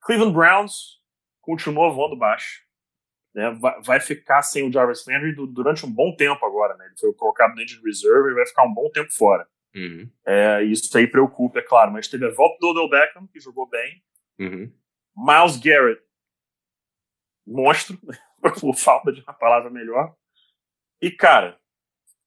Cleveland 0.00 0.34
Browns 0.34 1.00
continua 1.40 1.92
voando 1.92 2.16
baixo. 2.16 2.62
Né, 3.34 3.50
vai, 3.82 3.98
ficar 3.98 4.42
sem 4.42 4.68
o 4.68 4.72
Jarvis 4.72 5.06
Landry 5.06 5.34
durante 5.34 5.86
um 5.86 5.90
bom 5.90 6.14
tempo 6.14 6.44
agora. 6.44 6.76
Né? 6.76 6.86
Ele 6.86 6.96
foi 6.98 7.12
colocado 7.14 7.54
no 7.54 7.62
injured 7.62 7.84
reserve 7.84 8.30
e 8.30 8.34
vai 8.34 8.46
ficar 8.46 8.64
um 8.64 8.74
bom 8.74 8.90
tempo 8.90 9.10
fora. 9.12 9.48
Uhum. 9.74 10.10
É, 10.26 10.62
isso 10.64 10.96
aí 10.98 11.06
preocupa, 11.06 11.58
é 11.58 11.62
claro. 11.62 11.92
Mas 11.92 12.08
teve 12.08 12.26
a 12.26 12.30
volta 12.30 12.58
do 12.60 12.68
Odell 12.68 12.90
Beckham, 12.90 13.26
que 13.26 13.40
jogou 13.40 13.68
bem. 13.68 14.02
Uhum. 14.38 14.72
Miles 15.16 15.56
Garrett, 15.56 16.02
monstro. 17.46 17.98
por 18.60 18.74
falta 18.74 19.12
de 19.12 19.20
uma 19.20 19.32
palavra 19.32 19.70
melhor. 19.70 20.16
E, 21.00 21.10
cara, 21.10 21.58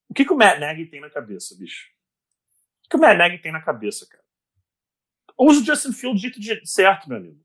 o 0.08 0.14
que, 0.14 0.24
que 0.24 0.32
o 0.32 0.36
Matt 0.36 0.58
Nagy 0.58 0.86
tem 0.86 1.00
na 1.00 1.10
cabeça, 1.10 1.54
bicho? 1.58 1.90
O 2.78 2.82
que, 2.82 2.88
que 2.90 2.96
o 2.96 3.00
Matt 3.00 3.18
Nagy 3.18 3.38
tem 3.38 3.52
na 3.52 3.62
cabeça, 3.62 4.06
cara? 4.08 4.24
Usa 5.38 5.60
o 5.60 5.64
Justin 5.64 5.92
Field 5.92 6.30
de 6.30 6.46
jeito 6.46 6.66
certo, 6.66 7.08
meu 7.08 7.18
amigo. 7.18 7.40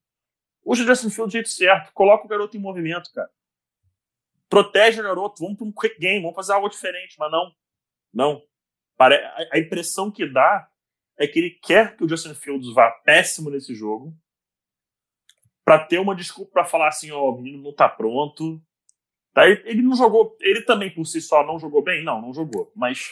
Usa 0.63 0.83
o 0.83 0.87
Justin 0.87 1.09
Field 1.09 1.29
de 1.29 1.33
jeito 1.33 1.49
certo. 1.49 1.91
Coloca 1.93 2.25
o 2.25 2.27
garoto 2.27 2.55
em 2.55 2.59
movimento, 2.59 3.11
cara. 3.13 3.29
Protege 4.51 4.99
o 4.99 5.03
garoto. 5.03 5.41
Vamos 5.41 5.57
para 5.57 5.65
um 5.65 5.71
quick 5.71 5.97
game. 5.97 6.21
Vamos 6.21 6.35
fazer 6.35 6.51
algo 6.51 6.67
diferente. 6.67 7.15
Mas 7.17 7.31
não. 7.31 7.55
Não. 8.13 8.43
A 8.99 9.57
impressão 9.57 10.11
que 10.11 10.25
dá 10.27 10.69
é 11.17 11.25
que 11.25 11.39
ele 11.39 11.51
quer 11.51 11.95
que 11.95 12.03
o 12.03 12.09
Justin 12.09 12.35
Fields 12.35 12.73
vá 12.73 12.91
péssimo 12.91 13.49
nesse 13.49 13.73
jogo 13.73 14.13
para 15.63 15.79
ter 15.79 15.99
uma 15.99 16.13
desculpa 16.13 16.51
para 16.51 16.65
falar 16.65 16.89
assim, 16.89 17.11
ó, 17.11 17.21
oh, 17.21 17.35
o 17.35 17.41
menino 17.41 17.63
não 17.63 17.73
tá 17.73 17.87
pronto. 17.87 18.61
Tá? 19.33 19.47
Ele, 19.47 19.61
ele 19.63 19.81
não 19.81 19.95
jogou, 19.95 20.35
ele 20.41 20.61
também 20.63 20.93
por 20.93 21.05
si 21.05 21.21
só 21.21 21.45
não 21.45 21.57
jogou 21.57 21.81
bem? 21.81 22.03
Não, 22.03 22.21
não 22.21 22.33
jogou. 22.33 22.71
Mas 22.75 23.09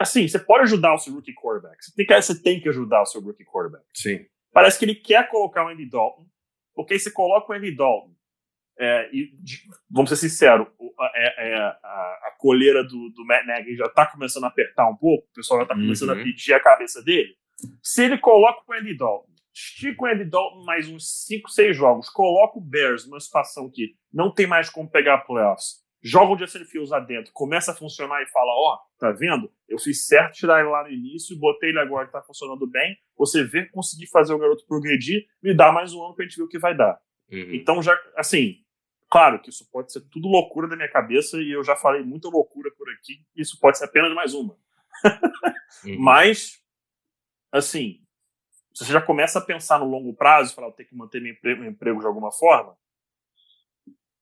assim, 0.00 0.26
você 0.26 0.38
pode 0.38 0.62
ajudar 0.62 0.94
o 0.94 0.98
seu 0.98 1.12
rookie 1.12 1.34
quarterback. 1.34 1.84
Você 1.84 1.92
tem 1.94 2.06
que, 2.06 2.22
você 2.22 2.42
tem 2.42 2.60
que 2.60 2.68
ajudar 2.70 3.02
o 3.02 3.06
seu 3.06 3.20
rookie 3.20 3.44
quarterback. 3.44 3.84
Sim. 3.94 4.26
Parece 4.50 4.78
que 4.78 4.86
ele 4.86 4.94
quer 4.94 5.28
colocar 5.28 5.66
o 5.66 5.68
Andy 5.68 5.84
Dalton, 5.84 6.26
porque 6.74 6.94
aí 6.94 7.00
você 7.00 7.10
coloca 7.10 7.52
o 7.52 7.54
Andy 7.54 7.76
Dalton. 7.76 8.17
É, 8.80 9.10
e, 9.12 9.32
vamos 9.90 10.08
ser 10.08 10.16
sinceros, 10.16 10.68
é, 11.14 11.48
é, 11.48 11.56
a, 11.56 11.68
a, 11.68 12.36
coleira 12.38 12.84
do, 12.84 13.10
do 13.10 13.26
Matt 13.26 13.44
Nagy 13.44 13.76
já 13.76 13.88
tá 13.88 14.06
começando 14.06 14.44
a 14.44 14.48
apertar 14.48 14.88
um 14.88 14.96
pouco, 14.96 15.26
o 15.30 15.34
pessoal 15.34 15.60
já 15.60 15.66
tá 15.66 15.74
começando 15.74 16.10
uhum. 16.10 16.20
a 16.20 16.22
pedir 16.22 16.54
a 16.54 16.60
cabeça 16.60 17.02
dele. 17.02 17.34
Se 17.82 18.04
ele 18.04 18.18
coloca 18.18 18.62
o 18.68 18.72
Andy 18.72 18.96
Dalton 18.96 19.28
estica 19.58 20.04
o 20.04 20.06
Andy 20.06 20.24
Dalton 20.24 20.64
mais 20.64 20.88
uns 20.88 21.26
5, 21.26 21.50
6 21.50 21.76
jogos, 21.76 22.08
coloca 22.08 22.58
o 22.58 22.62
Bears 22.62 23.06
numa 23.06 23.20
situação 23.20 23.70
que 23.70 23.94
não 24.12 24.32
tem 24.32 24.46
mais 24.46 24.70
como 24.70 24.88
pegar 24.88 25.18
playoffs, 25.18 25.82
joga 26.02 26.32
o 26.32 26.38
Justin 26.38 26.64
Fields 26.64 26.90
lá 26.90 27.00
dentro, 27.00 27.32
começa 27.32 27.72
a 27.72 27.74
funcionar 27.74 28.22
e 28.22 28.30
fala, 28.30 28.52
ó, 28.52 28.74
oh, 28.74 28.98
tá 28.98 29.10
vendo? 29.10 29.50
Eu 29.68 29.78
fiz 29.78 30.06
certo 30.06 30.34
tirar 30.34 30.60
ele 30.60 30.68
lá 30.68 30.84
no 30.84 30.90
início, 30.90 31.38
botei 31.38 31.70
ele 31.70 31.80
agora 31.80 32.06
que 32.06 32.12
tá 32.12 32.22
funcionando 32.22 32.66
bem, 32.68 32.96
você 33.16 33.42
vê 33.42 33.66
conseguir 33.66 34.06
fazer 34.06 34.32
o 34.32 34.38
garoto 34.38 34.64
progredir, 34.66 35.26
me 35.42 35.54
dá 35.54 35.72
mais 35.72 35.92
um 35.92 36.04
ano 36.04 36.14
pra 36.14 36.24
gente 36.24 36.36
ver 36.36 36.44
o 36.44 36.48
que 36.48 36.58
vai 36.58 36.76
dar. 36.76 36.98
Uhum. 37.30 37.54
Então 37.54 37.82
já, 37.82 37.98
assim, 38.16 38.56
claro 39.10 39.40
que 39.40 39.50
isso 39.50 39.68
pode 39.70 39.92
ser 39.92 40.00
tudo 40.08 40.28
loucura 40.28 40.68
da 40.68 40.76
minha 40.76 40.90
cabeça 40.90 41.38
e 41.38 41.50
eu 41.50 41.64
já 41.64 41.76
falei 41.76 42.02
muita 42.02 42.28
loucura 42.28 42.70
por 42.76 42.88
aqui, 42.90 43.24
isso 43.34 43.58
pode 43.58 43.78
ser 43.78 43.84
apenas 43.84 44.12
mais 44.14 44.34
uma. 44.34 44.56
uhum. 45.84 45.98
Mas, 45.98 46.62
assim, 47.52 48.00
se 48.74 48.84
você 48.84 48.92
já 48.92 49.00
começa 49.00 49.38
a 49.38 49.44
pensar 49.44 49.78
no 49.78 49.86
longo 49.86 50.14
prazo, 50.14 50.54
falar, 50.54 50.68
eu 50.68 50.72
tenho 50.72 50.88
que 50.88 50.96
manter 50.96 51.20
meu 51.20 51.32
emprego, 51.32 51.60
meu 51.62 51.70
emprego 51.70 52.00
de 52.00 52.06
alguma 52.06 52.30
forma, 52.30 52.76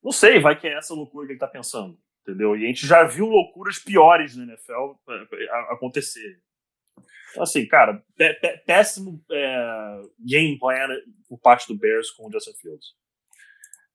não 0.03 0.13
sei, 0.13 0.41
vai 0.41 0.59
que 0.59 0.67
é 0.67 0.79
essa 0.79 0.95
loucura 0.95 1.27
que 1.27 1.33
ele 1.33 1.37
está 1.37 1.49
pensando, 1.49 1.99
entendeu? 2.23 2.57
E 2.57 2.65
a 2.65 2.67
gente 2.69 2.87
já 2.87 3.03
viu 3.05 3.27
loucuras 3.27 3.79
piores 3.79 4.37
na 4.37 4.45
NFL 4.45 4.95
acontecer. 5.71 6.41
Então, 7.31 7.43
assim, 7.43 7.67
cara, 7.67 8.03
péssimo 8.65 9.23
é, 9.31 10.01
game 10.19 10.59
plan 10.59 10.89
por 11.29 11.39
parte 11.39 11.69
do 11.69 11.79
Bears 11.79 12.11
com 12.13 12.27
o 12.27 12.33
Justin 12.33 12.55
Fields. 12.55 12.95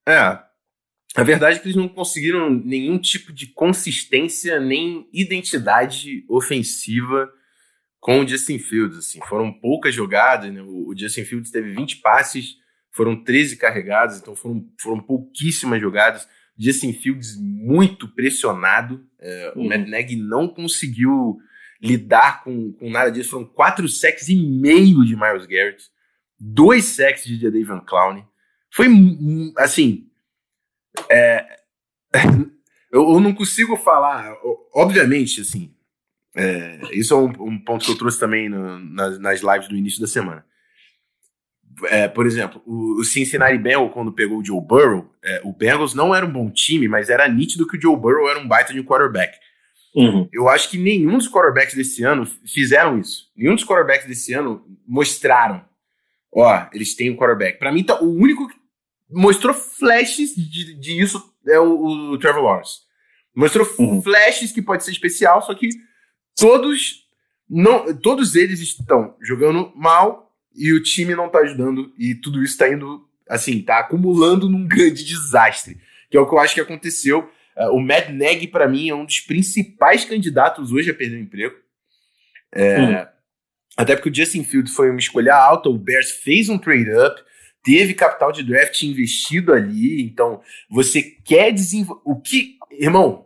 É, 0.07 0.50
a 1.15 1.23
verdade 1.23 1.57
é 1.57 1.59
que 1.59 1.67
eles 1.67 1.75
não 1.75 1.89
conseguiram 1.89 2.49
nenhum 2.49 2.97
tipo 2.97 3.33
de 3.33 3.47
consistência 3.47 4.59
nem 4.59 5.07
identidade 5.11 6.25
ofensiva 6.29 7.29
com 7.99 8.21
o 8.21 8.27
Justin 8.27 8.59
Fields. 8.59 8.97
Assim. 8.97 9.19
Foram 9.27 9.51
poucas 9.51 9.93
jogadas, 9.93 10.51
né? 10.53 10.61
o 10.61 10.93
Justin 10.95 11.25
Fields 11.25 11.51
teve 11.51 11.73
20 11.73 11.97
passes, 11.97 12.55
foram 12.91 13.21
13 13.21 13.57
carregados, 13.57 14.17
então 14.17 14.35
foram, 14.35 14.65
foram 14.79 15.01
pouquíssimas 15.01 15.81
jogadas. 15.81 16.27
Justin 16.57 16.93
Fields 16.93 17.35
muito 17.37 18.07
pressionado. 18.07 19.05
É, 19.19 19.53
uhum. 19.55 19.65
O 19.65 19.69
Matt 19.69 19.87
Nagy 19.87 20.15
não 20.15 20.47
conseguiu 20.47 21.39
lidar 21.81 22.43
com, 22.43 22.71
com 22.73 22.89
nada 22.89 23.11
disso. 23.11 23.31
Foram 23.31 23.45
quatro 23.45 23.87
sacks 23.87 24.29
e 24.29 24.35
meio 24.35 25.03
de 25.03 25.15
Miles 25.15 25.45
Garrett, 25.45 25.83
dois 26.39 26.85
sacks 26.85 27.23
de 27.25 27.39
Jadavion 27.39 27.81
Clowney. 27.81 28.23
Foi 28.71 28.87
assim. 29.57 30.07
É, 31.09 31.57
eu, 32.91 33.13
eu, 33.13 33.19
não 33.19 33.33
consigo 33.33 33.75
falar. 33.77 34.33
Obviamente, 34.73 35.41
assim. 35.41 35.73
É, 36.35 36.79
isso 36.93 37.13
é 37.13 37.17
um, 37.17 37.29
um, 37.47 37.59
ponto 37.59 37.85
que 37.85 37.91
eu 37.91 37.97
trouxe 37.97 38.19
também 38.19 38.47
no, 38.47 38.79
nas, 38.79 39.19
nas, 39.19 39.41
lives 39.41 39.67
do 39.67 39.75
início 39.75 39.99
da 39.99 40.07
semana. 40.07 40.45
É, 41.85 42.07
por 42.07 42.25
exemplo, 42.25 42.61
o, 42.65 42.99
o, 42.99 43.03
Cincinnati 43.03 43.57
Bengals, 43.57 43.91
quando 43.93 44.13
pegou 44.13 44.39
o 44.39 44.45
Joe 44.45 44.61
Burrow, 44.61 45.13
é, 45.23 45.41
o 45.43 45.51
Bengals 45.51 45.93
não 45.93 46.15
era 46.15 46.25
um 46.25 46.31
bom 46.31 46.49
time, 46.49 46.87
mas 46.87 47.09
era 47.09 47.27
nítido 47.27 47.67
que 47.67 47.77
o 47.77 47.81
Joe 47.81 47.97
Burrow 47.97 48.29
era 48.29 48.39
um 48.39 48.47
baita 48.47 48.73
de 48.73 48.79
um 48.79 48.83
quarterback. 48.83 49.37
Uhum. 49.93 50.27
Eu 50.31 50.47
acho 50.47 50.69
que 50.69 50.77
nenhum 50.77 51.17
dos 51.17 51.29
quarterbacks 51.29 51.75
desse 51.75 52.03
ano 52.03 52.25
fizeram 52.45 52.99
isso. 52.99 53.29
Nenhum 53.35 53.55
dos 53.55 53.65
quarterbacks 53.65 54.07
desse 54.07 54.33
ano 54.33 54.65
mostraram. 54.87 55.65
Ó, 56.33 56.65
eles 56.73 56.95
têm 56.95 57.11
um 57.11 57.15
quarterback. 57.15 57.59
Para 57.59 57.71
mim, 57.71 57.83
tá, 57.83 57.99
o 57.99 58.09
único 58.09 58.47
que 58.47 58.55
mostrou 59.11 59.53
flashes 59.53 60.35
de, 60.35 60.73
de 60.73 61.01
isso 61.01 61.33
é 61.47 61.59
o, 61.59 62.11
o, 62.11 62.17
Trevor 62.17 62.43
Lawrence. 62.43 62.79
Mostrou 63.35 63.67
uhum. 63.79 64.01
flashes 64.01 64.51
que 64.51 64.61
pode 64.61 64.83
ser 64.83 64.91
especial, 64.91 65.41
só 65.41 65.53
que 65.53 65.69
todos 66.35 67.05
não, 67.49 67.95
todos 67.95 68.35
eles 68.35 68.59
estão 68.59 69.15
jogando 69.21 69.71
mal 69.75 70.33
e 70.55 70.73
o 70.73 70.81
time 70.81 71.15
não 71.15 71.29
tá 71.29 71.39
ajudando 71.39 71.93
e 71.97 72.15
tudo 72.15 72.43
isso 72.43 72.57
tá 72.57 72.69
indo 72.69 73.07
assim, 73.27 73.61
tá 73.61 73.79
acumulando 73.79 74.49
num 74.49 74.67
grande 74.67 75.03
desastre, 75.03 75.77
que 76.09 76.17
é 76.17 76.19
o 76.19 76.27
que 76.27 76.33
eu 76.33 76.39
acho 76.39 76.53
que 76.53 76.61
aconteceu 76.61 77.29
Uh, 77.55 77.75
o 77.75 77.81
Matt 77.81 78.09
Nagy, 78.09 78.47
para 78.47 78.67
mim, 78.67 78.89
é 78.89 78.95
um 78.95 79.05
dos 79.05 79.19
principais 79.19 80.05
candidatos 80.05 80.71
hoje 80.71 80.89
a 80.89 80.93
perder 80.93 81.17
o 81.17 81.21
emprego. 81.21 81.55
É, 82.51 82.81
hum. 82.81 83.05
Até 83.77 83.95
porque 83.95 84.09
o 84.09 84.15
Justin 84.15 84.43
Fields 84.43 84.73
foi 84.73 84.89
uma 84.89 84.99
escolha 84.99 85.35
alta, 85.35 85.69
o 85.69 85.77
Bears 85.77 86.11
fez 86.11 86.49
um 86.49 86.57
trade-up, 86.57 87.21
teve 87.63 87.93
capital 87.93 88.31
de 88.31 88.43
draft 88.43 88.81
investido 88.83 89.53
ali, 89.53 90.01
então 90.01 90.41
você 90.69 91.01
quer 91.01 91.51
desenvolver. 91.51 92.01
O 92.05 92.19
que. 92.19 92.57
Irmão, 92.71 93.25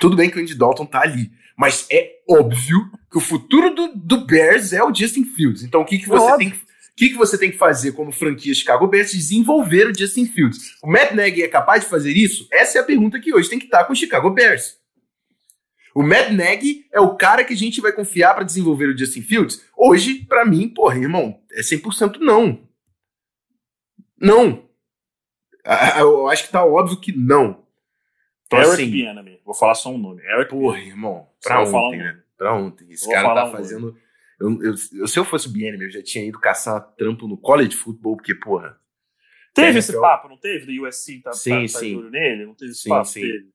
tudo 0.00 0.16
bem 0.16 0.30
que 0.30 0.38
o 0.38 0.40
Andy 0.40 0.54
Dalton 0.54 0.86
tá 0.86 1.02
ali, 1.02 1.30
mas 1.56 1.86
é 1.90 2.20
óbvio 2.28 2.90
que 3.10 3.18
o 3.18 3.20
futuro 3.20 3.74
do, 3.74 3.92
do 3.94 4.26
Bears 4.26 4.72
é 4.72 4.82
o 4.82 4.94
Justin 4.94 5.24
Fields. 5.24 5.62
Então 5.62 5.82
o 5.82 5.84
que, 5.84 5.98
que 5.98 6.08
você 6.08 6.36
tem 6.36 6.50
que 6.50 6.70
que, 7.00 7.08
que 7.08 7.16
você 7.16 7.38
tem 7.38 7.50
que 7.50 7.56
fazer 7.56 7.92
como 7.92 8.12
franquia 8.12 8.54
Chicago 8.54 8.86
Bears? 8.86 9.12
Desenvolver 9.12 9.86
o 9.86 9.98
Justin 9.98 10.26
Fields. 10.26 10.76
O 10.82 10.86
Matt 10.86 11.12
Nagy 11.12 11.42
é 11.42 11.48
capaz 11.48 11.82
de 11.82 11.88
fazer 11.88 12.12
isso? 12.12 12.46
Essa 12.52 12.76
é 12.76 12.80
a 12.82 12.84
pergunta 12.84 13.18
que 13.18 13.32
hoje 13.32 13.48
tem 13.48 13.58
que 13.58 13.64
estar 13.64 13.84
com 13.84 13.94
o 13.94 13.96
Chicago 13.96 14.28
Bears. 14.28 14.76
O 15.94 16.02
Matt 16.02 16.30
Nagy 16.30 16.84
é 16.92 17.00
o 17.00 17.16
cara 17.16 17.42
que 17.42 17.54
a 17.54 17.56
gente 17.56 17.80
vai 17.80 17.90
confiar 17.90 18.34
para 18.34 18.44
desenvolver 18.44 18.86
o 18.86 18.98
Justin 18.98 19.22
Fields? 19.22 19.62
Hoje, 19.74 20.26
para 20.28 20.44
mim, 20.44 20.68
porra, 20.68 20.98
irmão, 20.98 21.40
é 21.52 21.62
100% 21.62 22.18
não. 22.18 22.68
Não. 24.20 24.68
Eu 25.98 26.28
acho 26.28 26.46
que 26.46 26.52
tá 26.52 26.64
óbvio 26.64 27.00
que 27.00 27.12
não. 27.12 27.64
Então, 28.46 28.58
Eric 28.58 28.72
assim, 28.72 28.90
Bienemy. 28.90 29.40
Vou 29.44 29.54
falar 29.54 29.74
só 29.74 29.90
um 29.90 29.98
nome. 29.98 30.22
Eric 30.22 30.50
Porra, 30.50 30.78
irmão. 30.78 31.28
Pra 31.42 31.62
ontem, 31.62 32.00
um 32.00 32.04
né? 32.04 32.22
Pra 32.36 32.54
ontem. 32.54 32.90
Esse 32.90 33.04
vou 33.04 33.14
cara 33.14 33.34
tá 33.34 33.46
um 33.46 33.52
fazendo... 33.52 33.86
Nome 33.86 34.10
eu, 34.40 34.58
eu, 34.62 35.06
se 35.06 35.18
eu 35.18 35.24
fosse 35.24 35.46
o 35.46 35.50
BNM, 35.50 35.84
eu 35.84 35.90
já 35.90 36.02
tinha 36.02 36.24
ido 36.24 36.40
caçar 36.40 36.80
trampo 36.96 37.28
no 37.28 37.36
college 37.36 37.76
football, 37.76 38.16
porque, 38.16 38.34
porra. 38.34 38.80
Teve 39.52 39.80
esse 39.80 39.92
papo, 40.00 40.28
não 40.28 40.38
teve? 40.38 40.64
Do 40.64 40.86
USC 40.86 41.20
tá, 41.20 41.32
sim, 41.32 41.50
tá, 41.50 41.72
tá 41.72 41.78
sim. 41.78 42.10
nele? 42.10 42.46
Não 42.46 42.54
teve 42.54 42.70
esse 42.70 42.82
sim, 42.82 42.88
papo? 42.88 43.04
Sim. 43.04 43.20
Teve. 43.20 43.50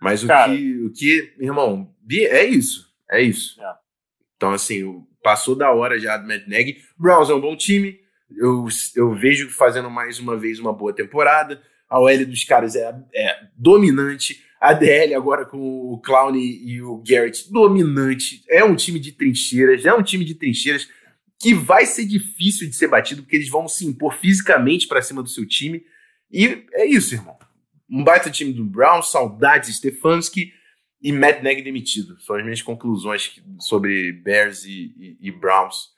Mas 0.00 0.24
o 0.24 0.26
que, 0.26 0.84
o 0.84 0.92
que, 0.92 1.34
irmão, 1.38 1.94
é 2.10 2.44
isso. 2.44 2.92
É 3.08 3.20
isso. 3.20 3.62
É. 3.62 3.74
Então, 4.36 4.52
assim, 4.52 5.06
passou 5.22 5.54
da 5.54 5.70
hora 5.70 5.98
já 5.98 6.16
do 6.16 6.26
Matt 6.26 6.46
Nagy. 6.48 6.82
Browns 6.98 7.30
é 7.30 7.34
um 7.34 7.40
bom 7.40 7.56
time. 7.56 8.00
Eu, 8.34 8.66
eu 8.94 9.14
vejo 9.14 9.48
fazendo 9.50 9.90
mais 9.90 10.18
uma 10.18 10.36
vez 10.36 10.58
uma 10.58 10.72
boa 10.72 10.92
temporada. 10.92 11.62
A 11.88 12.00
OL 12.00 12.26
dos 12.26 12.44
caras 12.44 12.74
é, 12.74 12.94
é 13.14 13.46
dominante. 13.56 14.44
A 14.60 14.72
DL 14.72 15.14
agora 15.14 15.44
com 15.44 15.58
o 15.58 16.00
Clown 16.00 16.34
e 16.34 16.82
o 16.82 17.02
Garrett 17.06 17.52
dominante. 17.52 18.42
É 18.48 18.64
um 18.64 18.74
time 18.74 18.98
de 18.98 19.12
trincheiras, 19.12 19.84
é 19.84 19.94
um 19.94 20.02
time 20.02 20.24
de 20.24 20.34
trincheiras 20.34 20.88
que 21.38 21.54
vai 21.54 21.84
ser 21.86 22.06
difícil 22.06 22.68
de 22.68 22.74
ser 22.74 22.88
batido 22.88 23.22
porque 23.22 23.36
eles 23.36 23.48
vão 23.48 23.68
se 23.68 23.86
impor 23.86 24.14
fisicamente 24.14 24.88
para 24.88 25.02
cima 25.02 25.22
do 25.22 25.28
seu 25.28 25.46
time. 25.46 25.84
E 26.30 26.64
é 26.72 26.86
isso, 26.86 27.14
irmão. 27.14 27.36
Um 27.88 28.02
baita 28.02 28.30
time 28.30 28.52
do 28.52 28.64
Brown, 28.64 29.02
saudades 29.02 29.76
Stefanski 29.76 30.52
e 31.00 31.12
Matt 31.12 31.42
Nagy 31.42 31.62
demitido. 31.62 32.18
São 32.20 32.36
as 32.36 32.42
minhas 32.42 32.62
conclusões 32.62 33.40
sobre 33.60 34.12
Bears 34.12 34.64
e, 34.64 34.92
e, 34.98 35.16
e 35.20 35.30
Browns. 35.30 35.94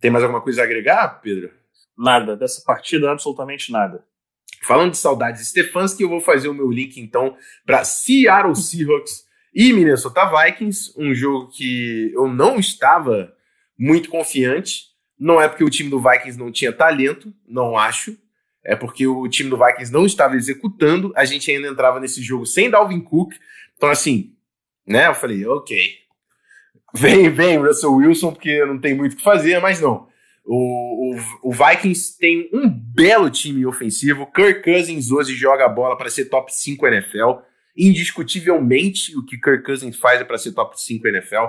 Tem 0.00 0.10
mais 0.10 0.22
alguma 0.24 0.40
coisa 0.40 0.62
a 0.62 0.64
agregar, 0.64 1.20
Pedro? 1.20 1.50
Nada. 1.96 2.36
Dessa 2.36 2.62
partida, 2.64 3.10
absolutamente 3.10 3.72
nada. 3.72 4.04
Falando 4.62 4.92
de 4.92 4.98
saudades 4.98 5.48
Stefanski, 5.48 6.02
eu 6.02 6.08
vou 6.08 6.20
fazer 6.20 6.48
o 6.48 6.54
meu 6.54 6.70
link 6.70 6.98
então 6.98 7.36
para 7.64 7.84
Seattle 7.84 8.56
Seahawks 8.56 9.24
e 9.54 9.72
Minnesota 9.72 10.24
Vikings, 10.24 10.92
um 10.96 11.14
jogo 11.14 11.48
que 11.48 12.12
eu 12.14 12.28
não 12.28 12.58
estava 12.58 13.32
muito 13.78 14.08
confiante. 14.08 14.88
Não 15.18 15.40
é 15.40 15.48
porque 15.48 15.64
o 15.64 15.70
time 15.70 15.90
do 15.90 16.00
Vikings 16.00 16.38
não 16.38 16.52
tinha 16.52 16.72
talento, 16.72 17.32
não 17.46 17.76
acho. 17.76 18.16
É 18.64 18.76
porque 18.76 19.06
o 19.06 19.26
time 19.28 19.50
do 19.50 19.56
Vikings 19.56 19.92
não 19.92 20.04
estava 20.06 20.36
executando. 20.36 21.12
A 21.16 21.24
gente 21.24 21.50
ainda 21.50 21.68
entrava 21.68 21.98
nesse 21.98 22.22
jogo 22.22 22.46
sem 22.46 22.70
Dalvin 22.70 23.00
Cook. 23.00 23.34
Então, 23.76 23.88
assim, 23.88 24.34
né? 24.86 25.06
Eu 25.06 25.14
falei, 25.14 25.46
ok. 25.46 25.98
Vem, 26.94 27.28
vem, 27.30 27.58
Russell 27.58 27.94
Wilson, 27.94 28.32
porque 28.32 28.64
não 28.64 28.78
tem 28.78 28.94
muito 28.94 29.12
o 29.12 29.16
que 29.16 29.22
fazer, 29.22 29.60
mas 29.60 29.80
não. 29.80 30.08
O, 30.44 31.14
o, 31.14 31.50
o, 31.50 31.52
Vikings 31.52 32.18
tem 32.18 32.48
um 32.54 32.68
belo 32.70 33.28
time 33.28 33.66
ofensivo. 33.66 34.26
Kirk 34.32 34.62
Cousins 34.62 35.10
hoje 35.10 35.34
joga 35.34 35.66
a 35.66 35.68
bola 35.68 35.96
para 35.96 36.08
ser 36.08 36.24
top 36.26 36.54
5 36.54 36.86
NFL. 36.86 37.32
Indiscutivelmente, 37.76 39.14
o 39.16 39.24
que 39.24 39.38
Kirk 39.38 39.62
Cousins 39.62 39.96
faz 39.96 40.20
é 40.22 40.24
para 40.24 40.38
ser 40.38 40.52
top 40.52 40.80
5 40.80 41.06
NFL. 41.06 41.44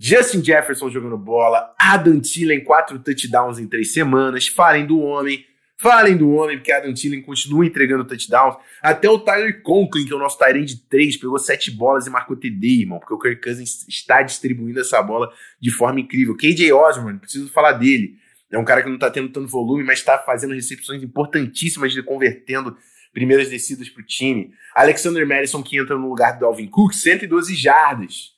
Justin 0.00 0.42
Jefferson 0.42 0.88
jogando 0.88 1.18
bola. 1.18 1.74
Adam 1.78 2.18
Thielen, 2.18 2.64
quatro 2.64 2.98
touchdowns 2.98 3.58
em 3.58 3.66
três 3.66 3.92
semanas. 3.92 4.48
Falem 4.48 4.86
do 4.86 5.00
homem. 5.00 5.44
Falem 5.80 6.16
do 6.16 6.30
homem, 6.30 6.56
porque 6.56 6.72
Adam 6.72 6.92
Thielen 6.92 7.22
continua 7.22 7.64
entregando 7.64 8.04
touchdowns. 8.04 8.56
Até 8.82 9.08
o 9.08 9.18
Tyler 9.18 9.62
Conklin, 9.62 10.04
que 10.04 10.12
é 10.12 10.16
o 10.16 10.18
nosso 10.18 10.36
Tyrant 10.36 10.64
de 10.64 10.76
3, 10.76 11.16
pegou 11.18 11.38
sete 11.38 11.70
bolas 11.70 12.06
e 12.06 12.10
marcou 12.10 12.36
TD, 12.36 12.80
irmão, 12.80 12.98
porque 12.98 13.14
o 13.14 13.18
Kirk 13.18 13.40
Cousins 13.40 13.86
está 13.86 14.22
distribuindo 14.22 14.80
essa 14.80 15.00
bola 15.00 15.32
de 15.60 15.70
forma 15.70 16.00
incrível. 16.00 16.36
KJ 16.36 16.72
Osborne, 16.72 17.20
preciso 17.20 17.48
falar 17.50 17.72
dele. 17.72 18.16
É 18.50 18.58
um 18.58 18.64
cara 18.64 18.82
que 18.82 18.88
não 18.88 18.96
está 18.96 19.08
tendo 19.08 19.28
tanto 19.28 19.46
volume, 19.46 19.84
mas 19.84 20.00
está 20.00 20.18
fazendo 20.18 20.52
recepções 20.52 21.00
importantíssimas 21.00 21.92
de 21.92 22.02
convertendo 22.02 22.76
primeiras 23.12 23.48
descidas 23.48 23.88
para 23.88 24.02
o 24.02 24.06
time. 24.06 24.52
Alexander 24.74 25.24
Madison, 25.28 25.62
que 25.62 25.78
entra 25.78 25.96
no 25.96 26.08
lugar 26.08 26.38
do 26.38 26.44
Alvin 26.44 26.66
Cook, 26.66 26.92
112 26.92 27.54
jardas 27.54 28.36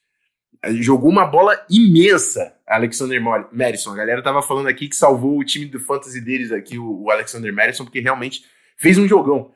jogou 0.80 1.10
uma 1.10 1.26
bola 1.26 1.58
imensa, 1.70 2.54
Alexander 2.70 3.20
Madison. 3.52 3.92
A 3.92 3.96
galera 3.96 4.22
tava 4.22 4.40
falando 4.42 4.68
aqui 4.68 4.88
que 4.88 4.94
salvou 4.94 5.38
o 5.38 5.44
time 5.44 5.66
do 5.66 5.80
fantasy 5.80 6.20
deles 6.20 6.52
aqui, 6.52 6.78
o, 6.78 7.02
o 7.02 7.10
Alexander 7.10 7.52
Madison, 7.52 7.84
porque 7.84 8.00
realmente 8.00 8.44
fez 8.78 8.96
um 8.96 9.08
jogão. 9.08 9.52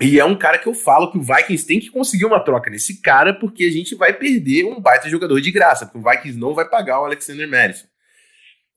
E 0.00 0.18
é 0.18 0.24
um 0.24 0.36
cara 0.36 0.58
que 0.58 0.68
eu 0.68 0.74
falo 0.74 1.10
que 1.10 1.18
o 1.18 1.22
Vikings 1.22 1.66
tem 1.66 1.80
que 1.80 1.90
conseguir 1.90 2.24
uma 2.24 2.40
troca 2.40 2.70
nesse 2.70 3.00
cara, 3.00 3.34
porque 3.34 3.64
a 3.64 3.70
gente 3.70 3.94
vai 3.94 4.12
perder 4.12 4.64
um 4.64 4.80
baita 4.80 5.08
jogador 5.08 5.40
de 5.40 5.50
graça, 5.50 5.86
porque 5.86 5.98
o 5.98 6.10
Vikings 6.10 6.38
não 6.38 6.54
vai 6.54 6.68
pagar 6.68 7.00
o 7.00 7.04
Alexander 7.04 7.48
Madison. 7.48 7.86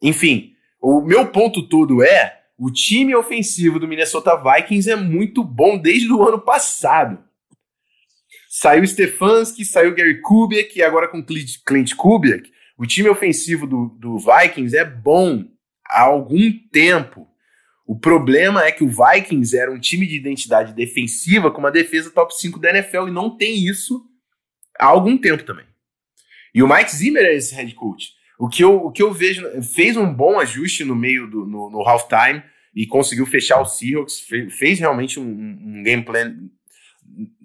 Enfim, 0.02 0.54
o 0.82 1.02
meu 1.02 1.28
ponto 1.28 1.67
todo 1.67 2.04
é: 2.04 2.41
o 2.58 2.71
time 2.71 3.15
ofensivo 3.15 3.80
do 3.80 3.88
Minnesota 3.88 4.36
Vikings 4.36 4.89
é 4.89 4.95
muito 4.95 5.43
bom 5.43 5.78
desde 5.78 6.12
o 6.12 6.28
ano 6.28 6.39
passado. 6.39 7.23
Saiu 8.50 8.86
Stefanski, 8.86 9.63
saiu 9.65 9.94
Gary 9.94 10.21
Kubiak 10.21 10.77
e 10.77 10.83
agora 10.83 11.08
com 11.08 11.23
Clint 11.23 11.96
Kubiak. 11.96 12.57
O 12.78 12.86
time 12.86 13.10
ofensivo 13.10 13.65
do, 13.65 13.88
do 14.00 14.17
Vikings 14.19 14.78
é 14.78 14.86
bom 14.86 15.46
há 15.86 16.04
algum 16.04 16.52
tempo. 16.71 17.28
O 17.86 17.98
problema 17.98 18.63
é 18.63 18.71
que 18.71 18.84
o 18.84 18.90
Vikings 18.90 19.58
era 19.58 19.71
um 19.71 19.80
time 19.80 20.06
de 20.06 20.15
identidade 20.15 20.73
defensiva 20.73 21.50
com 21.50 21.60
uma 21.60 21.71
defesa 21.71 22.12
top 22.12 22.36
5 22.38 22.60
da 22.60 22.69
NFL 22.69 23.08
e 23.08 23.12
não 23.12 23.36
tem 23.36 23.65
isso 23.65 24.06
há 24.78 24.86
algum 24.86 25.17
tempo 25.17 25.44
também. 25.44 25.65
E 26.54 26.62
o 26.62 26.67
Mike 26.67 26.96
Zimmer 26.96 27.23
é 27.23 27.36
esse 27.36 27.56
head 27.56 27.73
coach. 27.73 28.12
O 28.40 28.48
que 28.48 28.63
eu, 28.63 28.75
o 28.75 28.92
que 28.92 29.02
eu 29.02 29.12
vejo, 29.12 29.44
fez 29.63 29.98
um 29.98 30.13
bom 30.13 30.40
ajuste 30.40 30.84
no 30.84 30.96
meio 30.96 31.30
do 31.30 31.46
no, 31.46 31.69
no 31.69 31.82
halftime 31.82 32.44
e 32.75 32.86
conseguiu 32.86 33.25
fechar 33.25 33.60
o 33.60 33.65
Seahawks, 33.65 34.19
fez, 34.19 34.54
fez 34.56 34.80
realmente 34.80 35.19
um, 35.19 35.23
um, 35.23 35.84
game 35.84 36.04
plan 36.04 36.36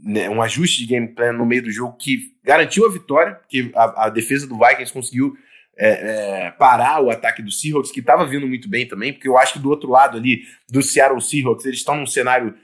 um 0.05 0.43
ajuste 0.43 0.81
de 0.81 0.87
game 0.87 1.09
plan 1.09 1.33
no 1.33 1.47
meio 1.47 1.63
do 1.63 1.71
jogo 1.71 1.97
que 1.97 2.33
garantiu 2.45 2.87
a 2.87 2.91
vitória, 2.93 3.41
que 3.49 3.71
a, 3.75 4.07
a 4.07 4.09
defesa 4.11 4.47
do 4.47 4.59
Vikings 4.59 4.93
conseguiu 4.93 5.35
é, 5.79 6.47
é, 6.47 6.51
parar 6.51 7.03
o 7.03 7.11
ataque 7.11 7.43
do 7.43 7.51
Seahawks, 7.51 7.91
que 7.91 8.01
estava 8.01 8.27
vindo 8.27 8.47
muito 8.47 8.69
bem 8.69 8.87
também, 8.87 9.13
porque 9.13 9.29
eu 9.29 9.39
acho 9.39 9.55
que 9.55 9.59
do 9.59 9.71
outro 9.71 9.91
lado 9.91 10.19
ali, 10.19 10.43
do 10.69 10.83
Seattle 10.83 11.21
Seahawks, 11.21 11.65
eles 11.65 11.79
estão 11.79 11.97
num 11.97 12.07
cenário 12.07 12.55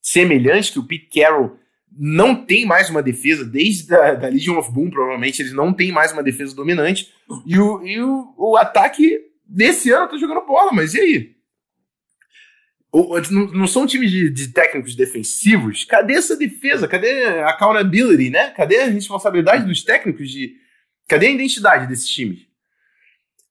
semelhante, 0.00 0.72
que 0.72 0.78
o 0.78 0.86
Pete 0.86 1.08
Carroll 1.20 1.58
não 1.96 2.34
tem 2.34 2.64
mais 2.64 2.88
uma 2.88 3.02
defesa, 3.02 3.44
desde 3.44 3.94
a 3.94 4.14
da 4.14 4.28
Legion 4.28 4.58
of 4.58 4.70
Boom, 4.70 4.90
provavelmente, 4.90 5.42
eles 5.42 5.52
não 5.52 5.72
têm 5.72 5.92
mais 5.92 6.12
uma 6.12 6.22
defesa 6.22 6.54
dominante, 6.54 7.12
e 7.46 7.58
o, 7.58 7.86
e 7.86 8.00
o, 8.00 8.34
o 8.36 8.56
ataque 8.56 9.20
desse 9.46 9.90
ano 9.90 10.08
tá 10.08 10.16
jogando 10.16 10.46
bola, 10.46 10.72
mas 10.72 10.94
e 10.94 11.00
aí? 11.00 11.41
Não, 13.30 13.66
são 13.66 13.86
times 13.86 14.10
de, 14.10 14.28
de, 14.28 14.48
técnicos 14.48 14.94
defensivos. 14.94 15.84
Cadê 15.84 16.14
essa 16.14 16.36
defesa? 16.36 16.86
Cadê 16.86 17.24
a 17.24 17.50
accountability, 17.50 18.28
né? 18.28 18.50
Cadê 18.50 18.80
a 18.80 18.86
responsabilidade 18.86 19.64
dos 19.64 19.82
técnicos 19.82 20.30
de. 20.30 20.56
Cadê 21.08 21.28
a 21.28 21.30
identidade 21.30 21.86
desses 21.86 22.08
times? 22.08 22.46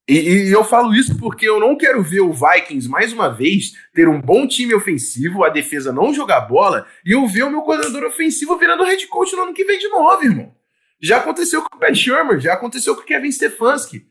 E, 0.08 0.14
e, 0.14 0.52
eu 0.52 0.64
falo 0.64 0.94
isso 0.94 1.18
porque 1.18 1.48
eu 1.48 1.60
não 1.60 1.76
quero 1.76 2.04
ver 2.04 2.22
o 2.22 2.34
Vikings, 2.34 2.88
mais 2.88 3.14
uma 3.14 3.30
vez, 3.30 3.74
ter 3.94 4.08
um 4.08 4.22
bom 4.22 4.48
time 4.48 4.74
ofensivo, 4.74 5.44
a 5.44 5.50
defesa 5.50 5.92
não 5.92 6.14
jogar 6.14 6.42
bola, 6.42 6.86
e 7.06 7.12
eu 7.12 7.26
ver 7.28 7.44
o 7.44 7.50
meu 7.50 7.62
coordenador 7.62 8.04
ofensivo 8.04 8.58
virando 8.58 8.84
head 8.84 9.08
coach 9.08 9.36
no 9.36 9.44
ano 9.44 9.54
que 9.54 9.64
vem 9.64 9.80
de 9.80 9.88
novo, 9.88 10.24
irmão. 10.24 10.56
Já 11.02 11.18
aconteceu 11.18 11.62
com 11.62 11.76
o 11.76 11.80
Pat 11.80 11.96
Shermer, 11.96 12.40
já 12.40 12.54
aconteceu 12.54 12.96
com 12.96 13.02
o 13.02 13.06
Kevin 13.06 13.32
Stefanski. 13.32 14.06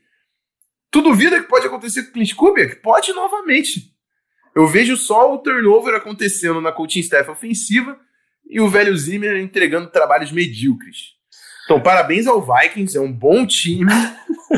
Tu 0.89 1.01
duvida 1.01 1.39
que 1.39 1.47
pode 1.47 1.65
acontecer 1.65 2.03
com 2.03 2.09
o 2.09 2.13
Clint 2.13 2.33
Kubiak? 2.35 2.75
Pode 2.77 3.13
novamente. 3.13 3.90
Eu 4.53 4.67
vejo 4.67 4.97
só 4.97 5.33
o 5.33 5.37
turnover 5.37 5.95
acontecendo 5.95 6.59
na 6.59 6.71
coaching 6.71 6.99
staff 6.99 7.29
ofensiva 7.29 7.99
e 8.45 8.59
o 8.59 8.67
velho 8.67 8.95
Zimmer 8.97 9.37
entregando 9.37 9.89
trabalhos 9.89 10.31
medíocres. 10.31 11.15
Então, 11.63 11.81
parabéns 11.81 12.27
ao 12.27 12.41
Vikings, 12.41 12.97
é 12.97 13.01
um 13.01 13.11
bom 13.11 13.45
time. 13.45 13.91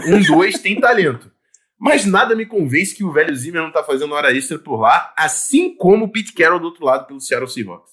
Um, 0.07 0.21
dois, 0.25 0.59
tem 0.59 0.79
talento. 0.79 1.31
Mas 1.77 2.05
nada 2.05 2.35
me 2.35 2.45
convence 2.45 2.95
que 2.95 3.03
o 3.03 3.11
velho 3.11 3.35
Zimmer 3.35 3.61
não 3.61 3.71
tá 3.71 3.83
fazendo 3.83 4.13
hora 4.15 4.35
extra 4.35 4.57
por 4.57 4.79
lá, 4.79 5.13
assim 5.15 5.75
como 5.75 6.05
o 6.05 6.09
Pete 6.11 6.33
Carroll 6.33 6.59
do 6.59 6.65
outro 6.65 6.85
lado 6.85 7.05
pelo 7.05 7.19
Seattle 7.19 7.49
Seahawks. 7.49 7.91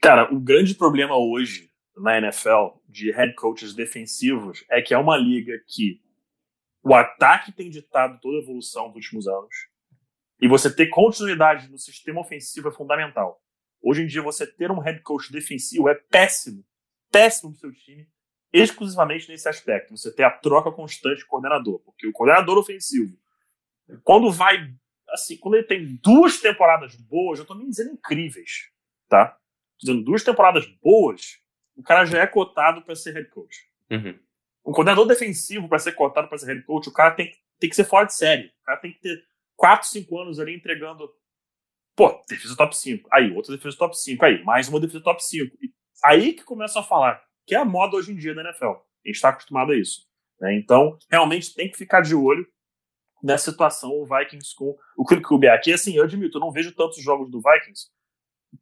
Cara, 0.00 0.32
o 0.32 0.38
grande 0.38 0.74
problema 0.74 1.16
hoje 1.16 1.70
na 1.96 2.18
NFL 2.18 2.78
de 2.88 3.10
head 3.10 3.34
coaches 3.34 3.74
defensivos 3.74 4.64
é 4.70 4.80
que 4.80 4.94
é 4.94 4.98
uma 4.98 5.16
liga 5.16 5.52
que 5.66 6.00
o 6.82 6.94
ataque 6.94 7.52
tem 7.52 7.68
ditado 7.68 8.18
toda 8.20 8.38
a 8.38 8.42
evolução 8.42 8.88
dos 8.88 8.96
últimos 8.96 9.26
anos 9.26 9.69
e 10.40 10.48
você 10.48 10.74
ter 10.74 10.86
continuidade 10.86 11.70
no 11.70 11.78
sistema 11.78 12.20
ofensivo 12.20 12.68
é 12.68 12.72
fundamental. 12.72 13.42
Hoje 13.82 14.02
em 14.02 14.06
dia, 14.06 14.22
você 14.22 14.46
ter 14.46 14.70
um 14.70 14.78
head 14.78 15.00
coach 15.02 15.32
defensivo 15.32 15.88
é 15.88 15.94
péssimo. 15.94 16.64
Péssimo 17.10 17.50
pro 17.50 17.60
seu 17.60 17.72
time, 17.72 18.08
exclusivamente 18.52 19.28
nesse 19.28 19.48
aspecto. 19.48 19.96
Você 19.96 20.14
ter 20.14 20.22
a 20.22 20.30
troca 20.30 20.70
constante 20.70 21.18
de 21.18 21.26
coordenador. 21.26 21.80
Porque 21.80 22.06
o 22.06 22.12
coordenador 22.12 22.58
ofensivo, 22.58 23.16
quando 24.02 24.30
vai. 24.30 24.72
Assim, 25.08 25.36
quando 25.36 25.56
ele 25.56 25.66
tem 25.66 25.98
duas 26.02 26.38
temporadas 26.40 26.94
boas, 26.94 27.38
eu 27.38 27.44
tô 27.44 27.54
nem 27.54 27.68
dizendo 27.68 27.92
incríveis, 27.92 28.70
tá? 29.08 29.26
Tô 29.26 29.86
dizendo 29.86 30.04
duas 30.04 30.22
temporadas 30.22 30.64
boas, 30.80 31.40
o 31.74 31.82
cara 31.82 32.04
já 32.04 32.20
é 32.20 32.26
cotado 32.28 32.82
para 32.82 32.94
ser 32.94 33.14
head 33.14 33.28
coach. 33.28 33.68
Uhum. 33.90 34.16
Um 34.64 34.72
coordenador 34.72 35.06
defensivo, 35.06 35.68
para 35.68 35.80
ser 35.80 35.92
cotado 35.92 36.28
para 36.28 36.38
ser 36.38 36.46
head 36.46 36.62
coach, 36.62 36.88
o 36.88 36.92
cara 36.92 37.10
tem, 37.10 37.32
tem 37.58 37.68
que 37.68 37.74
ser 37.74 37.82
fora 37.82 38.06
de 38.06 38.14
série. 38.14 38.52
O 38.62 38.64
cara 38.64 38.78
tem 38.78 38.92
que 38.92 39.00
ter 39.00 39.24
4, 39.60 39.88
5 39.88 40.18
anos 40.18 40.40
ali 40.40 40.56
entregando. 40.56 41.06
Pô, 41.94 42.24
defesa 42.26 42.56
top 42.56 42.74
5. 42.74 43.06
Aí, 43.12 43.30
outra 43.36 43.54
defesa 43.54 43.76
top 43.76 43.94
5. 43.94 44.24
Aí, 44.24 44.42
mais 44.42 44.68
uma 44.68 44.80
defesa 44.80 45.04
top 45.04 45.22
5. 45.22 45.54
E 45.60 45.70
aí 46.02 46.32
que 46.32 46.42
começa 46.42 46.80
a 46.80 46.82
falar, 46.82 47.22
que 47.46 47.54
é 47.54 47.58
a 47.58 47.64
moda 47.64 47.94
hoje 47.94 48.10
em 48.10 48.16
dia 48.16 48.34
da 48.34 48.40
NFL. 48.40 48.64
A 48.64 48.82
gente 49.04 49.16
está 49.16 49.28
acostumado 49.28 49.72
a 49.72 49.76
isso. 49.76 50.08
Né? 50.40 50.56
Então, 50.56 50.98
realmente 51.10 51.54
tem 51.54 51.70
que 51.70 51.76
ficar 51.76 52.00
de 52.00 52.14
olho 52.14 52.46
nessa 53.22 53.50
situação 53.50 53.90
o 53.90 54.06
Vikings 54.06 54.54
com 54.56 54.74
o 54.96 55.04
Kubiak. 55.04 55.68
E 55.68 55.74
assim, 55.74 55.94
eu 55.94 56.04
admito, 56.04 56.38
eu 56.38 56.40
não 56.40 56.50
vejo 56.50 56.74
tantos 56.74 57.02
jogos 57.02 57.30
do 57.30 57.42
Vikings 57.42 57.90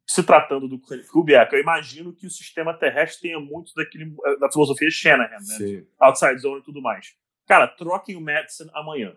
se 0.05 0.21
tratando 0.21 0.67
do 0.67 0.81
Kubiak. 1.09 1.53
Eu 1.53 1.61
imagino 1.61 2.13
que 2.13 2.27
o 2.27 2.29
sistema 2.29 2.77
terrestre 2.77 3.29
tenha 3.29 3.39
muito 3.39 3.71
daquele, 3.73 4.13
da 4.37 4.51
filosofia 4.51 4.91
Shanahan, 4.91 5.29
né? 5.29 5.57
Sim. 5.57 5.87
Outside 5.97 6.39
zone 6.39 6.59
e 6.59 6.63
tudo 6.63 6.81
mais. 6.81 7.15
Cara, 7.47 7.69
troquem 7.69 8.17
o 8.17 8.21
Madison 8.21 8.69
amanhã. 8.73 9.15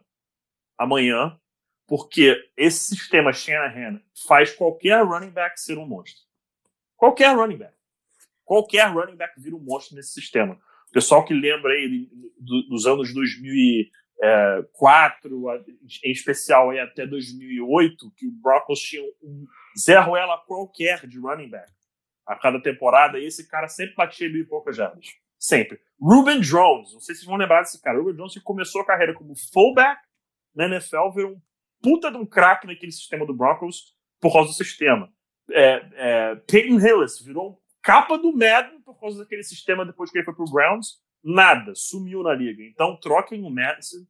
Amanhã, 0.78 1.36
porque 1.86 2.36
esse 2.56 2.96
sistema 2.96 3.32
Shanahan 3.32 4.00
faz 4.26 4.52
qualquer 4.54 5.04
running 5.04 5.30
back 5.30 5.60
ser 5.60 5.78
um 5.78 5.86
monstro. 5.86 6.22
Qualquer 6.96 7.36
running 7.36 7.58
back. 7.58 7.74
Qualquer 8.44 8.92
running 8.92 9.16
back 9.16 9.40
vira 9.40 9.56
um 9.56 9.60
monstro 9.60 9.96
nesse 9.96 10.12
sistema. 10.12 10.54
O 10.88 10.92
pessoal 10.92 11.24
que 11.24 11.34
lembra 11.34 11.72
aí 11.72 12.08
dos 12.68 12.86
anos 12.86 13.12
2004, 13.14 15.64
em 16.04 16.12
especial 16.12 16.70
aí 16.70 16.78
até 16.78 17.06
2008, 17.06 18.12
que 18.16 18.26
o 18.26 18.32
Broncos 18.32 18.80
tinha 18.80 19.02
um 19.22 19.46
Zé 19.78 19.98
Ruela 19.98 20.38
qualquer 20.46 21.06
de 21.06 21.18
running 21.18 21.48
back 21.48 21.72
a 22.26 22.36
cada 22.36 22.62
temporada, 22.62 23.18
e 23.18 23.24
esse 23.24 23.48
cara 23.48 23.68
sempre 23.68 23.94
batia 23.96 24.28
mil 24.28 24.42
e 24.42 24.46
poucas 24.46 24.76
jardas. 24.76 25.06
Sempre. 25.38 25.80
Ruben 26.00 26.40
Jones, 26.40 26.92
não 26.92 27.00
sei 27.00 27.14
se 27.14 27.22
vocês 27.22 27.24
vão 27.24 27.36
lembrar 27.36 27.62
desse 27.62 27.82
cara. 27.82 27.98
Ruben 27.98 28.14
Jones 28.14 28.34
que 28.34 28.40
começou 28.40 28.82
a 28.82 28.86
carreira 28.86 29.12
como 29.12 29.34
fullback 29.34 30.00
na 30.54 30.66
NFL, 30.66 31.10
virou 31.14 31.32
um 31.32 31.40
puta 31.82 32.10
de 32.10 32.16
um 32.16 32.26
craque 32.26 32.66
naquele 32.66 32.92
sistema 32.92 33.26
do 33.26 33.34
Broncos 33.34 33.94
por 34.20 34.32
causa 34.32 34.50
do 34.50 34.54
sistema. 34.54 35.12
É, 35.50 35.88
é, 35.94 36.36
Peyton 36.36 36.78
Hillis 36.78 37.20
virou 37.20 37.60
capa 37.82 38.16
do 38.16 38.32
Madden 38.32 38.80
por 38.82 38.98
causa 38.98 39.18
daquele 39.18 39.42
sistema 39.42 39.84
depois 39.84 40.10
que 40.10 40.18
ele 40.18 40.24
foi 40.24 40.34
pro 40.34 40.44
Browns. 40.44 41.00
Nada, 41.22 41.72
sumiu 41.74 42.22
na 42.22 42.34
liga. 42.34 42.62
Então 42.62 42.96
troquem 43.00 43.44
o 43.44 43.50
Madison 43.50 44.06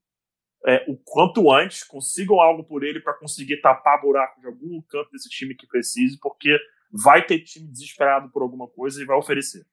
é, 0.65 0.85
o 0.89 0.97
quanto 0.97 1.51
antes, 1.51 1.83
consigam 1.83 2.41
algo 2.41 2.65
por 2.65 2.85
ele 2.85 3.01
para 3.01 3.15
conseguir 3.15 3.61
tapar 3.61 4.01
buraco 4.01 4.41
de 4.41 4.47
algum 4.47 4.81
canto 4.83 5.11
desse 5.11 5.29
time 5.29 5.55
que 5.55 5.67
precise, 5.67 6.19
porque 6.21 6.57
vai 6.93 7.25
ter 7.25 7.41
time 7.41 7.69
desesperado 7.69 8.31
por 8.31 8.43
alguma 8.43 8.69
coisa 8.69 9.03
e 9.03 9.05
vai 9.05 9.17
oferecer. 9.17 9.67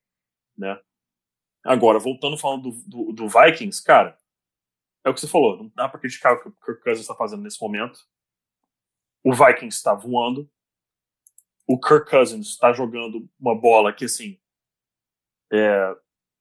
Né? 0.58 0.80
Agora, 1.64 2.00
voltando 2.00 2.38
falando 2.38 2.72
do, 2.72 2.84
do, 2.88 3.14
do 3.14 3.28
Vikings, 3.28 3.84
cara, 3.84 4.18
é 5.04 5.10
o 5.10 5.14
que 5.14 5.22
você 5.22 5.28
falou, 5.28 5.58
não 5.58 5.72
dá 5.76 5.88
para 5.88 6.00
criticar 6.00 6.34
o 6.34 6.42
que 6.42 6.50
o 6.50 6.52
Kirk 6.52 6.84
Cousins 6.84 7.02
está 7.02 7.16
fazendo 7.16 7.44
nesse 7.44 7.62
momento. 7.62 8.00
O 9.24 9.34
Vikings 9.34 9.78
está 9.78 9.94
voando. 9.94 10.50
O 11.68 11.80
Kirk 11.80 12.10
Cousins 12.10 12.48
está 12.48 12.74
jogando 12.74 13.30
uma 13.40 13.56
bola 13.56 13.94
que, 13.94 14.06
assim, 14.06 14.40
é, 15.52 15.96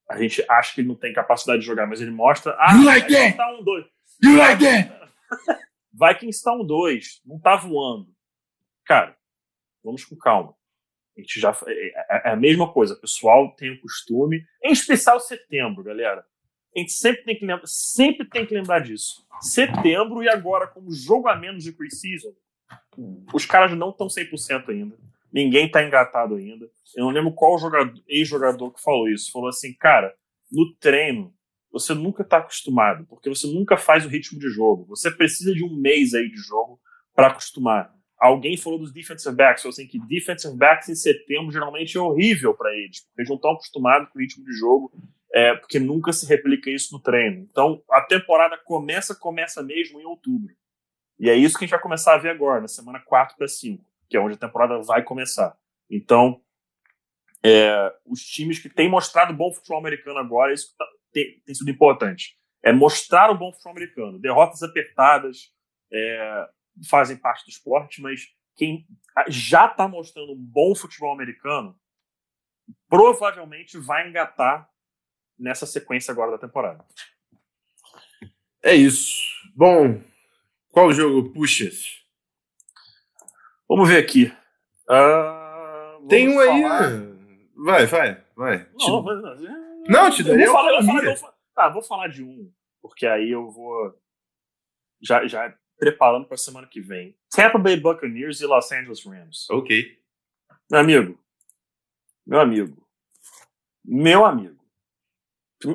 a 0.08 0.18
gente 0.18 0.44
acha 0.48 0.74
que 0.74 0.80
ele 0.80 0.88
não 0.88 0.94
tem 0.94 1.12
capacidade 1.12 1.60
de 1.60 1.66
jogar, 1.66 1.86
mas 1.86 2.00
ele 2.00 2.10
mostra. 2.10 2.56
Ah, 2.58 2.74
you 2.74 2.84
like 2.84 3.12
that? 3.12 3.36
Tá 3.36 3.52
um, 3.52 3.62
dois. 3.62 3.86
You 4.22 4.36
like 4.36 4.62
that? 4.62 5.12
Vikings 5.92 6.38
está 6.38 6.52
um 6.54 6.64
dois, 6.64 7.20
não 7.24 7.36
está 7.36 7.56
voando. 7.56 8.08
Cara, 8.84 9.16
vamos 9.84 10.04
com 10.04 10.16
calma. 10.16 10.54
A 11.16 11.20
gente 11.20 11.40
já 11.40 11.50
é, 11.66 11.72
é, 11.72 12.28
é 12.28 12.30
a 12.30 12.36
mesma 12.36 12.72
coisa. 12.72 12.94
O 12.94 13.00
pessoal 13.00 13.54
tem 13.56 13.70
o 13.70 13.80
costume, 13.80 14.44
em 14.62 14.72
especial 14.72 15.20
setembro, 15.20 15.82
galera 15.82 16.24
gente 16.78 16.92
sempre 16.92 17.24
tem 17.24 17.38
que 17.38 17.46
lembrar, 17.46 17.66
sempre 17.66 18.28
tem 18.28 18.46
que 18.46 18.54
lembrar 18.54 18.80
disso. 18.80 19.26
Setembro 19.40 20.22
e 20.22 20.28
agora, 20.28 20.66
como 20.66 20.92
jogo 20.92 21.28
a 21.28 21.36
menos 21.36 21.62
de 21.62 21.72
preseason, 21.72 22.32
os 23.32 23.46
caras 23.46 23.76
não 23.76 23.90
estão 23.90 24.08
100% 24.08 24.68
ainda. 24.68 24.96
Ninguém 25.32 25.66
está 25.66 25.84
engatado 25.84 26.36
ainda. 26.36 26.66
Eu 26.96 27.04
não 27.04 27.10
lembro 27.10 27.32
qual 27.32 27.56
ex-jogador 28.08 28.72
que 28.72 28.82
falou 28.82 29.08
isso. 29.08 29.30
Falou 29.30 29.48
assim, 29.48 29.74
cara, 29.74 30.14
no 30.50 30.74
treino, 30.76 31.32
você 31.70 31.94
nunca 31.94 32.22
está 32.22 32.38
acostumado, 32.38 33.06
porque 33.06 33.28
você 33.28 33.46
nunca 33.46 33.76
faz 33.76 34.04
o 34.04 34.08
ritmo 34.08 34.38
de 34.38 34.48
jogo. 34.48 34.86
Você 34.86 35.10
precisa 35.10 35.52
de 35.52 35.62
um 35.62 35.74
mês 35.78 36.14
aí 36.14 36.28
de 36.28 36.38
jogo 36.38 36.80
para 37.14 37.28
acostumar. 37.28 37.94
Alguém 38.18 38.56
falou 38.56 38.80
dos 38.80 38.92
defensive 38.92 39.34
backs, 39.34 39.62
falou 39.62 39.72
assim 39.72 39.86
que 39.86 39.98
defensive 40.00 40.56
backs 40.56 40.88
em 40.88 40.94
setembro 40.94 41.52
geralmente 41.52 41.96
é 41.96 42.00
horrível 42.00 42.52
para 42.54 42.74
eles, 42.74 43.00
porque 43.00 43.20
eles 43.20 43.28
não 43.28 43.36
estão 43.36 43.52
acostumados 43.52 44.08
com 44.08 44.18
o 44.18 44.22
ritmo 44.22 44.44
de 44.44 44.52
jogo 44.54 44.90
é, 45.32 45.54
porque 45.54 45.78
nunca 45.78 46.12
se 46.12 46.26
replica 46.26 46.70
isso 46.70 46.94
no 46.94 47.00
treino. 47.00 47.46
Então, 47.50 47.82
a 47.90 48.00
temporada 48.00 48.56
começa, 48.58 49.14
começa 49.14 49.62
mesmo 49.62 50.00
em 50.00 50.04
outubro. 50.04 50.54
E 51.18 51.28
é 51.28 51.34
isso 51.34 51.58
que 51.58 51.64
a 51.64 51.66
gente 51.66 51.72
vai 51.72 51.82
começar 51.82 52.14
a 52.14 52.18
ver 52.18 52.30
agora, 52.30 52.60
na 52.60 52.68
semana 52.68 53.00
4 53.00 53.36
para 53.36 53.48
5, 53.48 53.84
que 54.08 54.16
é 54.16 54.20
onde 54.20 54.34
a 54.34 54.38
temporada 54.38 54.80
vai 54.82 55.02
começar. 55.02 55.56
Então, 55.90 56.40
é, 57.44 57.92
os 58.04 58.20
times 58.20 58.58
que 58.58 58.68
têm 58.68 58.88
mostrado 58.88 59.34
bom 59.34 59.52
futebol 59.52 59.78
americano 59.78 60.18
agora, 60.18 60.52
isso 60.52 60.74
tá, 60.76 60.86
tem, 61.12 61.40
tem, 61.44 61.54
sido 61.54 61.70
importante. 61.70 62.38
É 62.62 62.72
mostrar 62.72 63.30
o 63.30 63.38
bom 63.38 63.52
futebol 63.52 63.72
americano. 63.72 64.18
Derrotas 64.18 64.62
apertadas 64.62 65.52
é, 65.92 66.48
fazem 66.88 67.16
parte 67.16 67.44
do 67.44 67.50
esporte, 67.50 68.00
mas 68.00 68.28
quem 68.56 68.86
já 69.28 69.66
está 69.66 69.86
mostrando 69.88 70.32
um 70.32 70.36
bom 70.36 70.74
futebol 70.74 71.12
americano 71.12 71.78
provavelmente 72.88 73.78
vai 73.78 74.08
engatar 74.08 74.68
nessa 75.38 75.66
sequência 75.66 76.12
agora 76.12 76.32
da 76.32 76.38
temporada. 76.38 76.84
É 78.62 78.74
isso. 78.74 79.16
Bom, 79.54 80.00
qual 80.70 80.92
jogo 80.92 81.32
puxas? 81.32 82.04
Vamos 83.68 83.88
ver 83.88 83.98
aqui. 83.98 84.32
Uh, 84.88 86.06
Tem 86.08 86.28
um 86.28 86.34
falar... 86.34 86.88
aí. 86.88 87.18
Vai, 87.54 87.86
vai, 87.86 88.24
vai. 88.36 88.68
Não, 88.78 88.78
te... 88.78 88.90
não, 88.90 89.88
não 89.88 90.10
te 90.10 90.22
daria 90.22 90.46
eu 90.46 90.52
vou 90.52 90.62
falar, 90.62 90.80
vou 90.80 91.16
falar, 91.16 91.34
Tá, 91.54 91.68
vou 91.68 91.82
falar 91.82 92.06
de 92.06 92.22
um, 92.22 92.52
porque 92.80 93.04
aí 93.04 93.32
eu 93.32 93.50
vou 93.50 93.92
já, 95.02 95.26
já 95.26 95.52
preparando 95.76 96.26
para 96.26 96.36
a 96.36 96.38
semana 96.38 96.68
que 96.68 96.80
vem. 96.80 97.18
Tampa 97.30 97.58
Bay 97.58 97.76
Buccaneers 97.76 98.40
e 98.40 98.46
Los 98.46 98.70
Angeles 98.70 99.04
Rams. 99.04 99.50
Ok. 99.50 99.98
Meu 100.70 100.80
amigo, 100.80 101.18
meu 102.24 102.40
amigo, 102.40 102.88
meu 103.84 104.24
amigo. 104.24 104.57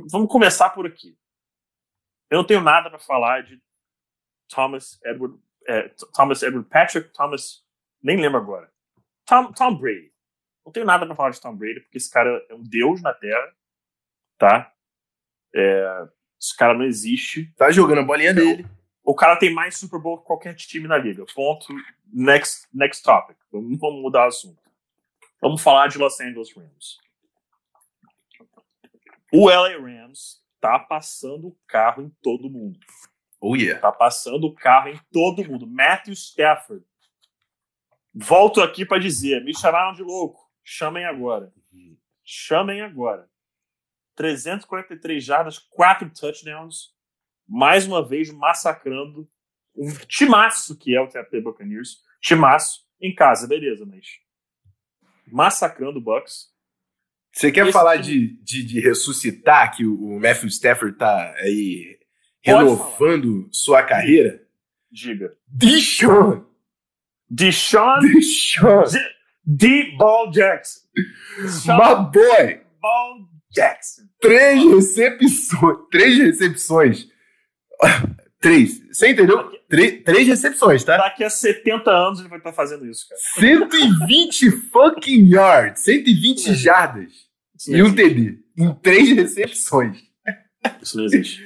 Vamos 0.09 0.31
começar 0.31 0.69
por 0.69 0.85
aqui. 0.85 1.17
Eu 2.29 2.37
não 2.37 2.45
tenho 2.45 2.61
nada 2.61 2.89
para 2.89 2.99
falar 2.99 3.43
de 3.43 3.61
Thomas 4.47 4.99
Edward, 5.03 5.37
é, 5.67 5.89
Thomas 6.13 6.41
Edward 6.41 6.67
Patrick, 6.69 7.09
Thomas 7.13 7.65
Nem 8.01 8.19
lembro 8.19 8.39
agora. 8.39 8.71
Tom, 9.25 9.51
Tom 9.53 9.75
Brady. 9.75 10.11
Não 10.65 10.71
tenho 10.71 10.85
nada 10.85 11.05
para 11.05 11.15
falar 11.15 11.29
de 11.31 11.41
Tom 11.41 11.55
Brady, 11.55 11.81
porque 11.81 11.97
esse 11.97 12.09
cara 12.09 12.45
é 12.49 12.53
um 12.53 12.63
deus 12.63 13.01
na 13.01 13.13
Terra, 13.13 13.55
tá? 14.37 14.73
É, 15.53 16.07
esse 16.39 16.55
cara 16.55 16.73
não 16.73 16.85
existe. 16.85 17.53
Tá 17.55 17.69
jogando 17.71 17.99
a 17.99 18.03
bolinha 18.03 18.33
dele. 18.33 18.65
O 19.03 19.13
cara 19.13 19.35
tem 19.35 19.53
mais 19.53 19.77
Super 19.77 19.99
Bowl 19.99 20.19
que 20.19 20.25
qualquer 20.25 20.55
time 20.55 20.87
na 20.87 20.97
liga. 20.97 21.25
Ponto. 21.35 21.67
Next, 22.05 22.67
next 22.73 23.03
topic. 23.03 23.37
Vamos 23.51 23.79
mudar 24.01 24.25
o 24.25 24.27
assunto. 24.27 24.61
Vamos 25.41 25.61
falar 25.61 25.87
de 25.87 25.97
Los 25.97 26.19
Angeles 26.21 26.55
Rams. 26.55 26.99
O 29.33 29.49
LA 29.49 29.79
Rams 29.79 30.43
tá 30.61 30.77
passando 30.77 31.47
o 31.47 31.59
carro 31.67 32.03
em 32.03 32.09
todo 32.21 32.51
mundo. 32.51 32.79
Oh 33.41 33.55
yeah. 33.55 33.81
Tá 33.81 33.91
passando 33.91 34.45
o 34.45 34.53
carro 34.53 34.89
em 34.89 34.99
todo 35.11 35.43
mundo. 35.43 35.65
Matthew 35.65 36.13
Stafford. 36.13 36.85
Volto 38.13 38.61
aqui 38.61 38.85
para 38.85 39.01
dizer, 39.01 39.43
me 39.43 39.57
chamaram 39.57 39.93
de 39.93 40.03
louco. 40.03 40.39
Chamem 40.63 41.03
agora. 41.03 41.51
Chamem 42.23 42.81
agora. 42.81 43.27
343 44.15 45.23
jardas, 45.23 45.57
4 45.57 46.11
touchdowns. 46.13 46.93
Mais 47.47 47.87
uma 47.87 48.07
vez 48.07 48.31
massacrando 48.31 49.27
um 49.75 49.91
timaço 50.07 50.77
que 50.77 50.95
é 50.95 51.01
o 51.01 51.09
Tampa 51.09 51.31
Bay 51.31 51.41
Buccaneers. 51.41 52.03
Timaço 52.21 52.87
em 53.01 53.13
casa, 53.15 53.47
beleza, 53.47 53.83
mas 53.83 54.05
massacrando 55.25 55.97
o 55.97 56.01
Bucks. 56.01 56.52
Você 57.33 57.51
quer 57.51 57.63
Esse 57.63 57.73
falar 57.73 57.95
de, 57.95 58.37
de, 58.43 58.63
de, 58.63 58.79
ressuscitar 58.79 59.75
que 59.75 59.85
o 59.85 60.19
Matthew 60.19 60.49
Stafford 60.49 60.95
tá 60.95 61.33
aí 61.39 61.97
renovando 62.41 63.49
sua 63.51 63.81
carreira? 63.81 64.39
Diga. 64.91 65.33
Deshaun! 65.47 66.45
Deshaun? 67.27 68.01
Deshaun! 68.01 68.83
D-Ball 69.43 70.29
Jackson. 70.29 70.81
My 71.65 72.11
boy! 72.11 72.61
Ball 72.79 73.27
Jackson. 73.51 74.03
Três 74.21 74.63
recepções. 74.63 75.77
Três 75.89 76.17
recepções. 76.19 77.07
Três. 78.43 78.85
Você 78.89 79.11
entendeu? 79.11 79.49
Três, 79.69 80.03
três 80.03 80.27
recepções, 80.27 80.83
tá? 80.83 80.97
Daqui 80.97 81.23
a 81.23 81.29
70 81.29 81.89
anos 81.89 82.19
ele 82.19 82.27
vai 82.27 82.39
estar 82.39 82.51
fazendo 82.51 82.85
isso, 82.85 83.07
cara. 83.07 83.21
120 83.39 84.51
fucking 84.51 85.29
yards. 85.33 85.81
120 85.81 86.53
jardas. 86.53 87.13
E 87.69 87.81
um 87.81 87.95
TD. 87.95 88.39
Em 88.57 88.73
três 88.75 89.09
recepções. 89.15 89.97
Isso 90.81 90.97
não 90.97 91.05
existe. 91.05 91.41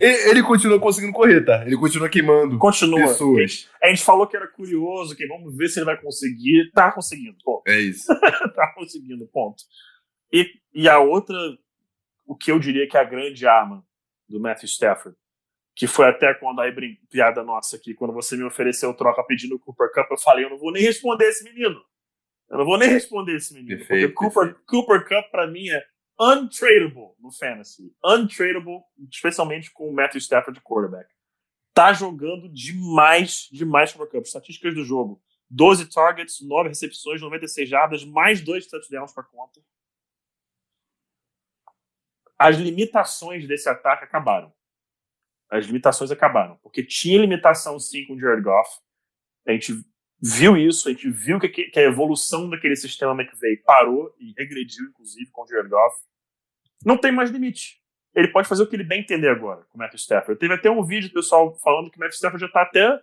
Ele, 0.00 0.30
ele, 0.30 0.42
continua 0.44 0.78
conseguindo 0.78 1.12
correr, 1.12 1.44
tá? 1.44 1.64
Ele 1.66 1.76
continua 1.76 2.08
queimando 2.08 2.58
continua. 2.58 3.00
pessoas. 3.00 3.68
A 3.82 3.88
gente 3.88 4.04
falou 4.04 4.26
que 4.28 4.36
era 4.36 4.46
curioso, 4.46 5.16
que 5.16 5.26
vamos 5.26 5.56
ver 5.56 5.68
se 5.68 5.80
ele 5.80 5.86
vai 5.86 6.00
conseguir. 6.00 6.70
Tá 6.72 6.92
conseguindo, 6.92 7.36
ponto. 7.44 7.62
É 7.66 7.80
isso. 7.80 8.06
tá 8.54 8.72
conseguindo, 8.76 9.26
ponto. 9.32 9.64
E, 10.32 10.48
e 10.72 10.88
a 10.88 11.00
outra, 11.00 11.36
o 12.24 12.36
que 12.36 12.52
eu 12.52 12.58
diria 12.60 12.88
que 12.88 12.96
é 12.96 13.00
a 13.00 13.04
grande 13.04 13.46
arma 13.46 13.84
do 14.28 14.40
Matthew 14.40 14.66
Stafford, 14.66 15.16
que 15.76 15.86
foi 15.86 16.08
até 16.08 16.32
quando 16.32 16.62
aí 16.62 16.74
piada 17.10 17.44
nossa 17.44 17.76
aqui, 17.76 17.92
quando 17.92 18.14
você 18.14 18.34
me 18.34 18.44
ofereceu 18.44 18.94
troca 18.94 19.22
pedindo 19.24 19.56
o 19.56 19.58
Cooper 19.58 19.92
Cup, 19.92 20.10
eu 20.10 20.18
falei, 20.18 20.46
eu 20.46 20.50
não 20.50 20.56
vou 20.56 20.72
nem 20.72 20.82
responder 20.82 21.26
esse 21.26 21.44
menino. 21.44 21.78
Eu 22.48 22.58
não 22.58 22.64
vou 22.64 22.78
nem 22.78 22.88
responder 22.88 23.36
esse 23.36 23.52
menino. 23.52 23.76
Perfeito, 23.76 24.14
porque 24.14 24.30
Cooper, 24.30 24.56
Cooper 24.66 25.06
Cup, 25.06 25.30
para 25.30 25.46
mim, 25.46 25.68
é 25.68 25.84
untradeable 26.18 27.12
no 27.20 27.30
fantasy. 27.30 27.94
Untradeable, 28.02 28.80
especialmente 29.10 29.70
com 29.70 29.90
o 29.90 29.92
Matthew 29.92 30.20
Stafford 30.20 30.58
de 30.58 30.64
quarterback. 30.64 31.12
Tá 31.74 31.92
jogando 31.92 32.48
demais, 32.48 33.46
demais 33.52 33.92
Cooper 33.92 34.12
Cup. 34.12 34.24
Estatísticas 34.24 34.74
do 34.74 34.82
jogo. 34.82 35.22
12 35.50 35.90
targets, 35.90 36.40
9 36.40 36.70
recepções, 36.70 37.20
96 37.20 37.68
jardas, 37.68 38.02
mais 38.02 38.40
2 38.40 38.66
touchdowns 38.66 39.12
para 39.12 39.24
conta. 39.24 39.60
As 42.38 42.56
limitações 42.56 43.46
desse 43.46 43.68
ataque 43.68 44.04
acabaram. 44.04 44.56
As 45.50 45.66
limitações 45.66 46.10
acabaram. 46.10 46.58
Porque 46.62 46.82
tinha 46.82 47.20
limitação 47.20 47.78
sim 47.78 48.04
com 48.06 48.14
o 48.14 48.18
Jared 48.20 48.42
Goff. 48.42 48.68
A 49.46 49.52
gente 49.52 49.72
viu 50.20 50.56
isso, 50.56 50.88
a 50.88 50.92
gente 50.92 51.10
viu 51.10 51.38
que, 51.38 51.48
que 51.48 51.78
a 51.78 51.82
evolução 51.82 52.48
daquele 52.48 52.74
sistema 52.74 53.12
McVeigh 53.12 53.62
parou 53.64 54.14
e 54.18 54.32
regrediu, 54.36 54.86
inclusive, 54.86 55.30
com 55.30 55.42
o 55.42 55.46
Jared 55.46 55.68
Goff. 55.68 55.96
Não 56.84 56.96
tem 56.96 57.12
mais 57.12 57.30
limite. 57.30 57.80
Ele 58.14 58.28
pode 58.28 58.48
fazer 58.48 58.62
o 58.62 58.66
que 58.66 58.74
ele 58.74 58.84
bem 58.84 59.00
entender 59.00 59.28
agora 59.28 59.64
com 59.68 59.76
o 59.76 59.78
Matthew 59.78 59.98
Stafford. 59.98 60.40
Teve 60.40 60.54
até 60.54 60.70
um 60.70 60.82
vídeo 60.82 61.10
do 61.10 61.14
pessoal 61.14 61.54
falando 61.58 61.90
que 61.90 61.98
o 61.98 62.00
Matthew 62.00 62.16
Stafford 62.16 62.40
já 62.40 62.46
está 62.46 62.62
até 62.62 62.98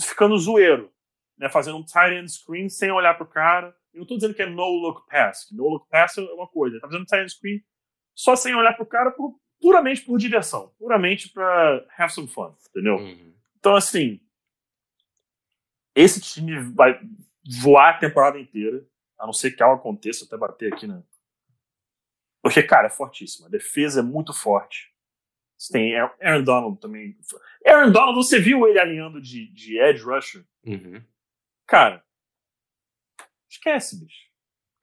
ficando 0.00 0.38
zoeiro, 0.38 0.90
né, 1.36 1.50
fazendo 1.50 1.76
um 1.76 1.84
tight 1.84 2.14
end 2.14 2.32
screen 2.32 2.68
sem 2.70 2.90
olhar 2.90 3.14
para 3.14 3.24
o 3.24 3.28
cara. 3.28 3.68
Eu 3.92 3.98
não 3.98 4.02
estou 4.02 4.16
dizendo 4.16 4.34
que 4.34 4.42
é 4.42 4.46
no 4.46 4.66
look 4.66 5.06
pass, 5.08 5.48
no 5.52 5.68
look 5.68 5.86
pass 5.90 6.16
é 6.16 6.22
uma 6.22 6.48
coisa. 6.48 6.76
Ele 6.76 6.80
tá 6.80 6.88
fazendo 6.88 7.04
tight 7.04 7.22
end 7.22 7.32
screen 7.32 7.62
só 8.14 8.34
sem 8.34 8.54
olhar 8.54 8.72
para 8.72 8.82
o 8.82 8.86
cara, 8.86 9.10
por, 9.10 9.38
puramente 9.60 10.02
por 10.02 10.18
diversão, 10.18 10.72
puramente 10.78 11.28
para 11.30 11.86
have 11.96 12.12
some 12.12 12.28
fun, 12.28 12.54
entendeu? 12.70 12.96
Uhum. 12.96 13.34
Então, 13.58 13.74
assim, 13.74 14.20
esse 15.94 16.20
time 16.20 16.60
vai 16.74 17.00
voar 17.60 17.90
a 17.90 17.98
temporada 17.98 18.38
inteira, 18.38 18.86
a 19.18 19.26
não 19.26 19.32
ser 19.32 19.52
que 19.52 19.62
algo 19.62 19.80
aconteça, 19.80 20.24
até 20.24 20.36
bater 20.36 20.72
aqui, 20.72 20.86
né? 20.86 21.02
Porque, 22.40 22.62
cara, 22.62 22.86
é 22.86 22.90
fortíssimo. 22.90 23.46
A 23.46 23.50
defesa 23.50 24.00
é 24.00 24.02
muito 24.02 24.32
forte. 24.32 24.94
Você 25.56 25.72
tem 25.72 25.96
Aaron 25.96 26.44
Donald 26.44 26.80
também. 26.80 27.18
Aaron 27.66 27.90
Donald, 27.90 28.16
você 28.16 28.38
viu 28.38 28.66
ele 28.68 28.78
alinhando 28.78 29.20
de, 29.20 29.48
de 29.48 29.76
edge 29.80 30.04
rusher? 30.04 30.44
Uhum. 30.64 31.02
Cara, 31.66 32.04
esquece, 33.50 33.98
bicho. 33.98 34.28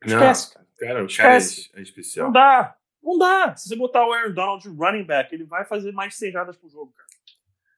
Esquece, 0.04 0.48
não, 0.48 0.54
cara. 0.54 0.68
Cara, 0.78 1.04
o 1.04 1.06
esquece. 1.06 1.70
cara 1.70 1.78
é, 1.78 1.80
é 1.80 1.84
especial. 1.84 2.26
Não 2.28 2.34
dá. 2.34 2.78
Não 3.06 3.18
dá. 3.18 3.56
Se 3.56 3.70
você 3.70 3.76
botar 3.76 4.06
o 4.06 4.12
Aaron 4.12 4.34
Donald 4.34 4.64
de 4.64 4.76
running 4.76 5.04
back, 5.04 5.34
ele 5.34 5.46
vai 5.46 5.64
fazer 5.64 5.92
mais 5.92 6.18
sejadas 6.18 6.58
pro 6.58 6.68
jogo, 6.68 6.92
cara. 6.94 7.10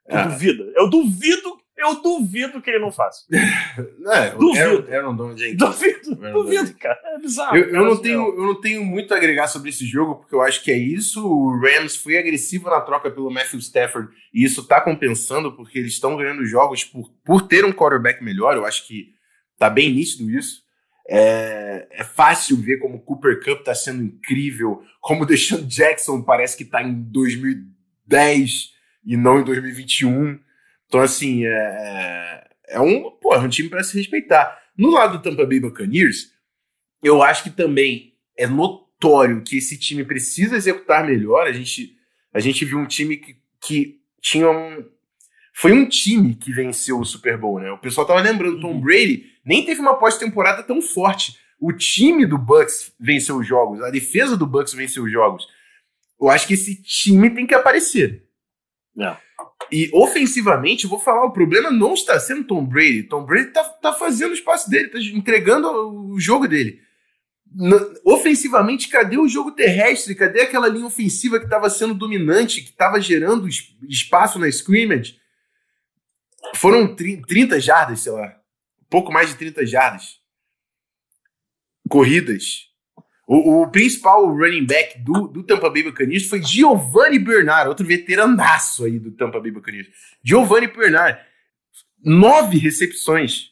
Eu 0.08 0.18
ah. 0.18 0.24
duvido. 0.32 0.72
Eu 0.74 0.90
duvido 0.90 1.60
eu 1.78 2.02
duvido 2.02 2.60
que 2.60 2.72
ele 2.72 2.80
não 2.80 2.92
faça. 2.92 3.24
É, 4.10 4.32
duvido. 4.32 4.88
Aaron, 4.90 5.16
Donald 5.16 5.44
é 5.44 5.54
Duvido, 5.54 6.16
duvido, 6.16 6.74
cara. 6.76 7.00
É 7.04 7.20
bizarro. 7.20 7.58
Eu, 7.58 7.70
eu, 7.70 7.86
não 7.86 7.98
tenho, 7.98 8.22
eu 8.22 8.44
não 8.46 8.60
tenho 8.60 8.84
muito 8.84 9.14
a 9.14 9.18
agregar 9.18 9.48
sobre 9.48 9.70
esse 9.70 9.86
jogo, 9.86 10.16
porque 10.16 10.34
eu 10.34 10.42
acho 10.42 10.64
que 10.64 10.72
é 10.72 10.78
isso. 10.78 11.28
O 11.28 11.60
Rams 11.60 11.98
foi 11.98 12.18
agressivo 12.18 12.70
na 12.70 12.80
troca 12.82 13.12
pelo 13.12 13.30
Matthew 13.30 13.60
Stafford, 13.60 14.10
e 14.34 14.46
isso 14.46 14.66
tá 14.66 14.80
compensando, 14.80 15.52
porque 15.52 15.78
eles 15.78 15.94
estão 15.94 16.16
ganhando 16.16 16.46
jogos 16.46 16.86
por, 16.86 17.12
por 17.24 17.42
ter 17.48 17.66
um 17.66 17.74
quarterback 17.74 18.24
melhor. 18.24 18.56
Eu 18.56 18.66
acho 18.66 18.88
que 18.88 19.10
tá 19.60 19.70
bem 19.70 19.94
nítido 19.94 20.32
isso. 20.32 20.64
É, 21.10 21.88
é 21.90 22.04
fácil 22.04 22.58
ver 22.58 22.78
como 22.78 22.98
o 22.98 23.02
Cooper 23.02 23.42
Cup 23.44 23.64
tá 23.64 23.74
sendo 23.74 24.04
incrível, 24.04 24.84
como 25.00 25.24
o 25.24 25.26
Deshaun 25.26 25.66
Jackson 25.66 26.22
parece 26.22 26.58
que 26.58 26.66
tá 26.66 26.84
em 26.84 26.94
2010 26.94 28.74
e 29.06 29.16
não 29.16 29.40
em 29.40 29.44
2021. 29.44 30.40
Então, 30.86 31.00
assim, 31.00 31.46
é, 31.46 31.50
é, 31.50 32.48
é 32.76 32.80
um, 32.80 33.10
pô, 33.22 33.34
é 33.34 33.40
um 33.40 33.48
time 33.48 33.70
para 33.70 33.84
se 33.84 33.98
respeitar. 33.98 34.62
No 34.78 34.92
lado 34.92 35.18
do 35.18 35.24
Tampa 35.24 35.46
Bay 35.46 35.60
Buccaneers, 35.60 36.32
eu 37.02 37.24
acho 37.24 37.44
que 37.44 37.50
também 37.50 38.14
é 38.38 38.46
notório 38.46 39.42
que 39.44 39.58
esse 39.58 39.78
time 39.78 40.04
precisa 40.04 40.58
executar 40.58 41.06
melhor. 41.06 41.48
A 41.48 41.52
gente, 41.52 41.96
a 42.34 42.40
gente 42.40 42.66
viu 42.66 42.78
um 42.78 42.86
time 42.86 43.18
que, 43.18 43.38
que 43.62 44.02
tinha 44.22 44.50
um. 44.50 44.86
Foi 45.54 45.72
um 45.72 45.88
time 45.88 46.36
que 46.36 46.52
venceu 46.52 47.00
o 47.00 47.06
Super 47.06 47.38
Bowl, 47.38 47.60
né? 47.60 47.72
O 47.72 47.80
pessoal 47.80 48.06
tava 48.06 48.22
lembrando, 48.22 48.60
Tom 48.60 48.74
uhum. 48.74 48.82
Brady 48.82 49.37
nem 49.48 49.66
teve 49.66 49.80
uma 49.80 49.98
pós-temporada 49.98 50.62
tão 50.62 50.82
forte. 50.82 51.40
O 51.60 51.72
time 51.72 52.26
do 52.26 52.38
Bucks 52.38 52.92
venceu 53.00 53.38
os 53.38 53.48
jogos, 53.48 53.82
a 53.82 53.90
defesa 53.90 54.38
do 54.38 54.46
Bucks 54.46 54.74
venceu 54.74 55.06
os 55.06 55.12
jogos. 55.12 55.48
Eu 56.20 56.30
acho 56.30 56.46
que 56.46 56.54
esse 56.54 56.82
time 56.82 57.30
tem 57.30 57.48
que 57.48 57.56
aparecer. 57.56 58.28
Não. 58.96 59.16
E 59.72 59.90
ofensivamente, 59.94 60.88
vou 60.88 61.00
falar, 61.00 61.26
o 61.26 61.32
problema 61.32 61.70
não 61.72 61.94
está 61.94 62.20
sendo 62.20 62.44
Tom 62.44 62.66
Brady. 62.66 63.04
Tom 63.04 63.24
Brady 63.24 63.52
tá, 63.52 63.64
tá 63.64 63.94
fazendo 63.94 64.32
o 64.32 64.34
espaço 64.34 64.70
dele, 64.70 64.90
tá 64.90 65.00
entregando 65.00 65.68
o 66.12 66.20
jogo 66.20 66.48
dele. 66.48 66.82
ofensivamente, 68.04 68.90
cadê 68.90 69.18
o 69.18 69.28
jogo 69.28 69.52
terrestre? 69.52 70.16
Cadê 70.16 70.42
aquela 70.42 70.68
linha 70.68 70.86
ofensiva 70.86 71.40
que 71.40 71.46
estava 71.46 71.70
sendo 71.70 71.94
dominante, 71.94 72.62
que 72.62 72.70
estava 72.70 73.00
gerando 73.00 73.48
espaço 73.88 74.40
na 74.40 74.48
scrimmage? 74.48 75.20
Foram 76.56 76.96
30 76.96 77.60
jardas, 77.60 78.02
sei 78.02 78.12
lá. 78.12 78.37
Pouco 78.90 79.12
mais 79.12 79.30
de 79.30 79.36
30 79.36 79.66
jardas. 79.66 80.20
Corridas. 81.90 82.68
O, 83.28 83.64
o, 83.64 83.72
principal 83.72 84.26
running 84.26 84.66
back 84.66 85.00
do, 85.00 85.28
do 85.28 85.44
Tampa 85.44 85.70
Bay 85.70 85.84
Buccaneers 85.84 86.28
foi 86.28 86.42
Giovanni 86.42 87.20
Bernard, 87.20 87.68
outro 87.68 87.86
veteranaço 87.86 88.86
aí 88.86 88.98
do 89.00 89.12
Tampa 89.12 89.40
Bay 89.42 89.52
Buccaneers. 89.52 89.90
Giovanni 90.24 90.68
Bernard, 90.68 91.20
nove 92.02 92.58
recepções. 92.58 93.52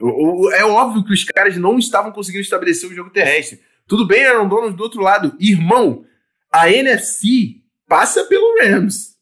O, 0.00 0.46
o, 0.46 0.52
é 0.52 0.64
óbvio 0.64 1.04
que 1.04 1.12
os 1.12 1.22
caras 1.22 1.56
não 1.56 1.78
estavam 1.78 2.10
conseguindo 2.10 2.42
estabelecer 2.42 2.90
o 2.90 2.94
jogo 2.94 3.10
terrestre. 3.10 3.62
Tudo 3.86 4.04
bem, 4.04 4.22
eram 4.22 4.48
donos 4.48 4.74
do 4.74 4.82
outro 4.82 5.00
lado. 5.00 5.36
Irmão, 5.38 6.04
a 6.50 6.68
NFC 6.68 7.62
passa 7.86 8.24
pelo 8.24 8.58
Rams. 8.58 9.16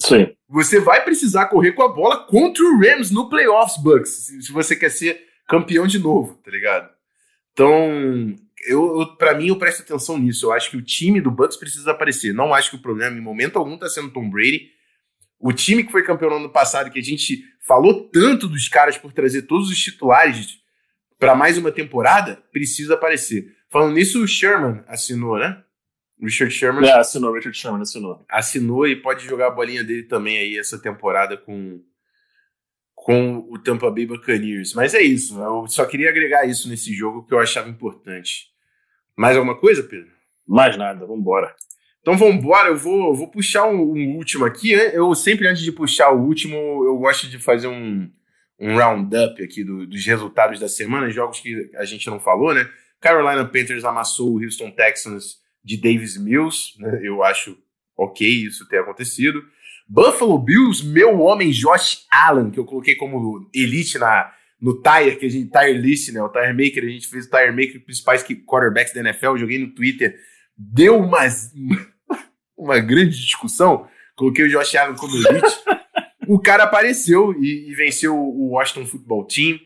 Sim. 0.00 0.34
Você 0.52 0.78
vai 0.78 1.02
precisar 1.02 1.46
correr 1.46 1.72
com 1.72 1.82
a 1.82 1.88
bola 1.88 2.26
contra 2.26 2.62
o 2.62 2.78
Rams 2.78 3.10
no 3.10 3.30
playoffs, 3.30 3.82
Bucks, 3.82 4.26
se 4.38 4.52
você 4.52 4.76
quer 4.76 4.90
ser 4.90 5.18
campeão 5.48 5.86
de 5.86 5.98
novo, 5.98 6.34
tá 6.44 6.50
ligado? 6.50 6.90
Então, 7.54 8.36
eu, 8.66 9.00
eu 9.00 9.16
para 9.16 9.32
mim, 9.32 9.48
eu 9.48 9.56
presto 9.56 9.80
atenção 9.80 10.18
nisso. 10.18 10.44
Eu 10.44 10.52
acho 10.52 10.70
que 10.70 10.76
o 10.76 10.82
time 10.82 11.22
do 11.22 11.30
Bucks 11.30 11.56
precisa 11.56 11.92
aparecer. 11.92 12.34
Não 12.34 12.52
acho 12.52 12.68
que 12.68 12.76
o 12.76 12.82
problema, 12.82 13.16
em 13.16 13.20
momento 13.22 13.58
algum, 13.58 13.78
tá 13.78 13.88
sendo 13.88 14.10
Tom 14.10 14.28
Brady. 14.28 14.70
O 15.40 15.54
time 15.54 15.84
que 15.84 15.90
foi 15.90 16.02
campeão 16.02 16.28
no 16.28 16.36
ano 16.36 16.50
passado, 16.50 16.90
que 16.90 16.98
a 16.98 17.02
gente 17.02 17.42
falou 17.66 18.10
tanto 18.10 18.46
dos 18.46 18.68
caras 18.68 18.98
por 18.98 19.10
trazer 19.10 19.42
todos 19.42 19.70
os 19.70 19.78
titulares 19.78 20.58
para 21.18 21.34
mais 21.34 21.56
uma 21.56 21.72
temporada, 21.72 22.42
precisa 22.52 22.92
aparecer. 22.92 23.56
Falando 23.70 23.94
nisso, 23.94 24.22
o 24.22 24.28
Sherman 24.28 24.84
assinou, 24.86 25.38
né? 25.38 25.62
Richard 26.22 26.54
Sherman. 26.54 26.88
É, 26.88 26.92
assinou, 26.92 27.32
Richard 27.34 27.56
Sherman 27.56 27.82
assinou. 27.82 28.24
Assinou 28.28 28.86
e 28.86 28.94
pode 28.94 29.26
jogar 29.26 29.48
a 29.48 29.50
bolinha 29.50 29.82
dele 29.82 30.04
também 30.04 30.38
aí 30.38 30.58
essa 30.58 30.78
temporada 30.78 31.36
com, 31.36 31.82
com 32.94 33.38
o 33.50 33.58
Tampa 33.58 33.90
Bay 33.90 34.06
Buccaneers. 34.06 34.72
Mas 34.74 34.94
é 34.94 35.02
isso, 35.02 35.40
eu 35.40 35.66
só 35.66 35.84
queria 35.84 36.10
agregar 36.10 36.46
isso 36.46 36.68
nesse 36.68 36.94
jogo 36.94 37.26
que 37.26 37.34
eu 37.34 37.40
achava 37.40 37.68
importante. 37.68 38.46
Mais 39.16 39.36
alguma 39.36 39.58
coisa, 39.58 39.82
Pedro? 39.82 40.10
Mais 40.46 40.76
nada, 40.76 41.04
vambora. 41.04 41.54
Então 42.00 42.16
vamos 42.16 42.36
embora, 42.36 42.68
eu 42.68 42.76
vou, 42.76 43.14
vou 43.14 43.30
puxar 43.30 43.66
um, 43.66 43.80
um, 43.80 44.16
último 44.16 44.44
aqui. 44.44 44.72
Eu 44.72 45.14
sempre, 45.14 45.48
antes 45.48 45.62
de 45.62 45.70
puxar 45.70 46.10
o 46.12 46.20
último, 46.20 46.56
eu 46.84 46.98
gosto 46.98 47.28
de 47.28 47.38
fazer 47.38 47.68
um, 47.68 48.10
um 48.58 48.76
roundup 48.76 49.42
aqui 49.42 49.62
do, 49.62 49.86
dos 49.86 50.04
resultados 50.04 50.58
da 50.58 50.68
semana, 50.68 51.10
jogos 51.10 51.40
que 51.40 51.70
a 51.76 51.84
gente 51.84 52.08
não 52.08 52.18
falou, 52.18 52.54
né? 52.54 52.68
Carolina 53.00 53.44
Panthers 53.44 53.84
amassou 53.84 54.32
o 54.32 54.42
Houston 54.42 54.70
Texans 54.70 55.41
de 55.64 55.76
Davis 55.76 56.16
Mills, 56.16 56.74
né? 56.78 57.00
eu 57.02 57.22
acho 57.22 57.56
ok 57.96 58.26
isso 58.26 58.68
ter 58.68 58.80
acontecido. 58.80 59.42
Buffalo 59.88 60.38
Bills, 60.38 60.84
meu 60.84 61.20
homem 61.20 61.50
Josh 61.50 62.06
Allen, 62.10 62.50
que 62.50 62.58
eu 62.58 62.64
coloquei 62.64 62.94
como 62.94 63.48
elite 63.54 63.98
na, 63.98 64.32
no 64.60 64.80
Tire, 64.80 65.16
que 65.16 65.26
a 65.26 65.28
gente, 65.28 65.50
Tire 65.50 65.74
List, 65.74 66.12
né? 66.12 66.22
O 66.22 66.28
Tire 66.28 66.52
Maker, 66.52 66.84
a 66.84 66.88
gente 66.88 67.08
fez 67.08 67.26
o 67.26 67.30
Tire 67.30 67.50
Maker 67.50 67.84
principais 67.84 68.24
quarterbacks 68.46 68.94
da 68.94 69.00
NFL, 69.00 69.36
joguei 69.36 69.58
no 69.58 69.74
Twitter, 69.74 70.16
deu 70.56 70.98
umas, 70.98 71.52
uma 72.56 72.78
grande 72.78 73.16
discussão. 73.16 73.88
Coloquei 74.16 74.44
o 74.44 74.48
Josh 74.48 74.74
Allen 74.76 74.96
como 74.96 75.14
elite. 75.16 75.58
o 76.28 76.38
cara 76.38 76.64
apareceu 76.64 77.34
e, 77.42 77.70
e, 77.70 77.74
venceu 77.74 78.16
o 78.16 78.50
Washington 78.50 78.86
Football 78.86 79.26
Team. 79.26 79.58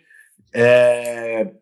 É... 0.52 1.52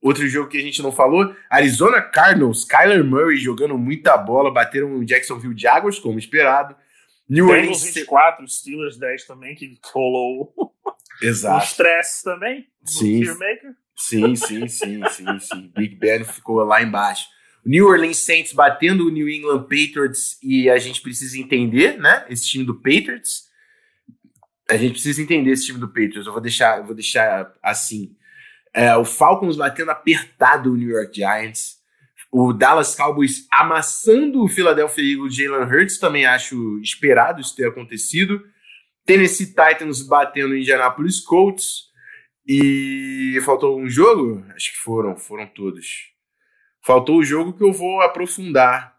Outro 0.00 0.26
jogo 0.28 0.48
que 0.48 0.56
a 0.56 0.62
gente 0.62 0.82
não 0.82 0.90
falou, 0.90 1.34
Arizona 1.50 2.00
Cardinals, 2.00 2.64
Kyler 2.64 3.04
Murray 3.04 3.36
jogando 3.36 3.76
muita 3.76 4.16
bola, 4.16 4.50
bateram 4.52 4.94
o 4.96 5.04
Jacksonville 5.04 5.58
Jaguars, 5.58 5.98
como 5.98 6.18
esperado. 6.18 6.74
New 7.28 7.48
Orleans 7.48 7.82
24, 7.82 8.48
Steelers 8.48 8.96
10 8.96 9.26
também, 9.26 9.54
que 9.54 9.78
rolou 9.92 10.52
Exato. 11.22 11.56
um 11.56 11.58
estresse 11.58 12.24
também. 12.24 12.66
Sim. 12.84 13.22
Sim, 13.94 14.34
sim, 14.34 14.66
sim, 14.66 15.02
sim, 15.10 15.38
sim. 15.38 15.72
Big 15.76 15.94
Ben 15.96 16.24
ficou 16.24 16.56
lá 16.64 16.82
embaixo. 16.82 17.26
New 17.64 17.86
Orleans 17.86 18.16
Saints 18.16 18.54
batendo 18.54 19.06
o 19.06 19.10
New 19.10 19.28
England 19.28 19.64
Patriots 19.64 20.38
e 20.42 20.70
a 20.70 20.78
gente 20.78 21.02
precisa 21.02 21.38
entender, 21.38 21.98
né? 21.98 22.24
Esse 22.30 22.48
time 22.48 22.64
do 22.64 22.74
Patriots. 22.74 23.50
A 24.70 24.76
gente 24.76 24.92
precisa 24.92 25.20
entender 25.20 25.50
esse 25.50 25.66
time 25.66 25.78
do 25.78 25.88
Patriots. 25.88 26.26
Eu 26.26 26.32
vou 26.32 26.40
deixar, 26.40 26.78
eu 26.78 26.84
vou 26.84 26.94
deixar 26.94 27.52
assim. 27.62 28.16
É, 28.72 28.96
o 28.96 29.04
Falcons 29.04 29.56
batendo 29.56 29.90
apertado 29.90 30.72
o 30.72 30.76
New 30.76 30.90
York 30.90 31.14
Giants. 31.14 31.78
O 32.32 32.52
Dallas 32.52 32.94
Cowboys 32.94 33.46
amassando 33.50 34.44
o 34.44 34.48
Philadelphia 34.48 35.12
Eagles, 35.12 35.34
Jalen 35.34 35.66
Hurts, 35.66 35.98
também 35.98 36.26
acho 36.26 36.78
esperado 36.80 37.40
isso 37.40 37.56
ter 37.56 37.66
acontecido. 37.66 38.40
Tennessee 39.04 39.46
Titans 39.46 40.02
batendo 40.02 40.52
o 40.52 40.56
Indianapolis 40.56 41.20
Colts. 41.20 41.90
E 42.46 43.38
faltou 43.44 43.78
um 43.78 43.88
jogo? 43.88 44.44
Acho 44.54 44.72
que 44.72 44.78
foram, 44.78 45.16
foram 45.16 45.46
todos. 45.46 46.10
Faltou 46.82 47.18
o 47.18 47.24
jogo 47.24 47.52
que 47.52 47.62
eu 47.62 47.72
vou 47.72 48.00
aprofundar 48.00 48.96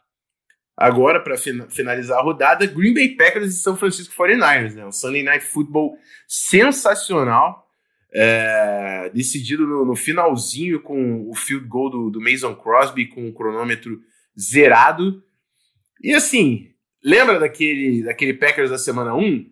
agora 0.77 1.19
para 1.19 1.35
finalizar 1.69 2.19
a 2.19 2.21
rodada: 2.21 2.65
Green 2.65 2.93
Bay 2.93 3.15
Packers 3.15 3.53
e 3.53 3.61
São 3.61 3.75
Francisco 3.75 4.13
49ers. 4.15 4.73
Né? 4.73 4.85
Um 4.85 4.91
Sunday 4.91 5.23
Night 5.23 5.45
Football 5.45 5.97
sensacional, 6.27 7.70
é, 8.13 9.09
decidido 9.13 9.65
no, 9.65 9.85
no, 9.85 9.95
finalzinho 9.95 10.81
com 10.81 11.29
o 11.29 11.35
field 11.35 11.67
goal 11.67 11.89
do, 11.89 12.09
do 12.09 12.21
Mason 12.21 12.55
Crosby 12.55 13.07
com 13.07 13.27
o 13.27 13.33
cronômetro 13.33 14.01
zerado. 14.37 15.23
E 16.01 16.13
assim, 16.13 16.71
lembra 17.03 17.39
daquele, 17.39 18.03
daquele 18.03 18.33
Packers 18.33 18.69
da 18.69 18.77
semana 18.77 19.15
1? 19.15 19.49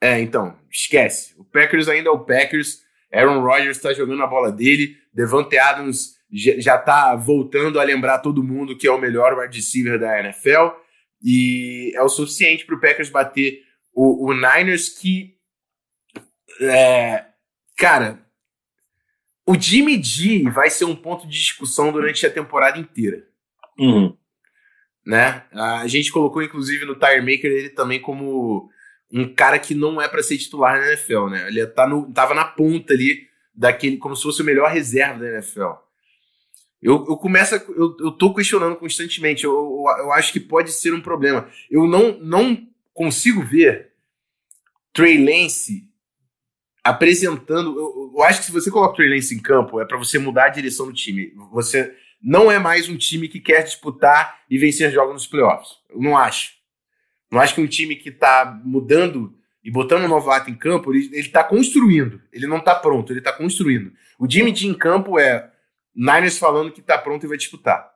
É, 0.00 0.20
então, 0.20 0.56
esquece. 0.70 1.34
O 1.38 1.44
Packers 1.44 1.88
ainda 1.88 2.08
é 2.08 2.12
o 2.12 2.24
Packers. 2.24 2.84
Aaron 3.12 3.40
Rodgers 3.40 3.76
está 3.76 3.92
jogando 3.92 4.22
a 4.22 4.26
bola 4.26 4.52
dele. 4.52 4.96
Devante 5.12 5.58
Adams 5.58 6.16
já 6.30 6.76
está 6.76 7.14
voltando 7.14 7.80
a 7.80 7.84
lembrar 7.84 8.18
todo 8.18 8.42
mundo 8.42 8.76
que 8.76 8.86
é 8.86 8.90
o 8.90 9.00
melhor 9.00 9.38
wide 9.38 9.56
receiver 9.56 9.98
da 9.98 10.20
NFL 10.20 10.76
e 11.22 11.92
é 11.94 12.02
o 12.02 12.08
suficiente 12.08 12.66
para 12.66 12.74
o 12.74 12.80
Packers 12.80 13.08
bater 13.08 13.62
o, 13.94 14.28
o 14.28 14.34
Niners 14.34 14.88
que 14.88 15.36
é, 16.60 17.24
cara 17.76 18.24
o 19.46 19.54
Jimmy 19.54 20.02
G 20.02 20.42
vai 20.50 20.70
ser 20.70 20.84
um 20.84 20.96
ponto 20.96 21.26
de 21.26 21.38
discussão 21.38 21.92
durante 21.92 22.26
a 22.26 22.30
temporada 22.30 22.78
inteira 22.78 23.26
uhum. 23.78 24.16
né 25.04 25.44
a 25.52 25.86
gente 25.86 26.10
colocou 26.10 26.42
inclusive 26.42 26.84
no 26.84 26.94
Tire 26.94 27.20
Maker 27.20 27.50
ele 27.50 27.70
também 27.70 28.00
como 28.00 28.70
um 29.12 29.32
cara 29.32 29.58
que 29.58 29.74
não 29.74 30.00
é 30.00 30.08
para 30.08 30.22
ser 30.22 30.38
titular 30.38 30.78
na 30.78 30.88
NFL 30.88 31.26
né 31.28 31.46
ele 31.48 31.66
tá 31.66 31.86
no, 31.86 32.10
tava 32.12 32.34
na 32.34 32.44
ponta 32.44 32.92
ali 32.92 33.28
daquele 33.54 33.96
como 33.96 34.16
se 34.16 34.22
fosse 34.22 34.42
o 34.42 34.44
melhor 34.44 34.70
reserva 34.70 35.20
da 35.20 35.28
NFL 35.28 35.86
eu, 36.82 37.04
eu 37.08 37.16
começo, 37.16 37.54
a, 37.54 37.58
eu, 37.58 37.96
eu 37.98 38.12
tô 38.12 38.32
questionando 38.34 38.76
constantemente. 38.76 39.44
Eu, 39.44 39.52
eu, 39.52 40.04
eu, 40.04 40.12
acho 40.12 40.32
que 40.32 40.38
pode 40.38 40.70
ser 40.70 40.94
um 40.94 41.00
problema. 41.00 41.48
Eu 41.70 41.86
não, 41.86 42.18
não 42.20 42.68
consigo 42.92 43.42
ver 43.42 43.92
Trey 44.92 45.18
Lance 45.24 45.88
apresentando. 46.90 47.78
Eu, 47.78 48.12
eu 48.14 48.22
acho 48.22 48.40
que 48.40 48.46
se 48.46 48.52
você 48.52 48.70
coloca 48.70 48.92
o 48.92 48.96
Trey 48.96 49.08
Lance 49.08 49.34
em 49.34 49.40
campo, 49.40 49.80
é 49.80 49.84
para 49.84 49.98
você 49.98 50.18
mudar 50.18 50.46
a 50.46 50.50
direção 50.50 50.86
do 50.86 50.92
time. 50.92 51.32
Você 51.52 51.94
não 52.22 52.50
é 52.50 52.58
mais 52.58 52.88
um 52.88 52.96
time 52.96 53.28
que 53.28 53.40
quer 53.40 53.62
disputar 53.62 54.40
e 54.48 54.58
vencer 54.58 54.90
jogos 54.92 55.14
nos 55.14 55.26
playoffs. 55.26 55.76
Eu 55.90 56.00
não 56.00 56.16
acho. 56.16 56.52
Não 57.30 57.40
acho 57.40 57.54
que 57.54 57.60
um 57.60 57.66
time 57.66 57.96
que 57.96 58.10
tá 58.10 58.60
mudando 58.64 59.36
e 59.62 59.70
botando 59.70 60.04
um 60.04 60.08
novato 60.08 60.48
em 60.48 60.54
campo, 60.54 60.92
ele, 60.92 61.10
ele 61.12 61.28
tá 61.28 61.42
construindo. 61.42 62.22
Ele 62.32 62.46
não 62.46 62.60
tá 62.60 62.74
pronto, 62.74 63.12
ele 63.12 63.20
tá 63.20 63.32
construindo. 63.32 63.92
O 64.16 64.30
Jimmy 64.30 64.54
G 64.54 64.68
em 64.68 64.74
campo 64.74 65.18
é 65.18 65.50
Niners 65.94 66.38
falando 66.38 66.70
que 66.70 66.80
está 66.80 66.96
pronto 66.96 67.26
e 67.26 67.28
vai 67.28 67.36
disputar. 67.36 67.90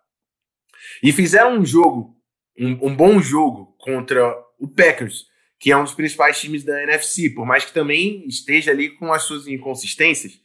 E 1.02 1.12
fizeram 1.12 1.58
um 1.58 1.64
jogo, 1.64 2.16
um, 2.58 2.88
um, 2.88 2.96
bom 2.96 3.20
jogo 3.20 3.76
contra 3.78 4.36
o 4.58 4.66
Packers, 4.66 5.26
que 5.60 5.70
é 5.70 5.76
um 5.76 5.84
dos 5.84 5.92
principais 5.92 6.40
times 6.40 6.64
da 6.64 6.82
NFC, 6.82 7.28
por 7.28 7.44
mais 7.44 7.66
que 7.66 7.74
também 7.74 8.26
esteja 8.26 8.70
ali 8.70 8.88
com 8.96 9.12
as 9.12 9.24
suas 9.24 9.46
inconsistências. 9.46 10.40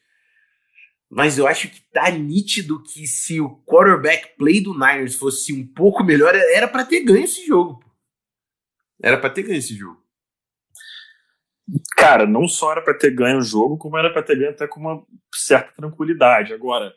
Mas 1.09 1.37
eu 1.37 1.47
acho 1.47 1.69
que 1.69 1.79
tá 1.93 2.11
nítido 2.11 2.83
que 2.83 3.07
se 3.07 3.39
o 3.39 3.63
quarterback 3.63 4.35
play 4.37 4.61
do 4.61 4.73
Niners 4.73 5.15
fosse 5.15 5.53
um 5.53 5.65
pouco 5.65 6.03
melhor, 6.03 6.35
era 6.35 6.67
para 6.67 6.83
ter 6.83 7.01
ganho 7.05 7.23
esse 7.23 7.47
jogo. 7.47 7.81
Era 9.01 9.17
para 9.17 9.29
ter 9.29 9.43
ganho 9.43 9.57
esse 9.57 9.73
jogo. 9.73 10.03
Cara, 11.95 12.25
não 12.27 12.45
só 12.45 12.73
era 12.73 12.81
para 12.81 12.97
ter 12.97 13.15
ganho 13.15 13.37
o 13.37 13.43
jogo, 13.43 13.77
como 13.77 13.97
era 13.97 14.11
para 14.11 14.21
ter 14.21 14.37
ganho 14.37 14.51
até 14.51 14.67
com 14.67 14.81
uma 14.81 15.05
certa 15.33 15.71
tranquilidade. 15.71 16.53
Agora, 16.53 16.93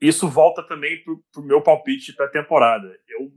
isso 0.00 0.28
volta 0.28 0.62
também 0.62 1.02
pro, 1.02 1.24
pro 1.32 1.42
meu 1.42 1.60
palpite 1.60 2.12
para 2.14 2.26
a 2.26 2.30
temporada. 2.30 2.86
Eu, 3.08 3.32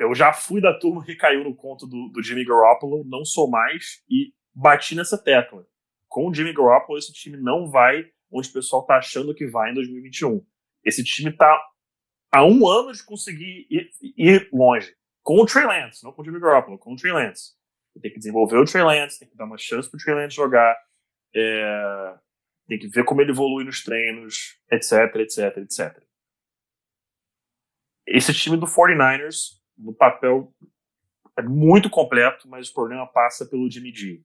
eu 0.00 0.14
já 0.14 0.32
fui 0.32 0.60
da 0.60 0.76
turma 0.78 1.04
que 1.04 1.14
caiu 1.14 1.44
no 1.44 1.54
conto 1.54 1.86
do, 1.86 2.08
do 2.08 2.22
Jimmy 2.22 2.44
Garoppolo, 2.44 3.04
não 3.04 3.24
sou 3.24 3.48
mais, 3.48 4.02
e 4.08 4.32
bati 4.54 4.94
nessa 4.94 5.22
tecla. 5.22 5.66
Com 6.08 6.28
o 6.28 6.34
Jimmy 6.34 6.52
Garoppolo, 6.52 6.98
esse 6.98 7.12
time 7.12 7.36
não 7.36 7.70
vai 7.70 8.10
onde 8.32 8.48
o 8.48 8.52
pessoal 8.52 8.86
tá 8.86 8.96
achando 8.96 9.34
que 9.34 9.46
vai 9.46 9.70
em 9.70 9.74
2021. 9.74 10.44
Esse 10.84 11.04
time 11.04 11.30
tá 11.32 11.62
há 12.32 12.44
um 12.44 12.66
ano 12.66 12.92
de 12.92 13.04
conseguir 13.04 13.66
ir, 13.70 13.90
ir 14.16 14.48
longe. 14.52 14.94
Com 15.22 15.40
o 15.40 15.46
Trey 15.46 15.64
Lance, 15.64 16.02
não 16.02 16.12
com 16.12 16.22
o 16.22 16.24
Jimmy 16.24 16.40
Garoppolo, 16.40 16.78
com 16.78 16.94
o 16.94 16.96
Trey 16.96 17.12
Lance. 17.12 17.52
Tem 18.00 18.10
que 18.10 18.18
desenvolver 18.18 18.56
o 18.56 18.64
Trey 18.64 18.82
Lance, 18.82 19.18
tem 19.18 19.28
que 19.28 19.36
dar 19.36 19.44
uma 19.44 19.58
chance 19.58 19.90
pro 19.90 19.98
Trey 19.98 20.14
Lance 20.14 20.34
jogar. 20.34 20.76
É, 21.34 22.14
tem 22.66 22.78
que 22.78 22.88
ver 22.88 23.04
como 23.04 23.20
ele 23.20 23.32
evolui 23.32 23.64
nos 23.64 23.82
treinos, 23.82 24.58
etc, 24.70 25.14
etc, 25.16 25.56
etc. 25.58 26.02
Esse 28.06 28.32
time 28.32 28.56
do 28.56 28.66
49ers, 28.66 29.59
no 29.80 29.94
papel, 29.94 30.54
é 31.36 31.42
muito 31.42 31.88
completo, 31.88 32.48
mas 32.48 32.68
o 32.68 32.74
problema 32.74 33.06
passa 33.06 33.46
pelo 33.46 33.70
Jimmy 33.70 33.94
G. 33.94 34.22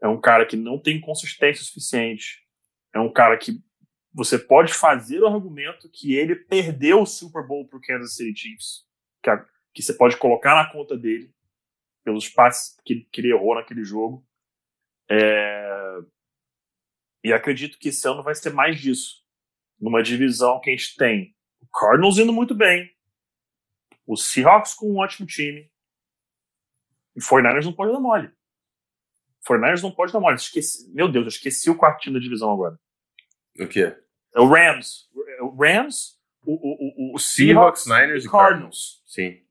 É 0.00 0.08
um 0.08 0.20
cara 0.20 0.46
que 0.46 0.56
não 0.56 0.78
tem 0.78 1.00
consistência 1.00 1.64
suficiente. 1.64 2.46
É 2.94 2.98
um 2.98 3.12
cara 3.12 3.36
que 3.36 3.62
você 4.12 4.38
pode 4.38 4.74
fazer 4.74 5.20
o 5.20 5.26
argumento 5.26 5.90
que 5.90 6.14
ele 6.14 6.36
perdeu 6.36 7.02
o 7.02 7.06
Super 7.06 7.46
Bowl 7.46 7.66
para 7.66 7.78
o 7.78 7.80
Kansas 7.80 8.14
City 8.14 8.38
Chiefs, 8.38 8.84
que, 9.22 9.30
a, 9.30 9.44
que 9.72 9.82
você 9.82 9.94
pode 9.94 10.16
colocar 10.16 10.54
na 10.54 10.70
conta 10.70 10.96
dele. 10.96 11.32
pelos 12.04 12.28
passes 12.28 12.76
que, 12.84 13.06
que 13.12 13.20
ele 13.20 13.32
errou 13.32 13.54
naquele 13.54 13.84
jogo. 13.84 14.26
É... 15.08 15.98
E 17.24 17.32
acredito 17.32 17.78
que 17.78 17.88
esse 17.88 18.06
ano 18.08 18.22
vai 18.22 18.34
ser 18.34 18.52
mais 18.52 18.80
disso. 18.80 19.22
Numa 19.80 20.02
divisão 20.02 20.60
que 20.60 20.70
a 20.70 20.76
gente 20.76 20.96
tem 20.96 21.34
o 21.60 21.66
Cardinals 21.68 22.18
indo 22.18 22.32
muito 22.32 22.54
bem, 22.54 22.90
o 24.12 24.16
Seahawks 24.16 24.74
com 24.74 24.90
um 24.90 24.98
ótimo 24.98 25.26
time, 25.26 25.70
e 27.14 27.20
o 27.20 27.22
49ers 27.22 27.64
não 27.64 27.72
pode 27.72 27.92
dar 27.92 28.00
mole. 28.00 28.28
O 28.28 29.52
49ers 29.52 29.82
não 29.82 29.92
pode 29.92 30.12
dar 30.12 30.20
mole. 30.20 30.36
Esqueci... 30.36 30.90
Meu 30.92 31.10
Deus, 31.10 31.24
eu 31.24 31.28
esqueci 31.28 31.70
o 31.70 31.76
quarto 31.76 32.00
time 32.00 32.14
da 32.14 32.22
divisão 32.22 32.50
agora. 32.50 32.78
O 33.58 33.66
quê? 33.66 33.96
É 34.34 34.40
o 34.40 34.46
Rams. 34.46 35.10
O 35.40 35.62
Rams, 35.62 36.18
o, 36.44 36.52
o, 36.52 37.12
o, 37.12 37.14
o 37.14 37.18
Seahawks, 37.18 37.82
Seahawks, 37.82 37.86
Niners 37.86 38.24
e 38.24 38.30
Cardinals. 38.30 39.02
Sim. 39.06 39.42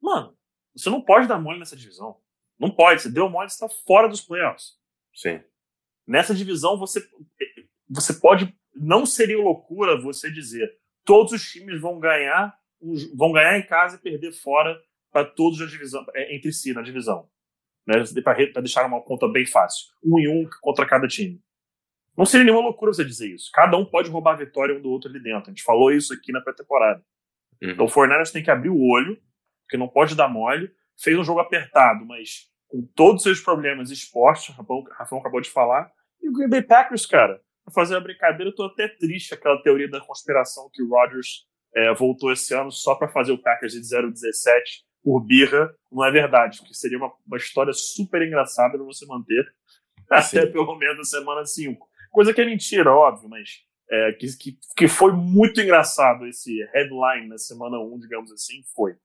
Mano, 0.00 0.36
você 0.74 0.90
não 0.90 1.00
pode 1.00 1.26
dar 1.26 1.38
mole 1.38 1.58
nessa 1.58 1.76
divisão. 1.76 2.20
Não 2.58 2.70
pode. 2.70 3.02
Você 3.02 3.10
deu 3.10 3.28
mole, 3.28 3.48
você 3.48 3.64
está 3.64 3.68
fora 3.84 4.08
dos 4.08 4.20
playoffs. 4.20 4.78
Sim. 5.12 5.42
Nessa 6.06 6.34
divisão, 6.34 6.78
você, 6.78 7.04
você 7.88 8.14
pode. 8.14 8.56
Não 8.74 9.04
seria 9.04 9.38
loucura 9.38 10.00
você 10.00 10.30
dizer 10.30 10.80
todos 11.04 11.32
os 11.32 11.50
times 11.50 11.80
vão 11.80 11.98
ganhar, 11.98 12.56
vão 13.14 13.32
ganhar 13.32 13.58
em 13.58 13.66
casa 13.66 13.96
e 13.96 14.00
perder 14.00 14.32
fora 14.32 14.78
para 15.10 15.24
todos 15.24 15.60
a 15.60 15.66
divisão, 15.66 16.04
é, 16.14 16.34
entre 16.34 16.52
si 16.52 16.72
na 16.72 16.82
divisão. 16.82 17.28
Né, 17.86 17.94
para 18.22 18.60
deixar 18.60 18.86
uma 18.86 19.02
conta 19.02 19.26
bem 19.28 19.44
fácil. 19.44 19.88
Um 20.04 20.18
em 20.18 20.28
um 20.28 20.48
contra 20.60 20.86
cada 20.86 21.06
time. 21.08 21.42
Não 22.16 22.24
seria 22.24 22.44
nenhuma 22.44 22.62
loucura 22.62 22.92
você 22.92 23.04
dizer 23.04 23.28
isso. 23.28 23.50
Cada 23.52 23.76
um 23.76 23.84
pode 23.84 24.10
roubar 24.10 24.34
a 24.34 24.36
vitória 24.36 24.76
um 24.76 24.80
do 24.80 24.90
outro 24.90 25.10
ali 25.10 25.20
dentro. 25.20 25.50
A 25.50 25.52
gente 25.52 25.62
falou 25.62 25.90
isso 25.90 26.12
aqui 26.12 26.30
na 26.30 26.40
pré-temporada. 26.40 27.02
Uhum. 27.60 27.70
Então 27.70 27.86
o 27.86 27.88
Fornells 27.88 28.32
tem 28.32 28.42
que 28.42 28.50
abrir 28.50 28.68
o 28.68 28.80
olho, 28.80 29.20
porque 29.64 29.76
não 29.76 29.88
pode 29.88 30.14
dar 30.14 30.28
mole. 30.28 30.70
Fez 30.98 31.18
um 31.18 31.24
jogo 31.24 31.40
apertado, 31.40 32.04
mas 32.04 32.50
com 32.68 32.82
todos 32.94 33.16
os 33.16 33.22
seus 33.22 33.40
problemas 33.40 33.90
esportes, 33.90 34.48
o 34.48 34.52
Rafão, 34.52 34.84
Rafão 34.92 35.18
acabou 35.18 35.40
de 35.40 35.50
falar. 35.50 35.90
E 36.22 36.28
o 36.28 36.32
Green 36.32 36.48
Bay 36.48 36.62
Packers, 36.62 37.06
cara, 37.06 37.40
pra 37.64 37.74
fazer 37.74 37.96
a 37.96 38.00
brincadeira, 38.00 38.50
eu 38.50 38.54
tô 38.54 38.64
até 38.64 38.88
triste 38.88 39.34
aquela 39.34 39.60
teoria 39.62 39.88
da 39.88 40.00
conspiração 40.00 40.70
que 40.72 40.82
o 40.82 40.88
Rodgers 40.88 41.46
é, 41.74 41.94
voltou 41.94 42.32
esse 42.32 42.54
ano 42.54 42.70
só 42.70 42.94
para 42.94 43.08
fazer 43.08 43.32
o 43.32 43.38
Packers 43.38 43.72
de 43.72 43.80
0-17 43.80 44.12
por 45.02 45.20
birra. 45.20 45.74
Não 45.90 46.04
é 46.04 46.10
verdade, 46.10 46.58
porque 46.58 46.74
seria 46.74 46.98
uma, 46.98 47.12
uma 47.26 47.36
história 47.36 47.72
super 47.72 48.22
engraçada 48.22 48.76
pra 48.76 48.84
você 48.84 49.06
manter 49.06 49.44
Sim. 50.22 50.38
até 50.38 50.46
pelo 50.46 50.76
menos 50.76 51.00
a 51.00 51.18
semana 51.18 51.44
5. 51.44 51.88
Coisa 52.10 52.34
que 52.34 52.40
é 52.40 52.44
mentira, 52.44 52.92
óbvio, 52.92 53.28
mas 53.28 53.62
é, 53.90 54.12
que, 54.12 54.26
que, 54.38 54.58
que, 54.76 54.88
foi 54.88 55.12
muito 55.12 55.60
engraçado 55.60 56.26
esse 56.26 56.62
headline 56.72 57.28
na 57.28 57.38
semana 57.38 57.78
1, 57.78 57.98
digamos 58.00 58.32
assim, 58.32 58.62
foi. 58.74 58.96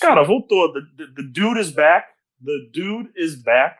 Cara, 0.00 0.22
voltou. 0.22 0.72
The, 0.72 0.80
the, 0.96 1.12
the, 1.14 1.22
dude 1.22 1.60
is 1.60 1.70
back. 1.70 2.08
The 2.44 2.70
dude 2.72 3.10
is 3.16 3.34
back. 3.34 3.78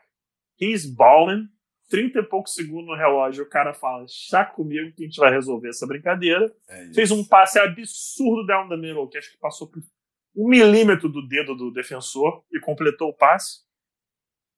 He's 0.61 0.87
balling. 0.87 1.49
30 1.89 2.18
e 2.18 2.22
poucos 2.22 2.55
segundos 2.55 2.86
no 2.86 2.97
relógio, 2.97 3.45
o 3.45 3.49
cara 3.49 3.72
fala, 3.72 4.05
chá 4.07 4.45
comigo 4.45 4.93
que 4.95 5.05
a 5.05 5.07
gente 5.07 5.18
vai 5.18 5.30
resolver 5.30 5.68
essa 5.70 5.86
brincadeira. 5.86 6.53
É 6.68 6.93
Fez 6.93 7.11
um 7.11 7.24
passe 7.24 7.59
absurdo 7.59 8.47
down 8.47 8.68
the 8.68 8.76
middle, 8.76 9.09
que 9.09 9.18
acho 9.18 9.32
que 9.32 9.39
passou 9.39 9.66
por 9.66 9.82
um 10.36 10.49
milímetro 10.49 11.09
do 11.09 11.26
dedo 11.26 11.55
do 11.55 11.72
defensor 11.72 12.45
e 12.53 12.61
completou 12.61 13.09
o 13.09 13.14
passe. 13.14 13.66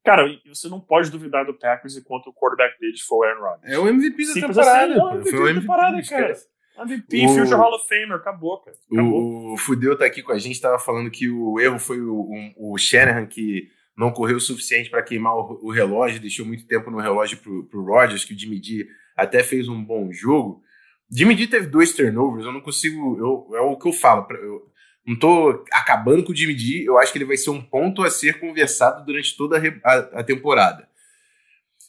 Cara, 0.05 0.27
você 0.47 0.69
não 0.69 0.81
pode 0.81 1.11
duvidar 1.11 1.45
do 1.45 1.55
Packers 1.55 1.97
enquanto 1.97 2.29
o 2.29 2.35
quarterback 2.35 2.79
deles 2.81 3.01
for 3.03 3.19
o 3.19 3.23
Aaron 3.25 3.41
Rodgers. 3.41 3.73
É 3.73 3.79
o 3.79 3.89
MVP 3.89 4.27
da 4.27 4.33
Simples 4.33 4.57
temporada. 4.57 4.95
Assim, 4.95 5.15
MVP 5.15 5.31
foi 5.31 5.39
o 5.39 5.43
MVP 5.43 5.55
da 5.55 5.61
temporada, 5.61 6.03
cara. 6.09 6.35
MVP, 6.83 7.27
o... 7.27 7.29
Future 7.29 7.55
Hall 7.55 7.75
of 7.75 7.87
Famer, 7.87 8.13
acabou, 8.13 8.59
cara. 8.59 8.77
Acabou. 8.91 9.53
O 9.53 9.57
Fudeu 9.59 9.99
tá 9.99 10.07
aqui 10.07 10.23
com 10.23 10.33
a 10.33 10.39
gente, 10.39 10.61
tava 10.61 10.79
falando 10.79 11.11
que 11.11 11.29
o 11.29 11.61
erro 11.61 11.79
foi 11.79 12.01
o, 12.01 12.31
o, 12.57 12.73
o 12.73 12.79
Shanahan 12.79 13.27
que 13.27 13.69
não 14.01 14.11
correu 14.11 14.39
o 14.39 14.41
suficiente 14.41 14.89
para 14.89 15.03
queimar 15.03 15.37
o, 15.37 15.61
o, 15.63 15.71
relógio, 15.71 16.19
deixou 16.19 16.47
muito 16.47 16.67
tempo 16.67 16.91
no 16.91 16.99
relógio 16.99 17.37
pro, 17.37 17.65
pro 17.65 17.85
Rodgers, 17.85 18.25
que 18.25 18.33
o 18.33 18.39
Jimmy 18.39 18.59
D 18.59 18.89
até 19.15 19.43
fez 19.43 19.69
um 19.69 19.85
bom 19.85 20.11
jogo. 20.11 20.63
Jimmy 21.11 21.35
D 21.35 21.47
teve 21.47 21.67
dois 21.67 21.93
turnovers, 21.93 22.47
eu 22.47 22.53
não 22.53 22.63
consigo. 22.63 23.19
Eu, 23.19 23.55
é 23.55 23.61
o 23.61 23.77
que 23.77 23.87
eu 23.87 23.93
falo. 23.93 24.27
Eu, 24.33 24.71
não 25.07 25.17
tô 25.17 25.65
acabando 25.71 26.25
com 26.25 26.33
o 26.33 26.35
Jimmy 26.35 26.55
D, 26.55 26.89
eu 26.89 26.97
acho 26.99 27.13
que 27.13 27.19
ele 27.19 27.27
vai 27.27 27.37
ser 27.37 27.51
um 27.51 27.61
ponto 27.61 28.03
a 28.03 28.11
ser 28.11 28.41
conversado 28.41 29.05
durante 29.05 29.37
toda 29.37 29.59
a, 29.59 29.91
a, 29.93 29.99
a 30.21 30.25
temporada. 30.25 30.89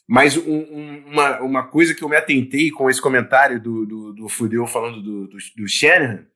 Mas 0.06 0.36
um, 0.36 0.42
um, 0.50 1.04
uma, 1.06 1.40
uma 1.40 1.62
coisa 1.62 1.94
que 1.94 2.02
eu 2.02 2.08
me 2.10 2.16
atentei 2.16 2.70
com 2.70 2.90
esse 2.90 3.00
comentário 3.00 3.58
do, 3.58 3.86
do, 3.86 4.12
do 4.12 4.28
Fudeu 4.28 4.66
falando 4.66 5.00
do, 5.00 5.28
do, 5.28 5.36
do 5.56 5.68
Shanahan, 5.68 6.26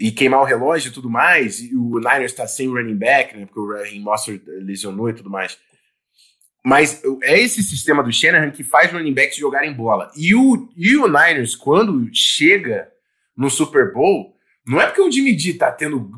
e 0.00 0.10
queimar 0.10 0.40
o 0.40 0.44
relógio 0.44 0.88
e 0.88 0.92
tudo 0.92 1.10
mais, 1.10 1.60
e 1.60 1.76
o 1.76 1.98
Niners 1.98 2.32
está 2.32 2.46
sem 2.46 2.68
running 2.68 2.96
back, 2.96 3.36
né, 3.36 3.44
porque 3.44 3.60
o 3.60 3.70
Raheem 3.70 4.00
Mostert 4.00 4.40
lesionou 4.46 5.10
e 5.10 5.12
tudo 5.12 5.28
mais. 5.28 5.58
Mas 6.64 7.02
é 7.22 7.38
esse 7.38 7.62
sistema 7.62 8.02
do 8.02 8.10
Shanahan 8.10 8.50
que 8.50 8.64
faz 8.64 8.90
running 8.90 9.12
backs 9.12 9.36
jogarem 9.36 9.74
bola. 9.74 10.10
E 10.16 10.34
o, 10.34 10.70
e 10.74 10.96
o 10.96 11.06
Niners, 11.06 11.54
quando 11.54 12.08
chega 12.14 12.90
no 13.36 13.50
Super 13.50 13.92
Bowl, 13.92 14.34
não 14.66 14.80
é 14.80 14.86
porque 14.86 15.02
o 15.02 15.10
Jimmy 15.10 15.36
D 15.36 15.54
tá 15.54 15.70
tendo 15.70 16.10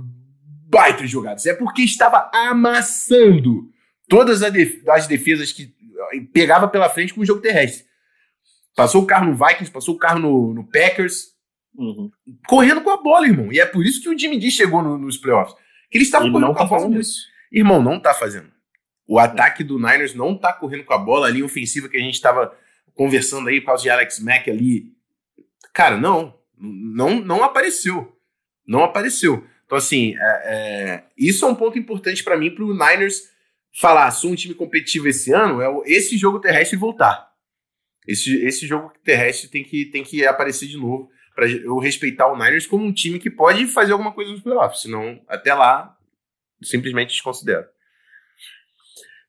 baita 0.69 1.07
jogadas, 1.07 1.47
é 1.47 1.55
porque 1.55 1.83
estava 1.83 2.31
amassando 2.33 3.69
todas 4.09 4.43
as 4.43 5.07
defesas 5.07 5.53
que 5.53 5.75
pegava 6.33 6.69
pela 6.69 6.89
frente 6.89 7.15
com 7.15 7.21
o 7.21 7.27
jogo 7.27 7.41
terrestre. 7.41 7.85
Passou 8.77 9.03
o 9.03 9.07
carro 9.07 9.27
no 9.27 9.35
Vikings, 9.35 9.71
passou 9.71 9.97
o 9.97 9.99
carro 9.99 10.19
no, 10.21 10.55
no 10.55 10.65
Packers, 10.65 11.33
uhum. 11.77 12.11
correndo 12.47 12.83
com 12.83 12.91
a 12.91 12.97
bola, 12.97 13.27
irmão. 13.27 13.53
E 13.53 13.61
é 13.61 13.67
por 13.67 13.85
isso 13.85 14.01
que 14.01 14.09
o 14.09 14.19
Jimmy 14.19 14.39
D 14.39 14.51
chegou 14.51 14.83
no, 14.83 14.99
nos 14.99 15.17
playoffs. 15.17 15.57
Que 15.91 15.99
ele 15.99 16.05
estava 16.05 16.25
correndo 16.25 16.41
não 16.41 16.55
com 16.55 16.59
tá 16.59 16.65
a 16.65 16.79
bola. 16.79 16.99
Isso. 16.99 17.27
Irmão, 17.51 17.83
não 17.83 18.01
tá 18.01 18.15
fazendo. 18.15 18.51
O 19.07 19.19
ataque 19.19 19.63
do 19.63 19.79
Niners 19.79 20.15
não 20.15 20.37
tá 20.37 20.53
correndo 20.53 20.85
com 20.85 20.95
a 20.95 20.99
bola. 20.99 21.27
A 21.27 21.31
linha 21.31 21.45
ofensiva 21.45 21.89
que 21.89 21.97
a 21.97 22.01
gente 22.01 22.15
estava 22.15 22.57
conversando 22.95 23.49
aí, 23.49 23.61
por 23.61 23.67
causa 23.67 23.83
de 23.83 23.91
Alex 23.91 24.21
Mack 24.21 24.51
ali. 24.51 24.93
Cara, 25.73 25.97
não. 25.97 26.35
Não, 26.57 27.21
não 27.21 27.43
apareceu. 27.43 28.17
Não 28.67 28.85
apareceu. 28.85 29.45
Então, 29.67 29.77
assim, 29.77 30.15
é, 30.17 30.43
é, 30.45 31.05
isso 31.17 31.45
é 31.45 31.49
um 31.49 31.55
ponto 31.55 31.79
importante 31.79 32.23
para 32.23 32.37
mim, 32.37 32.51
para 32.51 32.65
o 32.65 32.73
Niners 32.73 33.31
falar, 33.73 34.11
sou 34.11 34.31
um 34.31 34.35
time 34.35 34.55
competitivo 34.55 35.09
esse 35.09 35.33
ano, 35.33 35.63
é 35.63 35.69
esse 35.87 36.17
jogo 36.19 36.41
terrestre 36.41 36.77
voltar. 36.77 37.33
Esse, 38.07 38.45
esse 38.45 38.67
jogo 38.67 38.93
terrestre 39.03 39.49
tem 39.49 39.65
que, 39.65 39.87
tem 39.87 40.03
que 40.03 40.27
aparecer 40.27 40.67
de 40.67 40.77
novo 40.77 41.11
para 41.35 41.49
eu 41.49 41.79
respeitar 41.79 42.27
o 42.27 42.37
Niners 42.37 42.67
como 42.67 42.85
um 42.85 42.93
time 42.93 43.19
que 43.19 43.31
pode 43.31 43.67
fazer 43.67 43.93
alguma 43.93 44.13
coisa 44.13 44.31
nos 44.31 44.41
playoffs, 44.41 44.83
senão 44.83 45.21
até 45.29 45.55
lá 45.55 45.97
simplesmente 46.63 47.11
desconsidero. 47.11 47.67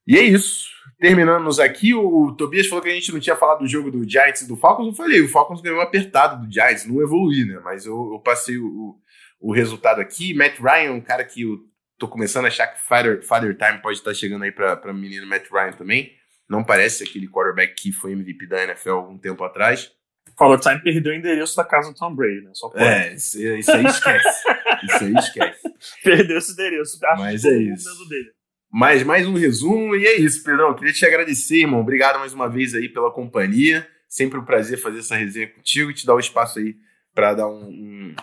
E 0.05 0.17
é 0.17 0.21
isso. 0.21 0.71
Terminamos 0.99 1.59
aqui, 1.59 1.93
o 1.93 2.33
Tobias 2.33 2.67
falou 2.67 2.83
que 2.83 2.89
a 2.89 2.93
gente 2.93 3.11
não 3.11 3.19
tinha 3.19 3.35
falado 3.35 3.59
do 3.59 3.67
jogo 3.67 3.91
do 3.91 4.09
Giants 4.09 4.41
e 4.41 4.47
do 4.47 4.55
Falcons. 4.55 4.87
Eu 4.87 4.93
falei, 4.93 5.21
o 5.21 5.27
Falcons 5.27 5.61
ganhou 5.61 5.81
apertado 5.81 6.45
do 6.45 6.53
Giants, 6.53 6.85
não 6.85 7.01
evoluiu, 7.01 7.47
né? 7.47 7.59
Mas 7.63 7.85
eu, 7.85 8.13
eu 8.13 8.19
passei 8.19 8.57
o, 8.57 8.97
o 9.39 9.53
resultado 9.53 9.99
aqui. 9.99 10.33
Matt 10.33 10.59
Ryan, 10.59 10.93
um 10.93 11.01
cara 11.01 11.23
que 11.23 11.41
eu 11.41 11.59
tô 11.97 12.07
começando 12.07 12.45
a 12.45 12.47
achar 12.47 12.67
que 12.67 12.81
Father, 12.81 13.21
Father 13.21 13.55
Time 13.57 13.81
pode 13.81 13.97
estar 13.97 14.13
chegando 14.13 14.43
aí 14.43 14.51
para 14.51 14.91
o 14.91 14.93
menino 14.93 15.27
Matt 15.27 15.49
Ryan 15.51 15.73
também. 15.73 16.13
Não 16.49 16.63
parece 16.63 17.03
aquele 17.03 17.27
quarterback 17.27 17.73
que 17.75 17.91
foi 17.91 18.11
MVP 18.13 18.47
da 18.47 18.63
NFL 18.63 18.91
algum 18.91 19.17
tempo 19.17 19.43
atrás. 19.43 19.91
Father 20.37 20.59
Time 20.59 20.81
perdeu 20.81 21.13
o 21.13 21.15
endereço 21.15 21.55
da 21.55 21.63
casa 21.63 21.91
do 21.91 21.95
Tom 21.95 22.15
Brady, 22.15 22.41
né? 22.41 22.51
Só 22.53 22.69
pode. 22.69 22.83
É, 22.83 23.13
isso, 23.13 23.39
isso 23.39 23.71
aí 23.71 23.85
esquece. 23.85 24.43
isso 24.83 25.03
aí 25.03 25.13
esquece. 25.13 25.73
Perdeu 26.03 26.37
esse 26.37 26.53
endereço. 26.53 26.99
Mas 27.17 27.45
é 27.45 27.57
isso. 27.57 28.09
Dele. 28.09 28.31
Mas 28.71 29.03
mais 29.03 29.27
um 29.27 29.33
resumo 29.33 29.95
e 29.95 30.05
é 30.05 30.19
isso, 30.19 30.43
Pedrão. 30.43 30.73
Queria 30.73 30.93
te 30.93 31.05
agradecer, 31.05 31.57
irmão. 31.57 31.81
Obrigado 31.81 32.17
mais 32.17 32.33
uma 32.33 32.49
vez 32.49 32.73
aí 32.73 32.89
pela 32.89 33.11
companhia. 33.11 33.87
Sempre 34.07 34.39
um 34.39 34.45
prazer 34.45 34.79
fazer 34.79 34.99
essa 34.99 35.15
resenha 35.15 35.47
contigo 35.47 35.91
e 35.91 35.93
te 35.93 36.05
dar 36.05 36.15
o 36.15 36.19
espaço 36.19 36.59
aí 36.59 36.75
para 37.13 37.35
dar 37.35 37.47
um, 37.47 37.67
um, 37.69 38.15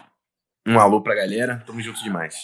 um 0.67 0.81
alô 0.81 1.01
pra 1.03 1.15
galera. 1.15 1.63
Tamo 1.65 1.81
junto 1.81 2.03
demais. 2.03 2.35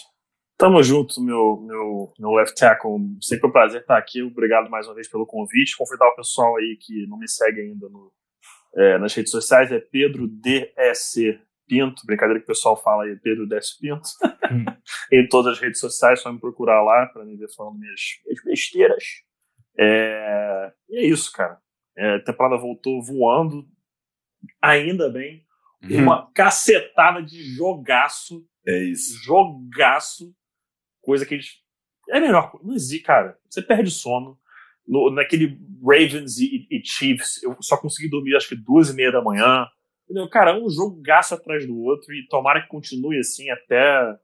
Tamo 0.57 0.81
junto, 0.81 1.21
meu, 1.21 1.61
meu, 1.61 2.13
meu 2.17 2.31
left 2.31 2.57
tackle. 2.57 2.97
Sempre 3.21 3.47
um 3.47 3.51
prazer 3.51 3.81
estar 3.81 3.97
aqui. 3.97 4.23
Obrigado 4.23 4.69
mais 4.69 4.87
uma 4.87 4.95
vez 4.95 5.07
pelo 5.07 5.25
convite. 5.25 5.77
Convidar 5.77 6.07
o 6.07 6.15
pessoal 6.15 6.55
aí 6.55 6.77
que 6.79 7.05
não 7.07 7.17
me 7.17 7.27
segue 7.27 7.61
ainda 7.61 7.89
no, 7.89 8.11
é, 8.77 8.97
nas 8.99 9.13
redes 9.13 9.31
sociais 9.31 9.71
é 9.71 9.79
Pedro 9.79 10.27
DSC 10.27 11.39
Pinto. 11.67 12.05
Brincadeira 12.05 12.39
que 12.39 12.45
o 12.45 12.47
pessoal 12.47 12.77
fala 12.81 13.03
aí, 13.03 13.15
Pedro 13.17 13.47
DS 13.47 13.77
Pinto. 13.79 14.07
Hum. 14.51 14.65
em 15.11 15.27
todas 15.27 15.53
as 15.53 15.59
redes 15.59 15.79
sociais, 15.79 16.21
só 16.21 16.31
me 16.31 16.39
procurar 16.39 16.83
lá 16.83 17.07
para 17.07 17.25
me 17.25 17.35
ver 17.35 17.49
falando 17.55 17.79
minhas, 17.79 18.01
minhas 18.25 18.43
besteiras. 18.43 19.03
É, 19.77 20.71
e 20.89 20.97
é 20.97 21.05
isso, 21.07 21.31
cara. 21.31 21.59
É, 21.97 22.15
a 22.15 22.23
temporada 22.23 22.61
voltou 22.61 23.03
voando. 23.03 23.67
Ainda 24.61 25.09
bem. 25.09 25.43
Uhum. 25.83 26.03
Uma 26.03 26.31
cacetada 26.31 27.21
de 27.21 27.41
jogaço. 27.55 28.45
É 28.65 28.77
isso. 28.83 29.23
Jogaço. 29.23 30.33
Coisa 31.01 31.25
que 31.25 31.33
eles. 31.33 31.63
É 32.09 32.19
melhor. 32.19 32.59
Não 32.63 32.75
existe, 32.75 33.03
cara. 33.03 33.37
Você 33.49 33.61
perde 33.61 33.89
sono. 33.89 34.39
No, 34.87 35.11
naquele 35.11 35.59
Ravens 35.83 36.37
e, 36.39 36.67
e, 36.71 36.81
Chiefs, 36.83 37.43
eu 37.43 37.55
só 37.61 37.77
consegui 37.77 38.09
dormir 38.09 38.35
acho 38.35 38.49
que 38.49 38.55
duas 38.55 38.89
e 38.89 38.95
meia 38.95 39.11
da 39.11 39.21
manhã. 39.21 39.67
Entendeu? 40.05 40.29
Cara, 40.29 40.57
um 40.57 40.69
jogo 40.69 41.01
gasto 41.01 41.33
atrás 41.33 41.67
do 41.67 41.77
outro 41.77 42.13
e 42.13 42.25
tomara 42.27 42.61
que 42.61 42.69
continue 42.69 43.19
assim 43.19 43.49
até, 43.49 44.15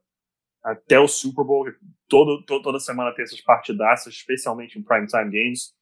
até 0.62 0.98
o 0.98 1.06
Super 1.06 1.44
Bowl. 1.44 1.66
todo, 2.08 2.42
todo, 2.44 2.62
toda 2.62 2.80
semana 2.80 3.14
tem 3.14 3.22
essas 3.22 3.40
partidaças, 3.40 4.14
especialmente 4.14 4.78
em 4.78 4.82
primetime 4.82 5.30
games. 5.30 5.74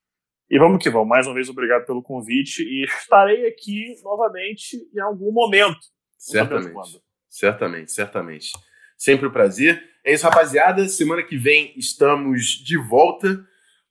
E 0.50 0.58
vamos 0.58 0.82
que 0.82 0.90
vamos. 0.90 1.08
Mais 1.08 1.26
uma 1.26 1.34
vez, 1.34 1.48
obrigado 1.48 1.86
pelo 1.86 2.02
convite. 2.02 2.62
E 2.62 2.84
estarei 2.98 3.46
aqui 3.46 3.94
novamente 4.02 4.76
em 4.94 5.00
algum 5.00 5.32
momento. 5.32 5.78
Certamente. 6.18 7.00
Certamente, 7.28 7.92
certamente. 7.92 8.52
Sempre 8.98 9.26
um 9.26 9.32
prazer. 9.32 9.82
É 10.04 10.12
isso, 10.12 10.24
rapaziada. 10.24 10.86
Semana 10.88 11.22
que 11.22 11.36
vem 11.36 11.72
estamos 11.76 12.42
de 12.42 12.76
volta. 12.76 13.44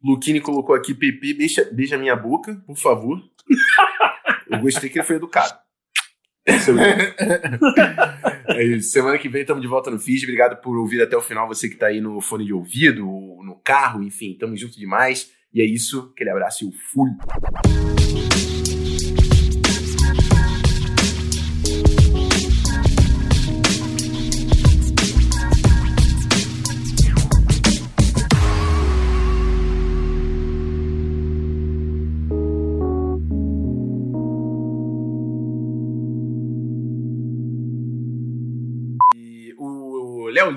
Luquini 0.03 0.41
colocou 0.41 0.75
aqui, 0.75 0.93
Pepe, 0.93 1.33
beija, 1.33 1.69
beija 1.71 1.97
minha 1.97 2.15
boca, 2.15 2.55
por 2.65 2.77
favor. 2.77 3.21
Eu 4.49 4.59
gostei 4.59 4.89
que 4.89 4.99
ele 4.99 5.05
foi 5.05 5.17
educado. 5.17 5.59
é 8.49 8.63
isso. 8.63 8.91
Semana 8.91 9.17
que 9.17 9.29
vem 9.29 9.41
estamos 9.41 9.61
de 9.61 9.67
volta 9.67 9.91
no 9.91 9.99
FIS. 9.99 10.23
Obrigado 10.23 10.61
por 10.61 10.77
ouvir 10.77 11.01
até 11.01 11.15
o 11.15 11.21
final. 11.21 11.47
Você 11.47 11.67
que 11.67 11.75
está 11.75 11.87
aí 11.87 12.01
no 12.01 12.19
fone 12.19 12.45
de 12.45 12.53
ouvido, 12.53 13.03
no 13.03 13.59
carro, 13.63 14.03
enfim, 14.03 14.31
estamos 14.31 14.59
juntos 14.59 14.75
demais. 14.77 15.31
E 15.53 15.61
é 15.61 15.65
isso. 15.65 16.11
Aquele 16.13 16.31
abraço 16.31 16.65
e 16.65 16.67
o 16.67 16.71
fui. 16.71 17.11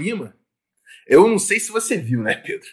Lima, 0.05 0.37
eu 1.07 1.27
não 1.27 1.39
sei 1.39 1.59
se 1.59 1.73
você 1.73 1.97
viu, 1.97 2.23
né, 2.23 2.35
Pedro? 2.35 2.69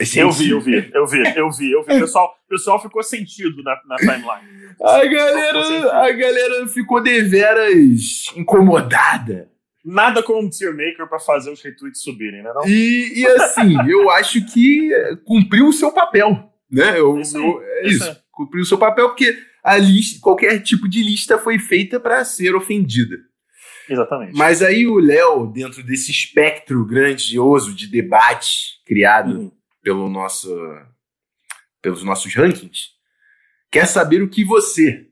Gente... 0.00 0.18
Eu 0.18 0.30
vi, 0.30 0.50
eu 0.50 0.60
vi, 0.60 0.90
eu 0.94 1.06
vi, 1.06 1.22
eu 1.36 1.50
vi, 1.50 1.72
eu 1.72 1.82
vi. 1.82 1.96
O 1.96 2.00
pessoal, 2.00 2.36
o 2.46 2.48
pessoal 2.48 2.80
ficou 2.80 3.02
sentido 3.02 3.62
na, 3.64 3.76
na 3.88 3.96
timeline. 3.96 4.74
A 4.80 5.04
galera, 5.04 6.04
a 6.04 6.12
galera 6.12 6.68
ficou 6.68 7.02
deveras 7.02 8.26
incomodada. 8.36 9.50
Nada 9.84 10.22
como 10.22 10.46
um 10.46 10.48
tier 10.48 10.70
maker 10.70 11.08
pra 11.08 11.18
fazer 11.18 11.50
os 11.50 11.60
retweets 11.60 12.02
subirem, 12.02 12.42
né? 12.42 12.52
Não? 12.54 12.64
E, 12.64 13.20
e 13.20 13.26
assim, 13.26 13.74
eu 13.90 14.08
acho 14.10 14.44
que 14.46 14.90
cumpriu 15.24 15.66
o 15.66 15.72
seu 15.72 15.90
papel, 15.90 16.52
né? 16.70 17.00
Eu, 17.00 17.18
isso, 17.18 17.36
eu, 17.36 17.60
é 17.60 17.88
isso, 17.88 18.04
isso. 18.04 18.22
cumpriu 18.30 18.62
o 18.62 18.66
seu 18.66 18.78
papel 18.78 19.08
porque 19.08 19.36
a 19.64 19.76
lista, 19.76 20.20
qualquer 20.20 20.60
tipo 20.60 20.88
de 20.88 21.02
lista 21.02 21.36
foi 21.38 21.58
feita 21.58 21.98
para 21.98 22.24
ser 22.24 22.54
ofendida. 22.54 23.16
Exatamente. 23.92 24.36
Mas 24.36 24.62
aí 24.62 24.86
o 24.86 24.98
Léo, 24.98 25.46
dentro 25.46 25.82
desse 25.82 26.10
espectro 26.10 26.84
grandioso 26.84 27.74
de 27.74 27.86
debate 27.86 28.82
criado 28.86 29.38
uhum. 29.38 29.52
pelo 29.82 30.08
nosso, 30.08 30.50
pelos 31.82 32.02
nossos 32.02 32.34
rankings, 32.34 32.90
quer 33.70 33.86
saber 33.86 34.22
o 34.22 34.30
que 34.30 34.44
você, 34.44 35.08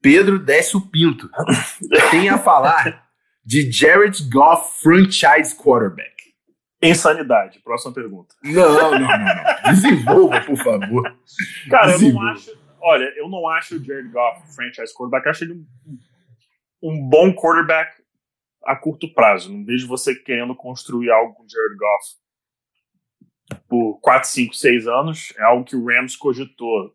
Pedro 0.00 0.38
Décio 0.38 0.80
Pinto, 0.80 1.28
tem 2.10 2.30
a 2.30 2.38
falar 2.38 3.06
de 3.44 3.70
Jared 3.70 4.22
Goff 4.30 4.82
franchise 4.82 5.54
quarterback. 5.54 6.10
Insanidade. 6.82 7.60
Próxima 7.60 7.92
pergunta. 7.92 8.34
Não, 8.42 8.72
não, 8.72 8.90
não, 8.92 9.00
não. 9.00 9.72
Desenvolva, 9.72 10.40
por 10.40 10.56
favor. 10.56 11.16
Cara, 11.70 11.92
Desenvolva. 11.92 12.18
eu 12.18 12.24
não 12.24 12.32
acho. 12.32 12.62
Olha, 12.80 13.04
eu 13.16 13.28
não 13.28 13.48
acho 13.48 13.76
o 13.76 13.84
Jared 13.84 14.08
Goff 14.08 14.54
franchise 14.54 14.92
quarterback. 14.92 15.26
Eu 15.26 15.30
acho 15.30 15.44
ele 15.44 15.52
um, 15.52 15.98
um 16.82 17.08
bom 17.08 17.32
quarterback 17.32 18.01
a 18.64 18.76
curto 18.76 19.12
prazo. 19.12 19.52
Não 19.52 19.64
vejo 19.64 19.86
você 19.86 20.14
querendo 20.14 20.54
construir 20.54 21.10
algo 21.10 21.34
com 21.34 21.48
Jared 21.48 21.76
Goff 21.76 22.22
por 23.68 24.00
4, 24.00 24.28
5, 24.28 24.54
6 24.54 24.88
anos. 24.88 25.32
É 25.36 25.42
algo 25.42 25.64
que 25.64 25.76
o 25.76 25.84
Rams 25.84 26.16
cogitou. 26.16 26.94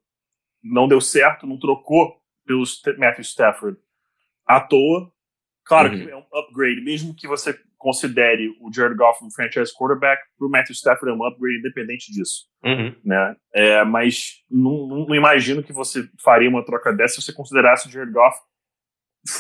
Não 0.64 0.88
deu 0.88 1.00
certo, 1.00 1.48
não 1.48 1.60
trocou 1.60 2.18
pelo 2.46 2.64
Matthew 2.98 3.22
Stafford 3.22 3.78
à 4.46 4.60
toa. 4.60 5.12
Claro 5.66 5.90
uhum. 5.90 6.06
que 6.06 6.10
é 6.10 6.16
um 6.16 6.26
upgrade, 6.34 6.82
mesmo 6.82 7.14
que 7.14 7.28
você 7.28 7.54
considere 7.78 8.50
o 8.60 8.74
Jared 8.74 8.98
Goff 8.98 9.24
um 9.24 9.30
franchise 9.30 9.72
quarterback, 9.74 10.22
para 10.38 10.48
o 10.48 10.50
Matthew 10.50 10.74
Stafford 10.74 11.12
é 11.12 11.14
um 11.14 11.26
upgrade 11.26 11.60
independente 11.60 12.12
disso. 12.12 12.46
Uhum. 12.64 12.96
Né? 13.04 13.36
É, 13.54 13.84
mas 13.84 14.44
não, 14.50 14.88
não, 14.88 15.16
imagino 15.16 15.62
que 15.62 15.74
você 15.74 16.10
faria 16.24 16.50
uma 16.50 16.66
troca 16.66 16.92
dessa 16.92 17.16
se 17.16 17.28
você 17.28 17.34
considerasse 17.34 17.88
o 17.88 17.92
Jared 17.92 18.12
Goff 18.12 18.38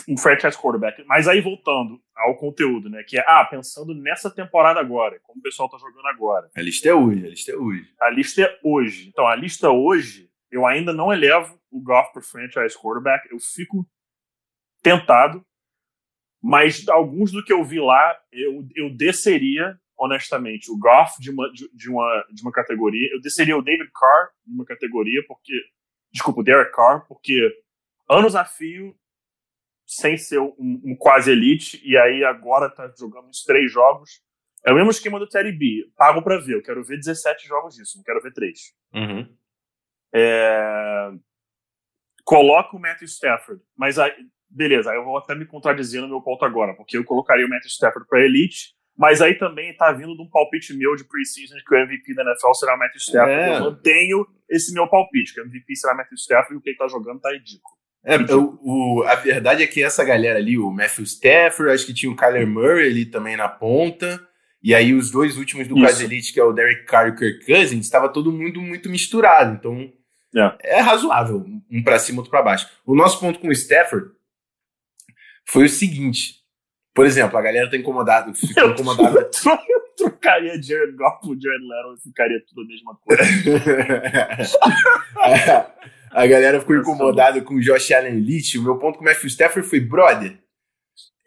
um 0.07 0.17
franchise 0.17 0.57
quarterback. 0.57 1.03
Mas 1.05 1.27
aí 1.27 1.41
voltando 1.41 2.01
ao 2.15 2.35
conteúdo, 2.35 2.89
né? 2.89 3.03
Que 3.03 3.19
é, 3.19 3.25
ah, 3.27 3.45
pensando 3.45 3.93
nessa 3.93 4.29
temporada 4.29 4.79
agora, 4.79 5.19
como 5.23 5.39
o 5.39 5.41
pessoal 5.41 5.69
tá 5.69 5.77
jogando 5.77 6.07
agora. 6.07 6.49
A 6.55 6.61
lista 6.61 6.89
é 6.89 6.93
hoje, 6.93 7.25
a 7.25 7.29
lista 7.29 7.51
é 7.51 7.55
hoje. 7.55 7.93
A 7.99 8.09
lista 8.09 8.41
é 8.41 8.59
hoje. 8.63 9.07
Então, 9.09 9.27
a 9.27 9.35
lista 9.35 9.69
hoje, 9.69 10.29
eu 10.51 10.65
ainda 10.65 10.93
não 10.93 11.11
elevo 11.11 11.59
o 11.71 11.81
Goff 11.81 12.11
para 12.13 12.21
franchise 12.21 12.77
quarterback. 12.77 13.29
Eu 13.31 13.39
fico 13.39 13.87
tentado, 14.81 15.45
mas 16.41 16.87
alguns 16.87 17.31
do 17.31 17.43
que 17.43 17.53
eu 17.53 17.63
vi 17.63 17.79
lá, 17.79 18.17
eu, 18.31 18.67
eu 18.75 18.89
desceria, 18.89 19.79
honestamente, 19.97 20.71
o 20.71 20.77
Goff 20.77 21.19
de 21.19 21.31
uma, 21.31 21.51
de, 21.51 21.69
de, 21.73 21.89
uma, 21.89 22.25
de 22.31 22.41
uma 22.41 22.51
categoria. 22.51 23.09
Eu 23.11 23.21
desceria 23.21 23.57
o 23.57 23.61
David 23.61 23.89
Carr 23.91 24.29
de 24.45 24.53
uma 24.53 24.65
categoria, 24.65 25.23
porque. 25.27 25.53
Desculpa, 26.09 26.39
o 26.39 26.43
Derek 26.43 26.71
Carr, 26.71 27.05
porque 27.05 27.53
anos 28.09 28.33
a 28.33 28.45
fio 28.45 28.95
sem 29.87 30.17
ser 30.17 30.39
um, 30.39 30.55
um 30.59 30.95
quase 30.97 31.31
elite, 31.31 31.81
e 31.81 31.97
aí 31.97 32.21
agora 32.25 32.69
tá 32.69 32.91
jogando 32.99 33.29
uns 33.29 33.43
três 33.43 33.71
jogos. 33.71 34.21
É 34.65 34.71
o 34.73 34.75
mesmo 34.75 34.91
esquema 34.91 35.17
do 35.17 35.29
Terry 35.29 35.53
B. 35.53 35.89
Pago 35.95 36.21
para 36.21 36.37
ver, 36.37 36.55
eu 36.55 36.61
quero 36.61 36.83
ver 36.83 36.97
17 36.97 37.47
jogos 37.47 37.75
disso, 37.75 37.97
não 37.97 38.03
quero 38.03 38.21
ver 38.21 38.33
três. 38.33 38.73
Uhum. 38.93 39.33
É... 40.13 41.11
Coloca 42.25 42.75
o 42.75 42.79
Matthew 42.79 43.07
Stafford, 43.07 43.63
mas 43.77 43.97
aí, 43.97 44.13
beleza, 44.49 44.91
aí 44.91 44.97
eu 44.97 45.05
vou 45.05 45.17
até 45.17 45.33
me 45.33 45.45
contradizer 45.45 46.01
no 46.01 46.09
meu 46.09 46.21
ponto 46.21 46.43
agora, 46.43 46.75
porque 46.75 46.97
eu 46.97 47.05
colocaria 47.05 47.45
o 47.45 47.49
Matthew 47.49 47.69
Stafford 47.69 48.05
para 48.09 48.25
elite, 48.25 48.75
mas 48.97 49.21
aí 49.21 49.35
também 49.35 49.73
tá 49.77 49.93
vindo 49.93 50.17
de 50.17 50.21
um 50.21 50.29
palpite 50.29 50.73
meu 50.73 50.97
de 50.97 51.05
preseason 51.05 51.55
de 51.55 51.63
que 51.63 51.73
o 51.73 51.77
MVP 51.77 52.13
da 52.13 52.23
NFL 52.23 52.53
será 52.55 52.75
o 52.75 52.79
Matthew 52.79 52.99
Stafford. 52.99 53.31
É. 53.31 53.55
Eu 53.55 53.61
mantenho 53.61 54.27
esse 54.49 54.73
meu 54.73 54.89
palpite, 54.89 55.33
que 55.33 55.39
o 55.39 55.45
MVP 55.45 55.77
será 55.77 55.93
o 55.93 55.97
Matthew 55.97 56.17
Stafford 56.17 56.55
e 56.55 56.57
o 56.57 56.61
que 56.61 56.71
ele 56.71 56.77
tá 56.77 56.89
jogando 56.89 57.21
tá 57.21 57.31
ridículo. 57.31 57.77
É, 58.03 58.17
o, 58.33 58.59
o, 58.61 59.03
a 59.03 59.15
verdade 59.15 59.63
é 59.63 59.67
que 59.67 59.83
essa 59.83 60.03
galera 60.03 60.39
ali, 60.39 60.57
o 60.57 60.71
Matthew 60.71 61.03
Stafford, 61.03 61.73
acho 61.73 61.85
que 61.85 61.93
tinha 61.93 62.11
o 62.11 62.15
Kyler 62.15 62.47
Murray 62.47 62.87
ali 62.89 63.05
também 63.05 63.35
na 63.35 63.49
ponta, 63.49 64.25
e 64.63 64.73
aí 64.73 64.93
os 64.93 65.11
dois 65.11 65.37
últimos 65.37 65.67
do 65.67 65.75
Quase 65.75 66.05
Elite, 66.05 66.31
que 66.31 66.39
é 66.39 66.43
o 66.43 66.53
Derek 66.53 66.85
Carr 66.85 67.07
e 67.07 67.11
o 67.11 67.15
Kirk 67.15 67.45
Cousins, 67.45 67.85
estava 67.85 68.09
todo 68.09 68.31
mundo 68.31 68.61
muito 68.61 68.89
misturado, 68.89 69.55
então 69.55 69.91
é, 70.35 70.77
é 70.77 70.79
razoável, 70.79 71.45
um 71.69 71.83
para 71.83 71.99
cima, 71.99 72.19
outro 72.19 72.31
para 72.31 72.41
baixo. 72.41 72.69
O 72.85 72.95
nosso 72.95 73.19
ponto 73.19 73.39
com 73.39 73.49
o 73.49 73.51
Stafford 73.53 74.11
foi 75.45 75.65
o 75.65 75.69
seguinte, 75.69 76.35
por 76.93 77.05
exemplo, 77.05 77.37
a 77.37 77.41
galera 77.41 77.69
tá 77.69 77.77
incomodada, 77.77 78.33
ficou 78.35 78.71
incomodada... 78.71 79.29
Eu 79.69 79.87
trocaria 79.97 80.61
Jared 80.61 80.95
Goff 80.95 81.21
por 81.21 81.35
Jared 81.39 81.67
Leto 81.67 81.95
e 81.97 82.03
ficaria 82.03 82.39
tudo 82.47 82.61
a 82.61 82.65
mesma 82.65 82.95
coisa. 82.95 83.23
A 86.11 86.25
galera 86.25 86.59
ficou 86.59 86.75
incomodada 86.75 87.41
com 87.41 87.55
o 87.55 87.61
Josh 87.61 87.91
Allen 87.91 88.17
Elite. 88.17 88.57
O 88.57 88.63
meu 88.63 88.77
ponto 88.77 88.97
com 88.97 89.03
o 89.03 89.07
Matthew 89.07 89.27
Stafford 89.27 89.67
foi, 89.67 89.79
brother. 89.79 90.37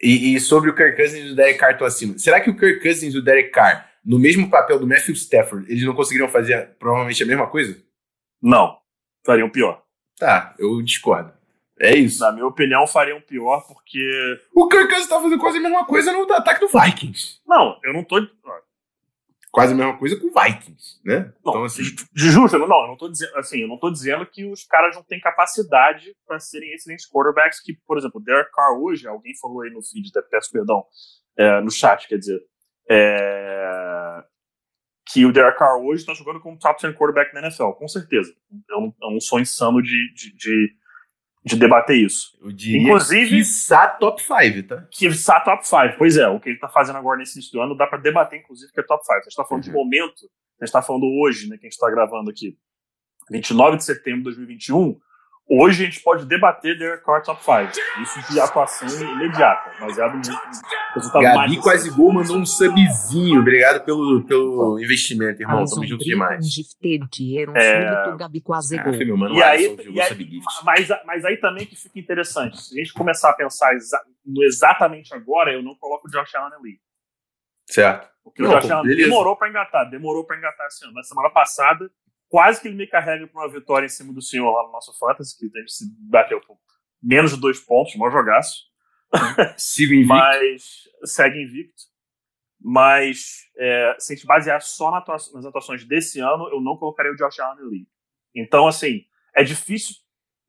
E, 0.01 0.35
e 0.35 0.39
sobre 0.39 0.69
o 0.69 0.75
Kirk 0.75 0.97
Cousins 0.97 1.29
e 1.29 1.31
o 1.31 1.35
Derek 1.35 1.59
Carr 1.59 1.73
estão 1.73 1.85
acima. 1.85 2.17
Será 2.17 2.39
que 2.41 2.49
o 2.49 2.57
Kirk 2.57 2.81
Cousins 2.81 3.13
e 3.13 3.17
o 3.17 3.21
Derek 3.21 3.51
Carr, 3.51 3.87
no 4.03 4.17
mesmo 4.17 4.49
papel 4.49 4.79
do 4.79 4.87
Matthew 4.87 5.13
Stafford, 5.13 5.71
eles 5.71 5.83
não 5.83 5.93
conseguiriam 5.93 6.27
fazer 6.27 6.71
provavelmente 6.79 7.21
a 7.21 7.25
mesma 7.25 7.47
coisa? 7.47 7.77
Não. 8.41 8.77
Fariam 9.23 9.49
pior. 9.49 9.83
Tá, 10.17 10.55
eu 10.57 10.81
discordo. 10.81 11.31
É 11.79 11.95
isso. 11.95 12.19
Na 12.21 12.31
minha 12.31 12.45
opinião, 12.45 12.85
fariam 12.87 13.21
pior 13.21 13.65
porque. 13.67 14.39
O 14.55 14.67
Kirk 14.67 14.87
Cousins 14.87 15.07
tá 15.07 15.19
fazendo 15.21 15.39
quase 15.39 15.57
a 15.57 15.61
mesma 15.61 15.85
coisa 15.85 16.11
no 16.11 16.31
ataque 16.33 16.59
do 16.59 16.67
Vikings. 16.67 17.39
Não, 17.47 17.79
eu 17.83 17.93
não 17.93 18.03
tô 18.03 18.19
quase 19.51 19.73
a 19.73 19.75
mesma 19.75 19.97
coisa 19.97 20.17
com 20.17 20.31
Vikings, 20.31 21.01
né? 21.03 21.33
Não, 21.43 21.51
então, 21.51 21.63
assim... 21.65 21.83
Justo, 22.15 22.57
não, 22.57 22.81
eu 22.81 22.87
não 22.87 22.97
tô 22.97 23.09
dizendo 23.09 23.35
assim, 23.37 23.59
eu 23.59 23.67
não 23.67 23.77
tô 23.77 23.91
dizendo 23.91 24.25
que 24.25 24.45
os 24.45 24.63
caras 24.63 24.95
não 24.95 25.03
têm 25.03 25.19
capacidade 25.19 26.15
para 26.25 26.39
serem 26.39 26.73
excelentes 26.73 27.09
quarterbacks, 27.09 27.59
que, 27.61 27.73
por 27.85 27.97
exemplo, 27.97 28.21
Derek 28.21 28.49
Carr 28.51 28.79
hoje, 28.79 29.07
alguém 29.07 29.37
falou 29.39 29.61
aí 29.61 29.69
no 29.69 29.83
feed, 29.83 30.09
peço 30.29 30.51
perdão, 30.51 30.85
é, 31.37 31.59
no 31.59 31.69
chat, 31.69 32.07
quer 32.07 32.17
dizer, 32.17 32.41
é, 32.89 34.23
que 35.11 35.25
o 35.25 35.33
Derek 35.33 35.57
Carr 35.57 35.77
hoje 35.77 36.01
está 36.01 36.13
jogando 36.13 36.39
como 36.39 36.57
top 36.57 36.81
10 36.81 36.95
quarterback 36.95 37.33
na 37.33 37.41
NFL, 37.41 37.71
com 37.71 37.87
certeza. 37.87 38.33
É 38.69 38.75
um, 38.75 38.93
é 39.03 39.07
um 39.07 39.19
sonho 39.19 39.41
insano 39.41 39.81
de, 39.81 40.13
de, 40.13 40.33
de 40.35 40.75
de 41.43 41.55
debater 41.55 41.97
isso. 41.97 42.37
Eu 42.39 42.51
diria 42.51 42.81
Inclusive, 42.81 43.37
quiçá 43.37 43.87
top 43.87 44.21
5, 44.21 44.67
tá? 44.67 44.87
Quiçá 44.91 45.39
top 45.39 45.67
5. 45.67 45.95
Pois 45.97 46.17
é, 46.17 46.27
o 46.27 46.39
que 46.39 46.49
ele 46.49 46.59
tá 46.59 46.69
fazendo 46.69 46.97
agora 46.97 47.17
nesse 47.17 47.33
início 47.33 47.51
do 47.51 47.61
ano 47.61 47.75
dá 47.75 47.87
para 47.87 47.97
debater, 47.97 48.39
inclusive, 48.39 48.71
que 48.71 48.79
é 48.79 48.83
top 48.83 49.03
5. 49.03 49.17
A 49.17 49.21
gente 49.23 49.35
tá 49.35 49.43
falando 49.45 49.63
uhum. 49.63 49.71
de 49.71 49.75
momento, 49.75 50.29
a 50.59 50.65
gente 50.65 50.71
tá 50.71 50.81
falando 50.81 51.05
hoje, 51.05 51.49
né, 51.49 51.57
que 51.57 51.65
a 51.65 51.69
gente 51.69 51.79
tá 51.79 51.89
gravando 51.89 52.29
aqui, 52.29 52.55
29 53.31 53.77
de 53.77 53.83
setembro 53.83 54.19
de 54.19 54.25
2021, 54.25 54.99
Hoje 55.53 55.83
a 55.83 55.85
gente 55.85 56.01
pode 56.01 56.25
debater 56.25 56.77
Derek 56.77 57.03
Carr 57.03 57.21
top 57.23 57.43
5. 57.43 58.01
Isso 58.01 58.31
de 58.31 58.39
atuação 58.39 58.87
imediata, 58.87 59.69
baseado 59.81 60.15
no 60.15 61.21
Gabi 61.21 61.59
quase 61.59 61.89
gol 61.89 62.13
mandou 62.13 62.37
um 62.37 62.45
subzinho. 62.45 63.41
Obrigado 63.41 63.83
pelo, 63.83 64.23
pelo 64.23 64.79
investimento, 64.79 65.41
irmão. 65.41 65.65
Tamo 65.65 65.85
junto 65.85 66.05
demais. 66.05 66.45
É... 67.53 68.15
Gabi 68.17 68.39
quase 68.39 68.77
gol. 68.77 68.93
Ah, 68.93 68.97
meu 68.97 69.17
mano, 69.17 69.35
e 69.35 69.43
aí, 69.43 69.75
e 69.89 69.99
aí 69.99 70.41
mas, 70.63 70.87
mas 71.05 71.25
aí 71.25 71.35
também 71.35 71.65
que 71.65 71.75
fica 71.75 71.99
interessante. 71.99 72.57
Se 72.57 72.79
a 72.79 72.81
gente 72.81 72.93
começar 72.93 73.31
a 73.31 73.33
pensar 73.33 73.73
exa 73.73 74.01
no 74.25 74.41
exatamente 74.43 75.13
agora, 75.13 75.51
eu 75.51 75.61
não 75.61 75.75
coloco 75.75 76.07
o 76.07 76.11
Josh 76.11 76.33
Allen 76.33 76.53
ali. 76.59 76.79
Certo. 77.69 78.07
Porque 78.23 78.41
não, 78.41 78.51
o 78.51 78.59
Josh 78.59 78.71
Allen 78.71 78.95
demorou 78.95 79.35
para 79.35 79.49
engatar, 79.49 79.89
demorou 79.89 80.25
para 80.25 80.37
engatar 80.37 80.67
esse 80.67 80.85
ano. 80.85 80.93
Na 80.93 81.03
semana 81.03 81.29
passada, 81.29 81.91
quase 82.31 82.61
que 82.61 82.69
ele 82.69 82.77
me 82.77 82.87
carrega 82.87 83.27
para 83.27 83.41
uma 83.41 83.51
vitória 83.51 83.85
em 83.85 83.89
cima 83.89 84.13
do 84.13 84.21
senhor 84.21 84.49
lá 84.49 84.63
no 84.65 84.71
nosso 84.71 84.97
Fantasy, 84.97 85.37
que 85.37 85.59
gente 85.59 85.73
se 85.73 85.85
bateu 85.99 86.39
por 86.39 86.57
menos 87.03 87.35
de 87.35 87.41
dois 87.41 87.59
pontos, 87.59 87.93
maior 87.97 88.11
jogaço. 88.11 88.71
Sigo 89.57 89.93
invicto. 89.93 90.07
Mas 90.07 90.87
segue 91.03 91.43
invicto. 91.43 91.83
Mas 92.57 93.49
é, 93.57 93.95
se 93.99 94.13
a 94.13 94.15
gente 94.15 94.25
basear 94.25 94.61
só 94.61 94.91
na 94.91 95.03
nas 95.05 95.45
atuações 95.45 95.83
desse 95.83 96.21
ano, 96.21 96.47
eu 96.53 96.61
não 96.61 96.77
colocaria 96.77 97.11
o 97.11 97.15
Josh 97.17 97.39
Allen 97.41 97.65
ali. 97.65 97.87
Então, 98.33 98.65
assim, 98.65 99.03
é 99.35 99.43
difícil 99.43 99.97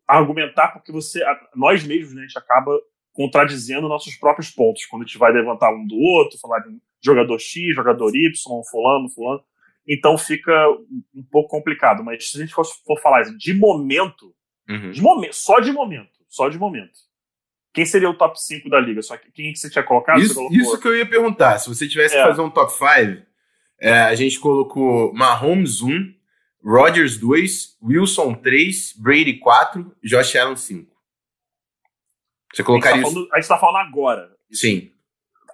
argumentar 0.06 0.68
porque 0.68 0.92
você, 0.92 1.20
nós 1.56 1.84
mesmos, 1.84 2.14
né, 2.14 2.22
a 2.22 2.26
gente 2.26 2.38
acaba 2.38 2.78
contradizendo 3.12 3.88
nossos 3.88 4.14
próprios 4.14 4.50
pontos 4.50 4.86
quando 4.86 5.02
a 5.02 5.06
gente 5.06 5.18
vai 5.18 5.32
levantar 5.32 5.74
um 5.74 5.84
do 5.84 5.96
outro, 5.96 6.38
falar 6.38 6.60
de 6.60 6.78
jogador 7.04 7.40
X, 7.40 7.74
jogador 7.74 8.14
Y, 8.14 8.30
fulano, 8.70 9.08
fulano. 9.10 9.42
Então 9.88 10.16
fica 10.16 10.52
um 11.14 11.22
pouco 11.30 11.48
complicado. 11.48 12.04
Mas 12.04 12.30
se 12.30 12.38
a 12.38 12.40
gente 12.40 12.54
for, 12.54 12.64
for 12.64 13.00
falar 13.00 13.22
de 13.36 13.54
momento, 13.54 14.34
uhum. 14.68 14.90
de 14.90 15.00
momento, 15.02 15.34
só 15.34 15.60
de 15.60 15.72
momento, 15.72 16.10
só 16.28 16.48
de 16.48 16.58
momento. 16.58 17.00
Quem 17.72 17.86
seria 17.86 18.10
o 18.10 18.16
top 18.16 18.40
5 18.40 18.68
da 18.68 18.78
liga? 18.78 19.00
Só 19.00 19.16
que, 19.16 19.30
quem 19.32 19.52
que 19.52 19.58
você 19.58 19.70
tinha 19.70 19.82
colocado? 19.82 20.20
Isso, 20.20 20.46
isso 20.52 20.78
que 20.78 20.86
eu 20.86 20.96
ia 20.96 21.08
perguntar. 21.08 21.58
Se 21.58 21.68
você 21.68 21.88
tivesse 21.88 22.14
é. 22.14 22.20
que 22.22 22.28
fazer 22.28 22.42
um 22.42 22.50
top 22.50 22.70
5, 22.70 23.26
é, 23.80 23.92
a 24.00 24.14
gente 24.14 24.38
colocou 24.38 25.12
Mahomes 25.14 25.80
1, 25.80 26.14
Rodgers 26.62 27.16
2, 27.16 27.78
Wilson 27.82 28.34
3, 28.34 28.94
Brady 28.98 29.38
4, 29.38 29.96
Josh 30.04 30.36
Allen 30.36 30.56
5. 30.56 30.92
Você 32.52 32.62
colocaria 32.62 33.02
a 33.02 33.08
isso? 33.08 33.28
Tá 33.28 33.36
a 33.36 33.40
gente 33.40 33.48
tá 33.48 33.58
falando 33.58 33.88
agora. 33.88 34.30
Sim. 34.52 34.92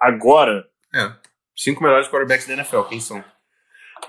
Agora? 0.01 0.69
É. 0.93 1.13
Cinco 1.55 1.81
melhores 1.81 2.07
quarterbacks 2.07 2.45
da 2.45 2.53
NFL, 2.53 2.81
quem 2.83 2.99
são? 2.99 3.23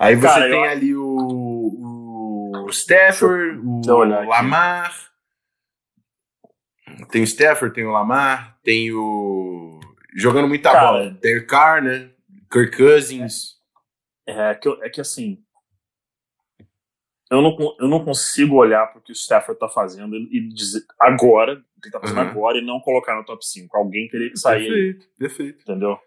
Aí 0.01 0.15
você 0.15 0.27
Cara, 0.27 0.49
tem 0.49 0.63
eu... 0.63 0.63
ali 0.63 0.95
o, 0.95 2.63
o 2.65 2.69
Stafford, 2.71 3.59
o 3.63 4.03
Lamar. 4.03 5.11
Tem 7.11 7.21
o 7.21 7.23
Stafford, 7.23 7.75
tem 7.75 7.85
o 7.85 7.91
Lamar, 7.91 8.57
tem 8.63 8.91
o. 8.91 9.79
Jogando 10.15 10.47
muita 10.47 10.71
Cara, 10.71 10.87
bola. 10.87 11.11
Derek 11.21 11.45
Carr, 11.45 11.83
né? 11.83 12.09
Kirk 12.51 12.75
Cousins. 12.75 13.59
É, 14.27 14.49
é, 14.49 14.55
que, 14.55 14.69
é 14.81 14.89
que 14.89 14.99
assim. 14.99 15.37
Eu 17.29 17.43
não, 17.43 17.55
eu 17.79 17.87
não 17.87 18.03
consigo 18.03 18.55
olhar 18.55 18.87
para 18.87 18.99
o 18.99 19.01
que 19.03 19.11
o 19.11 19.13
Stafford 19.13 19.59
tá 19.59 19.69
fazendo 19.69 20.17
e 20.17 20.49
dizer 20.49 20.83
agora, 20.99 21.63
o 21.77 21.79
que 21.79 21.87
ele 21.87 21.93
tá 21.93 21.99
fazendo 21.99 22.21
uhum. 22.21 22.27
agora, 22.27 22.57
e 22.57 22.65
não 22.65 22.79
colocar 22.79 23.15
no 23.15 23.23
top 23.23 23.45
5. 23.45 23.77
Alguém 23.77 24.09
teria 24.09 24.31
que 24.31 24.39
sair. 24.39 24.67
Perfeito, 24.67 25.07
perfeito. 25.17 25.61
Entendeu? 25.61 25.99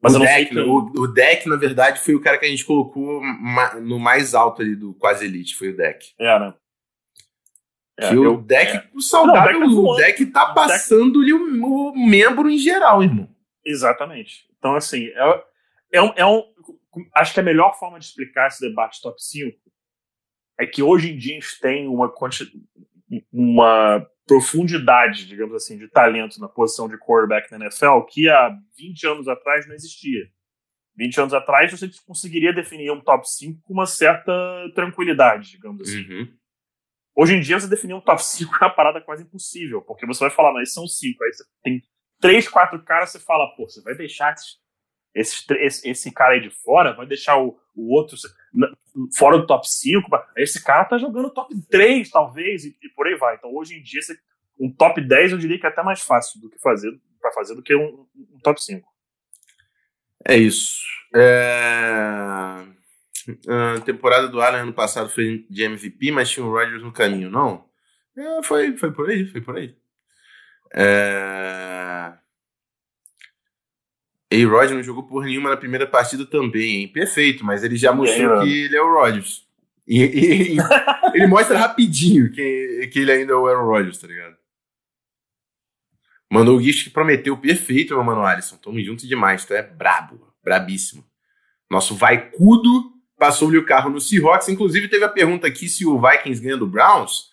Mas 0.00 0.14
o, 0.14 0.20
deck, 0.20 0.50
que... 0.50 0.60
o, 0.60 0.76
o, 0.76 1.06
deck, 1.08 1.48
na 1.48 1.56
verdade, 1.56 2.00
foi 2.00 2.14
o 2.14 2.20
cara 2.20 2.38
que 2.38 2.46
a 2.46 2.48
gente 2.48 2.64
colocou 2.64 3.20
no 3.82 3.98
mais 3.98 4.34
alto 4.34 4.62
ali 4.62 4.76
do 4.76 4.94
quase 4.94 5.24
elite, 5.24 5.56
foi 5.56 5.70
o 5.70 5.76
deck. 5.76 6.14
É, 6.18 6.38
né? 6.38 6.54
É, 7.98 8.14
eu, 8.14 8.34
o 8.34 8.42
deck, 8.42 8.76
é. 8.76 8.88
o 8.94 9.00
saudável, 9.00 9.58
não, 9.58 9.76
o, 9.76 9.96
deck 9.96 10.24
tá, 10.26 10.46
tá 10.46 10.54
passando-lhe 10.54 11.32
o, 11.32 11.64
o, 11.64 11.98
membro 11.98 12.48
em 12.48 12.56
geral, 12.56 13.02
irmão. 13.02 13.28
Exatamente. 13.64 14.46
Então, 14.56 14.76
assim, 14.76 15.06
é, 15.08 15.44
é, 15.94 16.02
um, 16.02 16.12
é 16.16 16.24
um. 16.24 16.44
Acho 17.16 17.34
que 17.34 17.40
a 17.40 17.42
melhor 17.42 17.76
forma 17.76 17.98
de 17.98 18.04
explicar 18.04 18.46
esse 18.46 18.60
debate 18.60 19.02
top 19.02 19.20
5 19.20 19.58
é 20.60 20.66
que 20.66 20.80
hoje 20.80 21.12
em 21.12 21.16
dia 21.16 21.32
a 21.32 21.40
gente 21.40 21.60
tem 21.60 21.88
uma, 21.88 22.12
uma 23.32 24.06
profundidade, 24.28 25.26
digamos 25.26 25.54
assim, 25.54 25.78
de 25.78 25.88
talento 25.88 26.38
na 26.38 26.48
posição 26.48 26.86
de 26.86 26.98
quarterback 26.98 27.50
na 27.50 27.64
NFL 27.64 28.02
que 28.02 28.28
há 28.28 28.54
20 28.76 29.06
anos 29.06 29.26
atrás 29.26 29.66
não 29.66 29.74
existia. 29.74 30.30
20 30.94 31.20
anos 31.20 31.34
atrás 31.34 31.70
você 31.70 31.90
conseguiria 32.06 32.52
definir 32.52 32.92
um 32.92 33.00
top 33.00 33.28
5 33.28 33.62
com 33.62 33.72
uma 33.72 33.86
certa 33.86 34.32
tranquilidade, 34.74 35.52
digamos 35.52 35.88
assim. 35.88 36.02
Uhum. 36.02 36.28
Hoje 37.16 37.34
em 37.34 37.40
dia 37.40 37.58
você 37.58 37.68
definir 37.68 37.94
um 37.94 38.00
top 38.00 38.22
5 38.22 38.54
é 38.54 38.66
uma 38.66 38.74
parada 38.74 39.00
quase 39.00 39.22
impossível, 39.22 39.80
porque 39.82 40.06
você 40.06 40.20
vai 40.20 40.30
falar, 40.30 40.52
mas 40.52 40.72
são 40.72 40.86
5, 40.86 41.24
aí 41.24 41.32
você 41.32 41.44
tem 41.62 41.82
3, 42.20 42.48
4 42.48 42.84
caras, 42.84 43.10
você 43.10 43.18
fala, 43.18 43.46
pô, 43.56 43.68
você 43.68 43.80
vai 43.82 43.94
deixar 43.94 44.34
esse, 45.14 45.44
esse, 45.54 45.88
esse 45.88 46.12
cara 46.12 46.34
aí 46.34 46.40
de 46.40 46.50
fora, 46.50 46.94
vai 46.94 47.06
deixar 47.06 47.38
o, 47.38 47.58
o 47.74 47.94
outro 47.94 48.16
fora 49.16 49.38
do 49.38 49.46
top 49.46 49.68
5. 49.68 50.08
Esse 50.36 50.62
cara 50.62 50.84
tá 50.84 50.98
jogando 50.98 51.30
top 51.30 51.54
3, 51.70 52.10
talvez, 52.10 52.64
e, 52.64 52.76
e 52.82 52.88
por 52.90 53.06
aí 53.06 53.16
vai. 53.16 53.36
Então, 53.36 53.54
hoje 53.54 53.76
em 53.76 53.82
dia, 53.82 54.00
um 54.58 54.70
top 54.70 55.00
10 55.00 55.32
eu 55.32 55.38
diria 55.38 55.58
que 55.58 55.66
é 55.66 55.68
até 55.68 55.82
mais 55.82 56.00
fácil 56.00 56.40
do 56.40 56.50
que 56.50 56.58
fazer 56.58 56.98
para 57.20 57.32
fazer 57.32 57.54
do 57.54 57.62
que 57.62 57.74
um, 57.74 58.06
um, 58.16 58.38
top 58.42 58.62
5. 58.62 58.88
É 60.26 60.36
isso. 60.36 60.82
É... 61.14 62.64
A 63.46 63.80
temporada 63.84 64.28
do 64.28 64.40
Allen 64.40 64.62
ano 64.62 64.72
passado 64.72 65.10
foi 65.10 65.46
de 65.50 65.62
MVP, 65.62 66.10
mas 66.10 66.30
tinha 66.30 66.46
o 66.46 66.50
Rodgers 66.50 66.82
no 66.82 66.92
caminho, 66.92 67.30
não? 67.30 67.68
É, 68.16 68.42
foi, 68.42 68.76
foi 68.76 68.90
por 68.90 69.10
aí, 69.10 69.26
foi 69.26 69.40
por 69.40 69.56
aí. 69.56 69.76
É... 70.74 72.12
A-Rod 74.32 74.70
não 74.72 74.82
jogou 74.82 75.04
por 75.04 75.24
nenhuma 75.24 75.50
na 75.50 75.56
primeira 75.56 75.86
partida 75.86 76.26
também, 76.26 76.82
hein? 76.82 76.88
Perfeito, 76.88 77.44
mas 77.44 77.64
ele 77.64 77.76
já 77.76 77.92
mostrou 77.92 78.42
que 78.42 78.64
ele 78.64 78.76
é 78.76 78.82
o 78.82 78.92
Rodgers. 78.92 79.46
E, 79.86 80.02
e, 80.02 80.56
e 80.56 80.58
ele 81.14 81.26
mostra 81.26 81.58
rapidinho 81.58 82.30
que, 82.30 82.90
que 82.92 82.98
ele 82.98 83.10
ainda 83.10 83.32
é 83.32 83.36
o 83.36 83.46
Aaron 83.46 83.64
Rodgers, 83.64 83.98
tá 83.98 84.06
ligado? 84.06 84.36
Mandou 86.30 86.58
o 86.58 86.62
gift 86.62 86.84
que 86.84 86.90
prometeu 86.90 87.38
perfeito, 87.38 87.94
meu 87.94 88.04
mano 88.04 88.22
Alisson. 88.22 88.58
Tamo 88.58 88.78
junto 88.82 89.06
demais, 89.06 89.46
tu 89.46 89.54
é 89.54 89.62
brabo, 89.62 90.30
brabíssimo. 90.44 91.02
Nosso 91.70 91.96
Vaicudo 91.96 92.92
passou-lhe 93.16 93.56
o 93.56 93.64
carro 93.64 93.88
no 93.88 93.98
Seahawks. 93.98 94.50
Inclusive, 94.50 94.88
teve 94.88 95.04
a 95.04 95.08
pergunta 95.08 95.46
aqui 95.46 95.68
se 95.70 95.86
o 95.86 95.98
Vikings 95.98 96.42
ganha 96.42 96.56
do 96.58 96.66
Browns. 96.66 97.32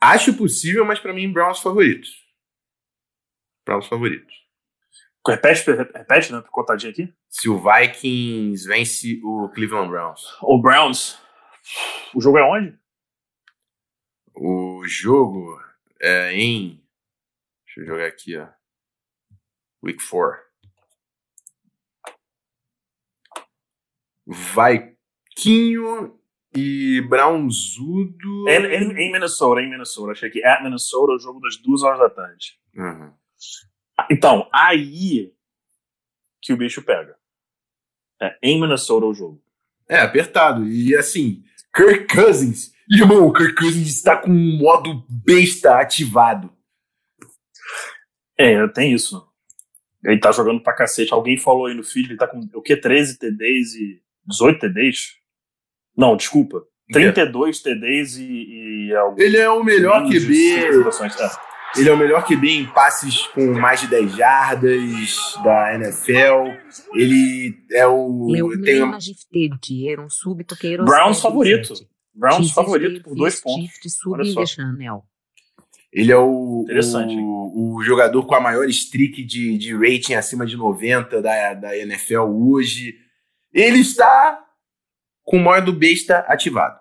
Acho 0.00 0.32
possível, 0.32 0.84
mas 0.84 0.98
para 0.98 1.12
mim, 1.12 1.30
Browns 1.30 1.58
favoritos. 1.58 2.24
Browns 3.66 3.86
favoritos. 3.86 4.45
Repete, 5.26 5.70
repete, 5.70 6.32
né? 6.32 6.42
Contadinho 6.50 6.92
aqui. 6.92 7.14
Se 7.28 7.48
o 7.48 7.58
Vikings 7.58 8.66
vence 8.66 9.20
o 9.24 9.48
Cleveland 9.48 9.90
Browns. 9.90 10.20
O 10.42 10.60
Browns. 10.60 11.18
O 12.14 12.20
jogo 12.20 12.38
é 12.38 12.44
onde? 12.44 12.78
O 14.34 14.82
jogo 14.86 15.60
é 16.00 16.32
em. 16.32 16.82
Deixa 17.64 17.80
eu 17.80 17.86
jogar 17.86 18.06
aqui, 18.06 18.36
ó. 18.36 18.48
Week 19.82 20.02
4. 20.08 20.46
Vaikinho 24.26 26.18
e 26.54 27.00
Brownzudo. 27.02 28.48
Em, 28.48 28.66
em, 28.66 28.92
em, 28.92 29.12
Minnesota, 29.12 29.60
em 29.60 29.70
Minnesota. 29.70 30.12
Achei 30.12 30.30
que 30.30 30.44
at 30.44 30.62
Minnesota, 30.62 31.12
o 31.12 31.18
jogo 31.18 31.40
das 31.40 31.56
duas 31.56 31.82
horas 31.82 31.98
da 31.98 32.10
tarde. 32.10 32.58
Uhum. 32.74 33.12
Então, 34.10 34.48
aí 34.52 35.32
que 36.42 36.52
o 36.52 36.56
bicho 36.56 36.82
pega. 36.82 37.16
É, 38.20 38.36
em 38.42 38.60
Minnesota 38.60 39.06
o 39.06 39.14
jogo. 39.14 39.42
É, 39.88 39.98
apertado. 39.98 40.66
E 40.66 40.96
assim, 40.96 41.42
Kirk 41.74 42.14
Cousins. 42.14 42.72
Irmão, 42.88 43.26
o 43.26 43.32
Kirk 43.32 43.54
Cousins 43.54 43.88
está 43.88 44.16
com 44.16 44.30
o 44.30 44.58
modo 44.58 45.04
besta 45.08 45.80
ativado. 45.80 46.52
É, 48.38 48.66
tem 48.68 48.92
isso. 48.92 49.26
Ele 50.04 50.20
tá 50.20 50.30
jogando 50.30 50.62
pra 50.62 50.74
cacete. 50.74 51.12
Alguém 51.12 51.36
falou 51.36 51.66
aí 51.66 51.74
no 51.74 51.82
feed, 51.82 52.10
ele 52.10 52.18
tá 52.18 52.28
com 52.28 52.48
o 52.54 52.62
que? 52.62 52.76
13 52.76 53.18
TDs 53.18 53.74
e 53.74 54.02
18 54.26 54.60
TDs? 54.60 55.16
Não, 55.96 56.16
desculpa. 56.16 56.62
32 56.92 57.60
TDs 57.60 58.16
e, 58.16 58.24
e 58.24 58.92
Ele 59.18 59.36
é 59.38 59.50
o 59.50 59.64
melhor 59.64 60.08
QB. 60.08 60.52
É. 60.52 61.55
Ele 61.78 61.88
é 61.88 61.92
o 61.92 61.96
melhor 61.96 62.24
QB 62.24 62.48
em 62.48 62.66
passes 62.66 63.26
com 63.28 63.52
mais 63.54 63.80
de 63.80 63.88
10 63.88 64.16
jardas 64.16 65.34
da 65.42 65.74
NFL. 65.74 66.52
Ele 66.94 67.58
é 67.70 67.86
o. 67.86 68.28
Tem 68.62 68.82
um... 68.82 68.98
Browns 70.84 71.20
favorito. 71.20 71.74
Browns 72.14 72.50
favorito 72.52 73.02
por 73.02 73.14
dois 73.14 73.40
pontos. 73.40 73.70
Ele 75.92 76.12
é 76.12 76.16
o, 76.16 76.66
o, 76.66 77.76
o, 77.76 77.82
jogador 77.82 78.26
com 78.26 78.34
a 78.34 78.40
maior 78.40 78.68
streak 78.68 79.22
de, 79.24 79.56
de 79.56 79.74
rating 79.74 80.14
acima 80.14 80.44
de 80.44 80.56
90 80.56 81.22
da, 81.22 81.54
da 81.54 81.76
NFL 81.76 82.20
hoje. 82.22 82.94
Ele 83.52 83.78
está 83.78 84.44
com 85.24 85.38
o 85.38 85.40
modo 85.40 85.72
besta 85.72 86.18
ativado. 86.28 86.78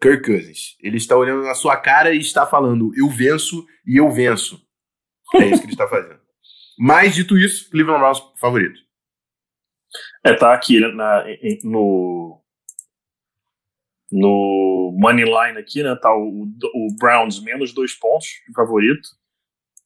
Kirk 0.00 0.24
Cousins. 0.24 0.76
Ele 0.80 0.96
está 0.96 1.16
olhando 1.16 1.42
na 1.42 1.54
sua 1.54 1.76
cara 1.76 2.14
e 2.14 2.18
está 2.18 2.46
falando: 2.46 2.92
eu 2.96 3.08
venço 3.08 3.66
e 3.86 3.96
eu 3.96 4.10
venço. 4.10 4.60
É 5.34 5.46
isso 5.46 5.60
que 5.60 5.66
ele 5.66 5.72
está 5.72 5.88
fazendo. 5.88 6.20
Mas, 6.78 7.14
dito 7.14 7.36
isso, 7.36 7.68
Cleveland 7.70 8.00
Browns 8.00 8.22
favorito. 8.40 8.80
É, 10.24 10.32
tá 10.34 10.54
aqui 10.54 10.80
né, 10.80 10.88
na, 10.88 11.24
no, 11.64 12.40
no 14.12 14.96
money 14.98 15.24
line 15.24 15.58
aqui, 15.58 15.82
né? 15.82 15.96
Tá 15.96 16.14
o, 16.14 16.44
o 16.44 16.96
Browns 16.98 17.42
menos 17.42 17.72
dois 17.72 17.94
pontos 17.94 18.28
favorito. 18.54 19.08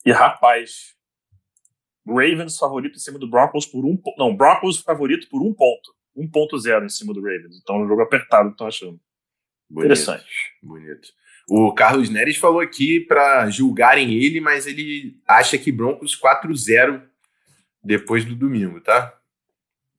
E 0.05 0.13
rapaz, 0.13 0.95
Ravens 2.07 2.59
favorito 2.59 2.97
em 2.97 3.01
cima 3.01 3.19
do 3.19 3.29
Broncos 3.29 3.67
por 3.67 3.85
um 3.85 3.97
Não, 4.19 4.37
Broncos 4.37 4.81
favorito 4.81 5.29
por 5.29 5.43
um 5.43 5.55
ponto. 5.55 5.95
1.0 6.17 6.85
em 6.85 6.89
cima 6.91 7.15
do 7.15 7.23
Ravens. 7.23 7.59
Então, 7.63 7.83
um 7.83 7.89
jogo 7.89 8.03
apertado, 8.03 8.51
estão 8.51 8.67
achando. 8.67 9.01
Bonito, 9.73 9.87
Interessante. 9.87 10.53
Bonito. 10.63 11.09
O 11.49 11.73
Carlos 11.73 12.11
Neres 12.11 12.37
falou 12.37 12.61
aqui 12.61 13.01
para 13.01 13.49
julgarem 13.49 14.13
ele, 14.13 14.41
mas 14.41 14.67
ele 14.67 15.17
acha 15.27 15.57
que 15.57 15.73
Broncos 15.73 16.19
4-0 16.21 17.03
depois 17.83 18.25
do 18.25 18.37
domingo, 18.37 18.81
tá? 18.81 19.19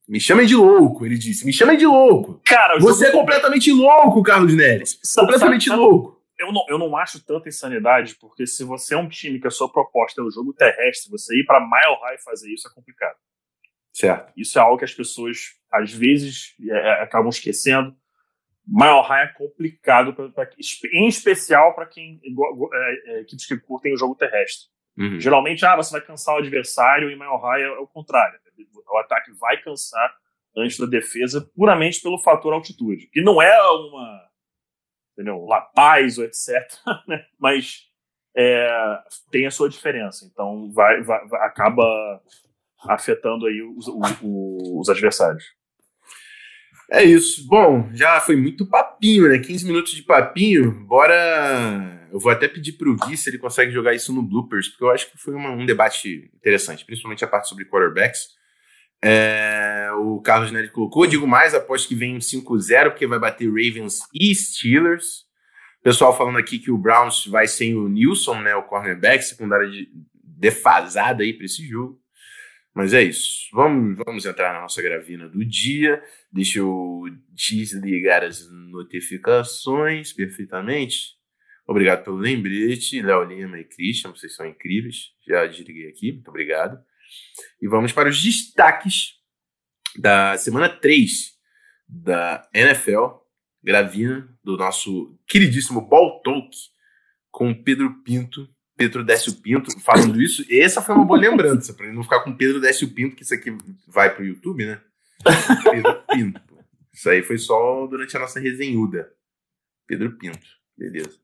Me 0.06 0.20
chamem 0.20 0.46
de 0.46 0.54
louco, 0.54 1.04
ele 1.04 1.18
disse. 1.18 1.44
Me 1.44 1.52
chamem 1.52 1.76
de 1.76 1.86
louco. 1.86 2.40
Cara, 2.44 2.78
você 2.78 3.06
jogo... 3.06 3.16
é 3.16 3.20
completamente 3.20 3.72
louco, 3.72 4.22
Carlos 4.22 4.54
Neres. 4.54 4.98
Sabe, 5.02 5.26
completamente 5.26 5.68
sabe, 5.68 5.80
louco. 5.80 6.22
Eu 6.38 6.52
não, 6.52 6.64
eu 6.68 6.78
não 6.78 6.96
acho 6.96 7.24
tanta 7.24 7.48
insanidade, 7.48 8.14
porque 8.20 8.46
se 8.46 8.62
você 8.64 8.94
é 8.94 8.98
um 8.98 9.08
time 9.08 9.40
que 9.40 9.46
a 9.46 9.50
sua 9.50 9.70
proposta 9.70 10.20
é 10.20 10.24
o 10.24 10.30
jogo 10.30 10.52
terrestre, 10.52 11.10
você 11.10 11.36
ir 11.36 11.44
para 11.44 11.60
Mile 11.60 11.98
High 12.00 12.18
fazer 12.18 12.52
isso 12.52 12.68
é 12.68 12.74
complicado. 12.74 13.16
Certo. 13.92 14.32
Isso 14.36 14.58
é 14.58 14.62
algo 14.62 14.78
que 14.78 14.84
as 14.84 14.94
pessoas, 14.94 15.54
às 15.72 15.92
vezes, 15.92 16.54
é, 16.68 16.76
é 16.76 17.02
acabam 17.02 17.28
esquecendo. 17.28 17.96
Mile 18.66 19.22
é 19.22 19.26
complicado, 19.28 20.14
pra, 20.14 20.28
pra, 20.30 20.50
em 20.92 21.06
especial 21.06 21.74
para 21.74 21.86
quem 21.86 22.20
é, 22.22 23.12
é, 23.12 23.20
equipes 23.20 23.46
que 23.46 23.58
curtem 23.58 23.92
o 23.92 23.98
jogo 23.98 24.14
terrestre. 24.14 24.68
Uhum. 24.96 25.20
Geralmente, 25.20 25.64
ah, 25.66 25.76
você 25.76 25.92
vai 25.92 26.00
cansar 26.00 26.34
o 26.34 26.38
adversário 26.38 27.10
e 27.10 27.14
Mile 27.14 27.30
é, 27.58 27.62
é 27.62 27.78
o 27.78 27.86
contrário. 27.86 28.38
O 28.88 28.98
ataque 28.98 29.32
vai 29.32 29.60
cansar 29.60 30.14
antes 30.56 30.78
da 30.78 30.86
defesa 30.86 31.50
puramente 31.54 32.00
pelo 32.00 32.22
fator 32.22 32.52
altitude, 32.52 33.08
que 33.08 33.20
não 33.20 33.42
é 33.42 33.60
uma 33.60 34.24
entendeu, 35.14 35.44
La 35.46 35.60
Paz 35.60 36.18
ou 36.18 36.24
etc, 36.24 36.48
né? 37.08 37.24
mas 37.38 37.84
é, 38.36 38.68
tem 39.30 39.46
a 39.46 39.50
sua 39.50 39.68
diferença. 39.68 40.28
Então, 40.30 40.70
vai, 40.72 41.02
vai 41.02 41.20
acaba 41.42 41.84
afetando 42.88 43.46
aí 43.46 43.62
os, 43.62 43.88
os, 43.88 44.18
os 44.22 44.88
adversários. 44.88 45.44
É 46.94 47.02
isso. 47.02 47.44
Bom, 47.48 47.90
já 47.92 48.20
foi 48.20 48.36
muito 48.36 48.64
papinho, 48.64 49.28
né? 49.28 49.40
15 49.40 49.66
minutos 49.66 49.92
de 49.94 50.02
papinho. 50.02 50.70
Bora. 50.86 52.08
Eu 52.12 52.20
vou 52.20 52.30
até 52.30 52.46
pedir 52.46 52.74
pro 52.74 52.94
Gui 52.94 53.16
se 53.16 53.28
ele 53.28 53.38
consegue 53.38 53.72
jogar 53.72 53.92
isso 53.94 54.12
no 54.12 54.22
bloopers, 54.22 54.68
porque 54.68 54.84
eu 54.84 54.90
acho 54.90 55.10
que 55.10 55.18
foi 55.18 55.34
uma, 55.34 55.50
um 55.50 55.66
debate 55.66 56.30
interessante, 56.32 56.84
principalmente 56.84 57.24
a 57.24 57.26
parte 57.26 57.48
sobre 57.48 57.64
quarterbacks. 57.64 58.28
É, 59.02 59.88
o 59.98 60.20
Carlos 60.20 60.52
Nery 60.52 60.70
colocou. 60.70 61.04
Digo 61.04 61.26
mais, 61.26 61.52
aposto 61.52 61.88
que 61.88 61.96
vem 61.96 62.14
um 62.14 62.20
5-0, 62.20 62.90
porque 62.90 63.08
vai 63.08 63.18
bater 63.18 63.48
Ravens 63.48 63.98
e 64.14 64.32
Steelers. 64.32 65.24
Pessoal 65.82 66.16
falando 66.16 66.38
aqui 66.38 66.60
que 66.60 66.70
o 66.70 66.78
Browns 66.78 67.26
vai 67.26 67.48
sem 67.48 67.74
o 67.74 67.88
Nilson, 67.88 68.40
né? 68.40 68.54
O 68.54 68.62
cornerback, 68.62 69.24
secundária 69.24 69.68
de, 69.68 69.88
defasada 70.22 71.24
aí 71.24 71.32
para 71.32 71.46
esse 71.46 71.66
jogo. 71.66 72.00
Mas 72.74 72.92
é 72.92 73.02
isso. 73.02 73.48
Vamos, 73.52 73.96
vamos 74.04 74.26
entrar 74.26 74.52
na 74.52 74.62
nossa 74.62 74.82
gravina 74.82 75.28
do 75.28 75.44
dia. 75.44 76.02
Deixa 76.32 76.58
eu 76.58 77.04
desligar 77.32 78.24
as 78.24 78.50
notificações 78.50 80.12
perfeitamente. 80.12 81.14
Obrigado 81.66 82.04
pelo 82.04 82.16
lembrete, 82.16 83.00
Léo 83.00 83.24
Lima 83.24 83.58
e 83.58 83.64
Christian, 83.64 84.10
vocês 84.10 84.34
são 84.34 84.46
incríveis. 84.46 85.12
Já 85.26 85.46
desliguei 85.46 85.88
aqui, 85.88 86.12
muito 86.12 86.28
obrigado. 86.28 86.78
E 87.62 87.68
vamos 87.68 87.92
para 87.92 88.08
os 88.08 88.20
destaques 88.20 89.14
da 89.96 90.36
semana 90.36 90.68
3 90.68 91.32
da 91.88 92.46
NFL, 92.52 93.06
gravina 93.62 94.28
do 94.42 94.56
nosso 94.56 95.18
queridíssimo 95.26 95.80
Ball 95.80 96.20
Talk 96.22 96.50
com 97.30 97.54
Pedro 97.54 98.02
Pinto 98.02 98.53
Pedro 98.76 99.04
Décio 99.04 99.34
Pinto 99.36 99.78
falando 99.80 100.20
isso. 100.20 100.44
Essa 100.50 100.82
foi 100.82 100.94
uma 100.94 101.04
boa 101.04 101.18
lembrança, 101.18 101.72
para 101.72 101.92
não 101.92 102.02
ficar 102.02 102.20
com 102.20 102.36
Pedro 102.36 102.60
Décio 102.60 102.92
Pinto, 102.92 103.16
que 103.16 103.22
isso 103.22 103.34
aqui 103.34 103.56
vai 103.86 104.14
pro 104.14 104.24
YouTube, 104.24 104.66
né? 104.66 104.80
Pedro 105.70 106.02
Pinto. 106.08 106.42
Isso 106.92 107.08
aí 107.08 107.22
foi 107.22 107.38
só 107.38 107.86
durante 107.86 108.16
a 108.16 108.20
nossa 108.20 108.40
resenhuda. 108.40 109.12
Pedro 109.86 110.16
Pinto. 110.16 110.46
Beleza. 110.76 111.18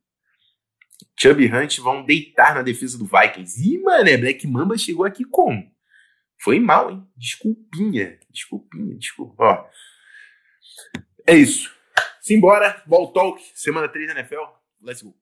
Chubb 1.19 1.43
e 1.43 1.53
Hunt 1.53 1.79
vão 1.79 2.05
deitar 2.05 2.55
na 2.55 2.63
defesa 2.63 2.99
do 2.99 3.05
Vikings. 3.05 3.61
Ih, 3.61 3.79
mané, 3.79 4.17
Black 4.17 4.47
Mamba 4.47 4.77
chegou 4.79 5.05
aqui 5.05 5.25
como? 5.25 5.71
Foi 6.43 6.59
mal, 6.59 6.91
hein? 6.91 7.07
Desculpinha. 7.17 8.19
Desculpinha, 8.31 8.97
desculpa. 8.97 9.35
Ó. 9.39 9.69
É 11.27 11.35
isso. 11.35 11.71
Simbora. 12.21 12.83
Ball 12.87 13.13
Talk, 13.13 13.43
semana 13.55 13.89
3 13.89 14.09
da 14.09 14.21
NFL. 14.21 14.43
Let's 14.83 15.03
go. 15.03 15.20